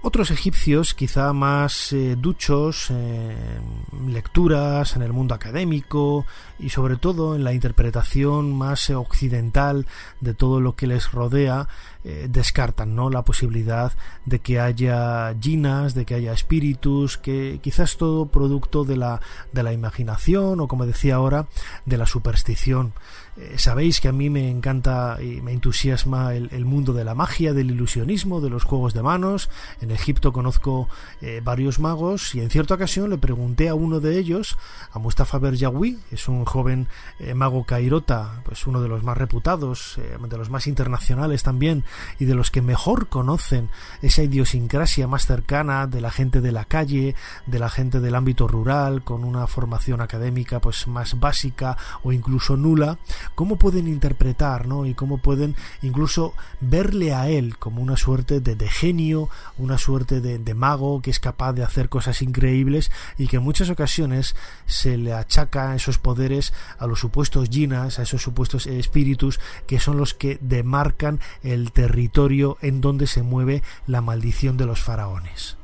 Otros 0.02 0.30
egipcios, 0.30 0.94
quizá 0.94 1.32
más 1.32 1.92
eh, 1.92 2.14
duchos 2.16 2.90
en 2.90 4.12
lecturas, 4.12 4.94
en 4.94 5.02
el 5.02 5.12
mundo 5.12 5.34
académico 5.34 6.26
y 6.60 6.68
sobre 6.68 6.96
todo 6.96 7.34
en 7.34 7.42
la 7.42 7.52
interpretación 7.52 8.56
más 8.56 8.88
occidental 8.90 9.86
de 10.20 10.32
todo 10.34 10.60
lo 10.60 10.76
que 10.76 10.86
les 10.86 11.10
rodea, 11.10 11.66
eh, 12.04 12.28
descartan 12.30 12.94
¿no? 12.94 13.10
la 13.10 13.22
posibilidad 13.22 13.92
de 14.26 14.38
que 14.38 14.60
haya 14.60 15.34
ginas, 15.40 15.94
de 15.94 16.04
que 16.04 16.14
haya 16.14 16.32
espíritus, 16.32 17.18
que 17.18 17.58
quizás 17.60 17.96
todo 17.96 18.26
producto 18.26 18.84
de 18.84 18.96
la, 18.96 19.20
de 19.52 19.62
la 19.64 19.72
imaginación 19.72 20.60
o 20.60 20.68
como 20.68 20.86
decía 20.86 21.16
ahora, 21.16 21.46
de 21.84 21.98
la 21.98 22.06
superstición. 22.06 22.92
Eh, 23.36 23.54
sabéis 23.58 24.00
que 24.00 24.06
a 24.06 24.12
mí 24.12 24.30
me 24.30 24.48
encanta 24.48 25.18
y 25.20 25.40
me 25.40 25.52
entusiasma 25.52 26.34
el, 26.34 26.64
mundo 26.64 26.92
de 26.92 27.04
la 27.04 27.14
magia, 27.14 27.52
del 27.52 27.70
ilusionismo, 27.70 28.40
de 28.40 28.48
los 28.48 28.64
juegos 28.64 28.94
de 28.94 29.02
manos. 29.02 29.50
En 29.80 29.90
Egipto 29.90 30.32
conozco 30.32 30.88
eh, 31.20 31.40
varios 31.42 31.80
magos 31.80 32.34
y 32.34 32.40
en 32.40 32.50
cierta 32.50 32.74
ocasión 32.74 33.10
le 33.10 33.18
pregunté 33.18 33.68
a 33.68 33.74
uno 33.74 33.98
de 33.98 34.18
ellos, 34.18 34.56
a 34.92 34.98
Mustafa 34.98 35.38
Berjawi, 35.38 35.98
es 36.12 36.28
un 36.28 36.44
joven 36.44 36.86
eh, 37.18 37.34
mago 37.34 37.64
cairota, 37.64 38.42
pues 38.44 38.66
uno 38.66 38.80
de 38.80 38.88
los 38.88 39.02
más 39.02 39.18
reputados, 39.18 39.98
de 39.98 40.38
los 40.38 40.50
más 40.50 40.66
internacionales 40.66 41.42
también 41.42 41.84
y 42.18 42.24
de 42.24 42.34
los 42.34 42.50
que 42.50 42.62
mejor 42.62 43.08
conocen 43.08 43.68
esa 44.00 44.22
idiosincrasia 44.22 45.08
más 45.08 45.26
cercana 45.26 45.86
de 45.86 46.00
la 46.00 46.10
gente 46.10 46.40
de 46.40 46.52
la 46.52 46.64
calle, 46.64 47.14
de 47.46 47.58
la 47.58 47.68
gente 47.68 48.00
del 48.00 48.14
ámbito 48.14 48.46
rural, 48.46 49.02
con 49.02 49.24
una 49.24 49.46
formación 49.46 50.00
académica 50.00 50.60
pues 50.60 50.86
más 50.86 51.18
básica 51.18 51.76
o 52.02 52.12
incluso 52.12 52.56
nula 52.56 52.98
cómo 53.34 53.56
pueden 53.56 53.88
interpretar, 53.88 54.66
¿no? 54.66 54.86
Y 54.86 54.94
cómo 54.94 55.18
pueden 55.18 55.56
incluso 55.82 56.34
verle 56.60 57.14
a 57.14 57.28
él 57.28 57.58
como 57.58 57.82
una 57.82 57.96
suerte 57.96 58.40
de, 58.40 58.68
genio, 58.68 59.28
una 59.58 59.78
suerte 59.78 60.20
de, 60.20 60.54
mago 60.54 61.02
que 61.02 61.10
es 61.10 61.20
capaz 61.20 61.52
de 61.52 61.64
hacer 61.64 61.88
cosas 61.88 62.22
increíbles 62.22 62.90
y 63.18 63.26
que 63.26 63.36
en 63.36 63.42
muchas 63.42 63.70
ocasiones 63.70 64.36
se 64.66 64.96
le 64.96 65.12
achaca 65.12 65.74
esos 65.74 65.98
poderes 65.98 66.52
a 66.78 66.86
los 66.86 67.00
supuestos 67.00 67.48
jinas, 67.48 67.98
a 67.98 68.02
esos 68.02 68.22
supuestos 68.22 68.66
espíritus 68.66 69.40
que 69.66 69.80
son 69.80 69.96
los 69.96 70.14
que 70.14 70.38
demarcan 70.40 71.20
el 71.42 71.72
territorio 71.72 72.56
en 72.60 72.80
donde 72.80 73.06
se 73.06 73.22
mueve 73.22 73.62
la 73.86 74.00
maldición 74.00 74.56
de 74.56 74.66
los 74.66 74.80
faraones. 74.80 75.56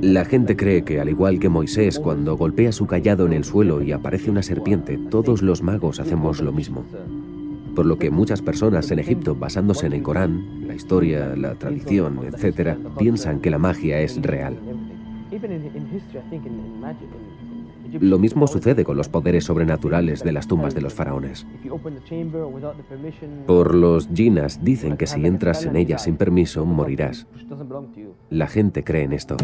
La 0.00 0.24
gente 0.24 0.56
cree 0.56 0.82
que, 0.82 1.00
al 1.00 1.08
igual 1.08 1.38
que 1.38 1.48
Moisés, 1.48 1.98
cuando 1.98 2.36
golpea 2.36 2.72
su 2.72 2.86
callado 2.86 3.26
en 3.26 3.32
el 3.32 3.44
suelo 3.44 3.82
y 3.82 3.92
aparece 3.92 4.30
una 4.30 4.42
serpiente, 4.42 4.98
todos 5.10 5.42
los 5.42 5.62
magos 5.62 6.00
hacemos 6.00 6.40
lo 6.40 6.52
mismo. 6.52 6.84
Por 7.74 7.86
lo 7.86 7.98
que 7.98 8.10
muchas 8.10 8.40
personas 8.40 8.90
en 8.90 8.98
Egipto, 8.98 9.34
basándose 9.34 9.86
en 9.86 9.92
el 9.92 10.02
Corán, 10.02 10.66
la 10.66 10.74
historia, 10.74 11.34
la 11.36 11.54
tradición, 11.54 12.20
etc., 12.24 12.76
piensan 12.98 13.40
que 13.40 13.50
la 13.50 13.58
magia 13.58 14.00
es 14.00 14.20
real. 14.22 14.56
Lo 17.98 18.18
mismo 18.18 18.46
sucede 18.46 18.84
con 18.84 18.96
los 18.96 19.08
poderes 19.08 19.44
sobrenaturales 19.44 20.22
de 20.22 20.32
las 20.32 20.46
tumbas 20.46 20.74
de 20.74 20.80
los 20.80 20.94
faraones. 20.94 21.46
Por 23.46 23.74
los 23.74 24.08
jinas 24.14 24.62
dicen 24.62 24.96
que 24.96 25.06
si 25.06 25.26
entras 25.26 25.64
en 25.64 25.76
ellas 25.76 26.04
sin 26.04 26.16
permiso 26.16 26.64
morirás. 26.64 27.26
La 28.28 28.46
gente 28.46 28.84
cree 28.84 29.04
en 29.04 29.12
esto. 29.12 29.36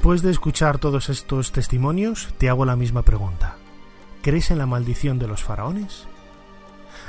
Después 0.00 0.22
de 0.22 0.30
escuchar 0.30 0.78
todos 0.78 1.10
estos 1.10 1.52
testimonios, 1.52 2.32
te 2.38 2.48
hago 2.48 2.64
la 2.64 2.74
misma 2.74 3.02
pregunta. 3.02 3.56
¿Crees 4.22 4.50
en 4.50 4.56
la 4.56 4.64
maldición 4.64 5.18
de 5.18 5.28
los 5.28 5.42
faraones? 5.42 6.06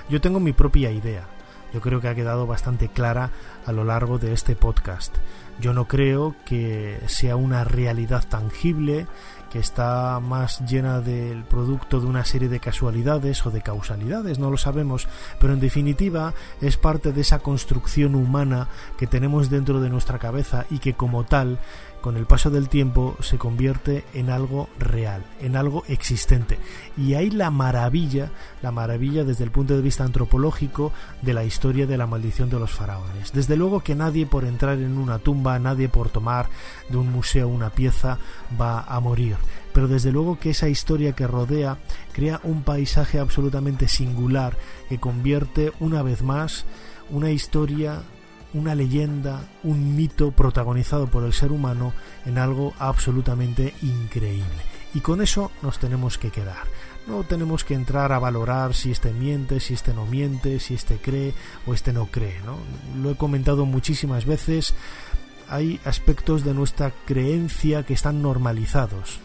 Yo 0.10 0.20
tengo 0.20 0.42
mi 0.42 0.52
propia 0.52 0.92
idea. 0.92 1.26
Yo 1.74 1.80
creo 1.80 2.02
que 2.02 2.10
ha 2.10 2.16
quedado 2.16 2.48
bastante 2.48 2.90
clara 2.90 3.32
a 3.66 3.72
lo 3.72 3.86
largo 3.86 4.20
de 4.20 4.34
este 4.34 4.58
podcast. 4.58 5.16
Yo 5.62 5.74
no 5.74 5.88
creo 5.88 6.36
que 6.46 7.00
sea 7.08 7.38
una 7.38 7.64
realidad 7.64 8.28
tangible, 8.28 9.08
que 9.52 9.60
está 9.60 10.20
más 10.22 10.62
llena 10.62 11.02
del 11.02 11.44
producto 11.44 12.00
de 12.00 12.08
una 12.08 12.24
serie 12.24 12.48
de 12.48 12.62
casualidades 12.62 13.46
o 13.46 13.52
de 13.52 13.62
causalidades, 13.62 14.40
no 14.40 14.50
lo 14.50 14.58
sabemos, 14.58 15.10
pero 15.40 15.54
en 15.54 15.60
definitiva 15.60 16.34
es 16.62 16.78
parte 16.78 17.12
de 17.12 17.22
esa 17.22 17.40
construcción 17.40 18.16
humana 18.16 18.70
que 18.98 19.08
tenemos 19.08 19.50
dentro 19.50 19.82
de 19.82 19.90
nuestra 19.90 20.20
cabeza 20.20 20.66
y 20.70 20.80
que 20.80 20.94
como 20.94 21.26
tal 21.26 21.60
con 22.02 22.18
el 22.18 22.26
paso 22.26 22.50
del 22.50 22.68
tiempo 22.68 23.16
se 23.22 23.38
convierte 23.38 24.04
en 24.14 24.30
algo 24.30 24.70
real, 24.80 25.24
en 25.40 25.56
algo 25.56 25.84
existente. 25.88 26.58
Y 26.98 27.14
hay 27.14 27.30
la 27.30 27.52
maravilla, 27.52 28.32
la 28.62 28.72
maravilla 28.72 29.24
desde 29.24 29.44
el 29.44 29.52
punto 29.52 29.76
de 29.76 29.82
vista 29.82 30.04
antropológico 30.04 30.92
de 31.22 31.34
la 31.34 31.44
historia 31.44 31.86
de 31.86 31.98
la 31.98 32.08
maldición 32.08 32.50
de 32.50 32.60
los 32.60 32.72
faraones. 32.72 33.32
Desde 33.32 33.56
luego 33.56 33.82
que 33.82 33.96
nadie 33.96 34.26
por 34.26 34.46
entrar 34.46 34.80
en 34.80 34.98
una 34.98 35.20
tumba, 35.20 35.60
nadie 35.60 35.90
por 35.90 36.10
tomar 36.10 36.50
de 36.90 36.98
un 36.98 37.12
museo 37.12 37.48
una 37.48 37.70
pieza 37.70 38.18
va 38.60 38.82
a 38.82 39.00
morir. 39.00 39.38
Pero 39.74 39.88
desde 39.88 40.12
luego 40.12 40.40
que 40.40 40.50
esa 40.50 40.68
historia 40.68 41.14
que 41.14 41.28
rodea 41.28 41.78
crea 42.14 42.42
un 42.44 42.64
paisaje 42.64 43.20
absolutamente 43.20 43.88
singular 43.88 44.58
que 44.90 45.00
convierte 45.00 45.72
una 45.80 46.04
vez 46.04 46.24
más 46.24 46.66
una 47.10 47.30
historia 47.32 48.02
una 48.54 48.76
leyenda, 48.76 49.44
un 49.64 49.96
mito 49.96 50.32
protagonizado 50.32 51.08
por 51.08 51.24
el 51.24 51.34
ser 51.34 51.52
humano 51.52 51.94
en 52.26 52.38
algo 52.38 52.74
absolutamente 52.80 53.74
increíble. 53.82 54.46
Y 54.94 55.00
con 55.00 55.22
eso 55.22 55.52
nos 55.62 55.80
tenemos 55.80 56.18
que 56.18 56.32
quedar. 56.32 56.68
No 57.08 57.24
tenemos 57.24 57.64
que 57.64 57.74
entrar 57.74 58.12
a 58.12 58.20
valorar 58.20 58.74
si 58.74 58.92
este 58.92 59.12
miente, 59.12 59.60
si 59.60 59.74
este 59.74 59.94
no 59.94 60.06
miente, 60.06 60.60
si 60.60 60.76
este 60.76 60.98
cree 60.98 61.34
o 61.66 61.74
este 61.74 61.94
no 61.94 62.08
cree. 62.08 62.40
¿no? 62.46 62.58
Lo 63.02 63.12
he 63.12 63.16
comentado 63.16 63.66
muchísimas 63.66 64.26
veces. 64.26 64.74
Hay 65.50 65.80
aspectos 65.86 66.44
de 66.44 66.54
nuestra 66.54 66.94
creencia 67.06 67.84
que 67.84 67.94
están 67.94 68.22
normalizados 68.22 69.20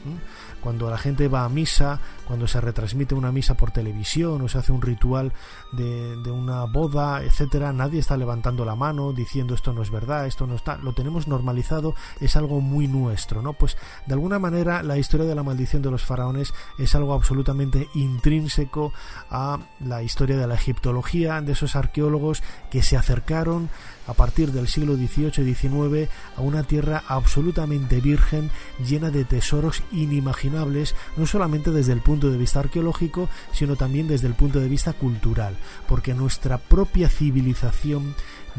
cuando 0.67 0.91
la 0.91 0.99
gente 0.99 1.29
va 1.29 1.45
a 1.45 1.49
misa, 1.49 2.01
cuando 2.27 2.49
se 2.49 2.61
retransmite 2.61 3.15
una 3.15 3.31
misa 3.31 3.55
por 3.55 3.71
televisión 3.71 4.43
o 4.43 4.49
se 4.49 4.59
hace 4.59 4.73
un 4.73 4.83
ritual 4.83 5.33
de, 5.71 6.29
una 6.29 6.65
boda, 6.65 7.23
etcétera, 7.23 7.73
nadie 7.73 8.01
está 8.01 8.17
levantando 8.17 8.65
la 8.65 8.75
mano 8.75 9.13
diciendo 9.13 9.55
esto 9.55 9.73
no 9.73 9.81
es 9.81 9.91
verdad, 9.93 10.27
esto 10.27 10.45
no 10.45 10.57
está, 10.57 10.77
lo 10.79 10.93
tenemos 10.93 11.29
normalizado, 11.29 11.95
es 12.21 12.35
algo 12.35 12.61
muy 12.61 12.89
nuestro, 12.89 13.43
¿no? 13.43 13.53
Pues 13.53 13.77
de 14.07 14.15
alguna 14.15 14.41
manera 14.41 14.83
la 14.83 14.99
historia 14.99 15.25
de 15.25 15.37
la 15.37 15.45
maldición 15.45 15.83
de 15.83 15.93
los 15.93 16.03
faraones 16.03 16.53
es 16.79 16.97
algo 16.97 17.15
absolutamente 17.15 17.89
intrínseco 17.95 18.93
a 19.31 19.61
la 19.79 20.03
historia 20.03 20.37
de 20.37 20.49
la 20.49 20.57
egiptología, 20.57 21.41
de 21.43 21.53
esos 21.53 21.77
arqueólogos 21.77 22.43
que 22.73 22.83
se 22.83 22.97
acercaron 22.97 23.71
a 24.07 24.15
partir 24.15 24.53
del 24.53 24.69
siglo 24.69 24.97
XVIII 24.97 25.51
y 25.51 25.55
XIX 25.55 26.11
a 26.37 26.41
una 26.41 26.63
tierra 26.63 27.03
absolutamente 27.09 28.01
virgen, 28.01 28.51
llena 28.85 29.11
de 29.11 29.25
tesoros 29.25 29.83
inimaginables, 29.93 30.95
no 31.17 31.27
solamente 31.27 31.71
desde 31.71 31.93
el 31.93 32.01
punto 32.01 32.31
de 32.31 32.39
vista 32.39 32.61
arqueológico, 32.61 33.29
sino 33.53 33.77
también 33.77 34.09
desde 34.09 34.29
el 34.29 34.35
punto 34.35 34.61
de 34.61 34.69
vista 34.69 34.93
cultural, 34.93 35.57
porque 35.89 36.15
nuestra 36.15 36.59
propia 36.59 37.09
civilización 37.09 38.15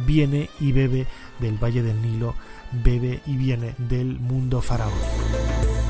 viene 0.06 0.50
y 0.60 0.72
bebe 0.72 1.08
del 1.40 1.62
Valle 1.62 1.84
del 1.84 2.02
Nilo, 2.02 2.36
bebe 2.72 3.22
y 3.26 3.36
viene 3.36 3.76
del 3.78 4.20
mundo 4.20 4.62
faraónico. 4.62 5.87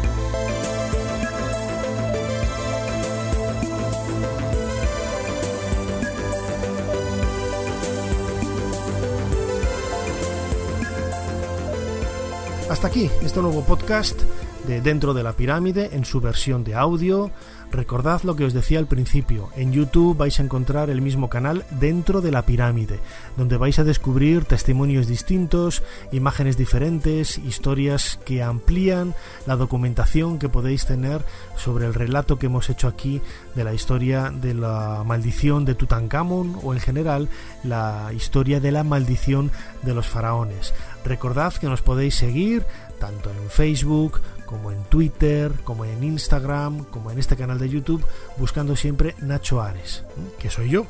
Hasta 12.70 12.88
aquí 12.88 13.10
este 13.24 13.42
nuevo 13.42 13.64
podcast 13.64 14.22
de 14.68 14.82
Dentro 14.82 15.14
de 15.14 15.24
la 15.24 15.32
Pirámide 15.32 15.92
en 15.94 16.04
su 16.04 16.20
versión 16.20 16.66
de 16.66 16.76
audio. 16.76 17.32
Recordad 17.72 18.24
lo 18.24 18.36
que 18.36 18.46
os 18.46 18.54
decía 18.54 18.80
al 18.80 18.88
principio, 18.88 19.50
en 19.56 19.74
YouTube 19.74 20.18
vais 20.18 20.40
a 20.40 20.44
encontrar 20.44 20.90
el 20.90 21.02
mismo 21.02 21.30
canal 21.30 21.66
Dentro 21.72 22.22
de 22.22 22.32
la 22.32 22.46
Pirámide, 22.46 23.00
donde 23.36 23.58
vais 23.58 23.78
a 23.78 23.84
descubrir 23.84 24.46
testimonios 24.46 25.08
distintos, 25.08 25.84
imágenes 26.12 26.58
diferentes, 26.58 27.38
historias 27.38 28.20
que 28.26 28.42
amplían 28.42 29.16
la 29.46 29.58
documentación 29.58 30.40
que 30.40 30.50
podéis 30.50 30.86
tener 30.86 31.24
sobre 31.58 31.86
el 31.86 31.94
relato 31.94 32.40
que 32.40 32.46
hemos 32.46 32.70
hecho 32.70 32.88
aquí 32.88 33.22
de 33.54 33.64
la 33.66 33.74
historia 33.74 34.32
de 34.34 34.54
la 34.54 35.04
maldición 35.06 35.66
de 35.66 35.76
Tutankamón 35.76 36.58
o 36.64 36.74
en 36.74 36.80
general 36.80 37.30
la 37.64 38.12
historia 38.16 38.60
de 38.62 38.72
la 38.72 38.86
maldición 38.86 39.52
de 39.84 39.94
los 39.94 40.08
faraones. 40.08 40.74
Recordad 41.04 41.54
que 41.54 41.68
nos 41.68 41.82
podéis 41.82 42.16
seguir 42.16 42.66
tanto 43.00 43.30
en 43.30 43.50
Facebook 43.50 44.20
como 44.48 44.72
en 44.72 44.84
Twitter, 44.86 45.52
como 45.64 45.86
en 45.86 46.04
Instagram, 46.04 46.86
como 46.86 47.12
en 47.12 47.20
este 47.20 47.36
canal 47.36 47.60
de 47.60 47.70
YouTube, 47.70 48.04
buscando 48.38 48.76
siempre 48.76 49.14
Nacho 49.20 49.62
Ares, 49.62 50.04
que 50.40 50.50
soy 50.50 50.70
yo. 50.70 50.88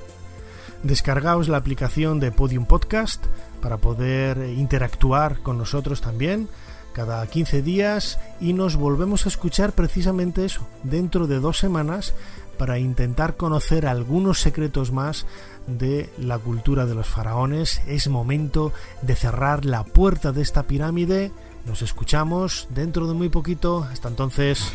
Descargaos 0.84 1.50
la 1.50 1.58
aplicación 1.58 2.22
de 2.22 2.32
Podium 2.32 2.66
Podcast 2.66 3.26
para 3.62 3.78
poder 3.78 4.38
interactuar 4.56 5.40
con 5.40 5.58
nosotros 5.58 6.00
también 6.00 6.48
cada 6.94 7.26
15 7.28 7.62
días 7.62 8.20
y 8.40 8.54
nos 8.54 8.76
volvemos 8.76 9.26
a 9.26 9.30
escuchar 9.30 9.74
precisamente 9.74 10.46
eso, 10.46 10.68
dentro 10.84 11.28
de 11.28 11.40
dos 11.40 11.58
semanas 11.58 12.14
para 12.58 12.80
intentar 12.80 13.36
conocer 13.36 13.86
algunos 13.86 14.42
secretos 14.42 14.92
más 14.92 15.26
de 15.68 16.10
la 16.18 16.40
cultura 16.40 16.86
de 16.86 16.96
los 16.96 17.08
faraones. 17.08 17.82
Es 17.88 18.08
momento 18.08 18.74
de 19.02 19.16
cerrar 19.16 19.64
la 19.66 19.84
puerta 19.84 20.32
de 20.32 20.42
esta 20.42 20.64
pirámide. 20.64 21.32
Nos 21.68 21.82
escuchamos 21.82 22.68
dentro 22.70 23.08
de 23.08 23.14
muy 23.14 23.28
poquito. 23.28 23.84
Hasta 23.92 24.08
entonces. 24.08 24.72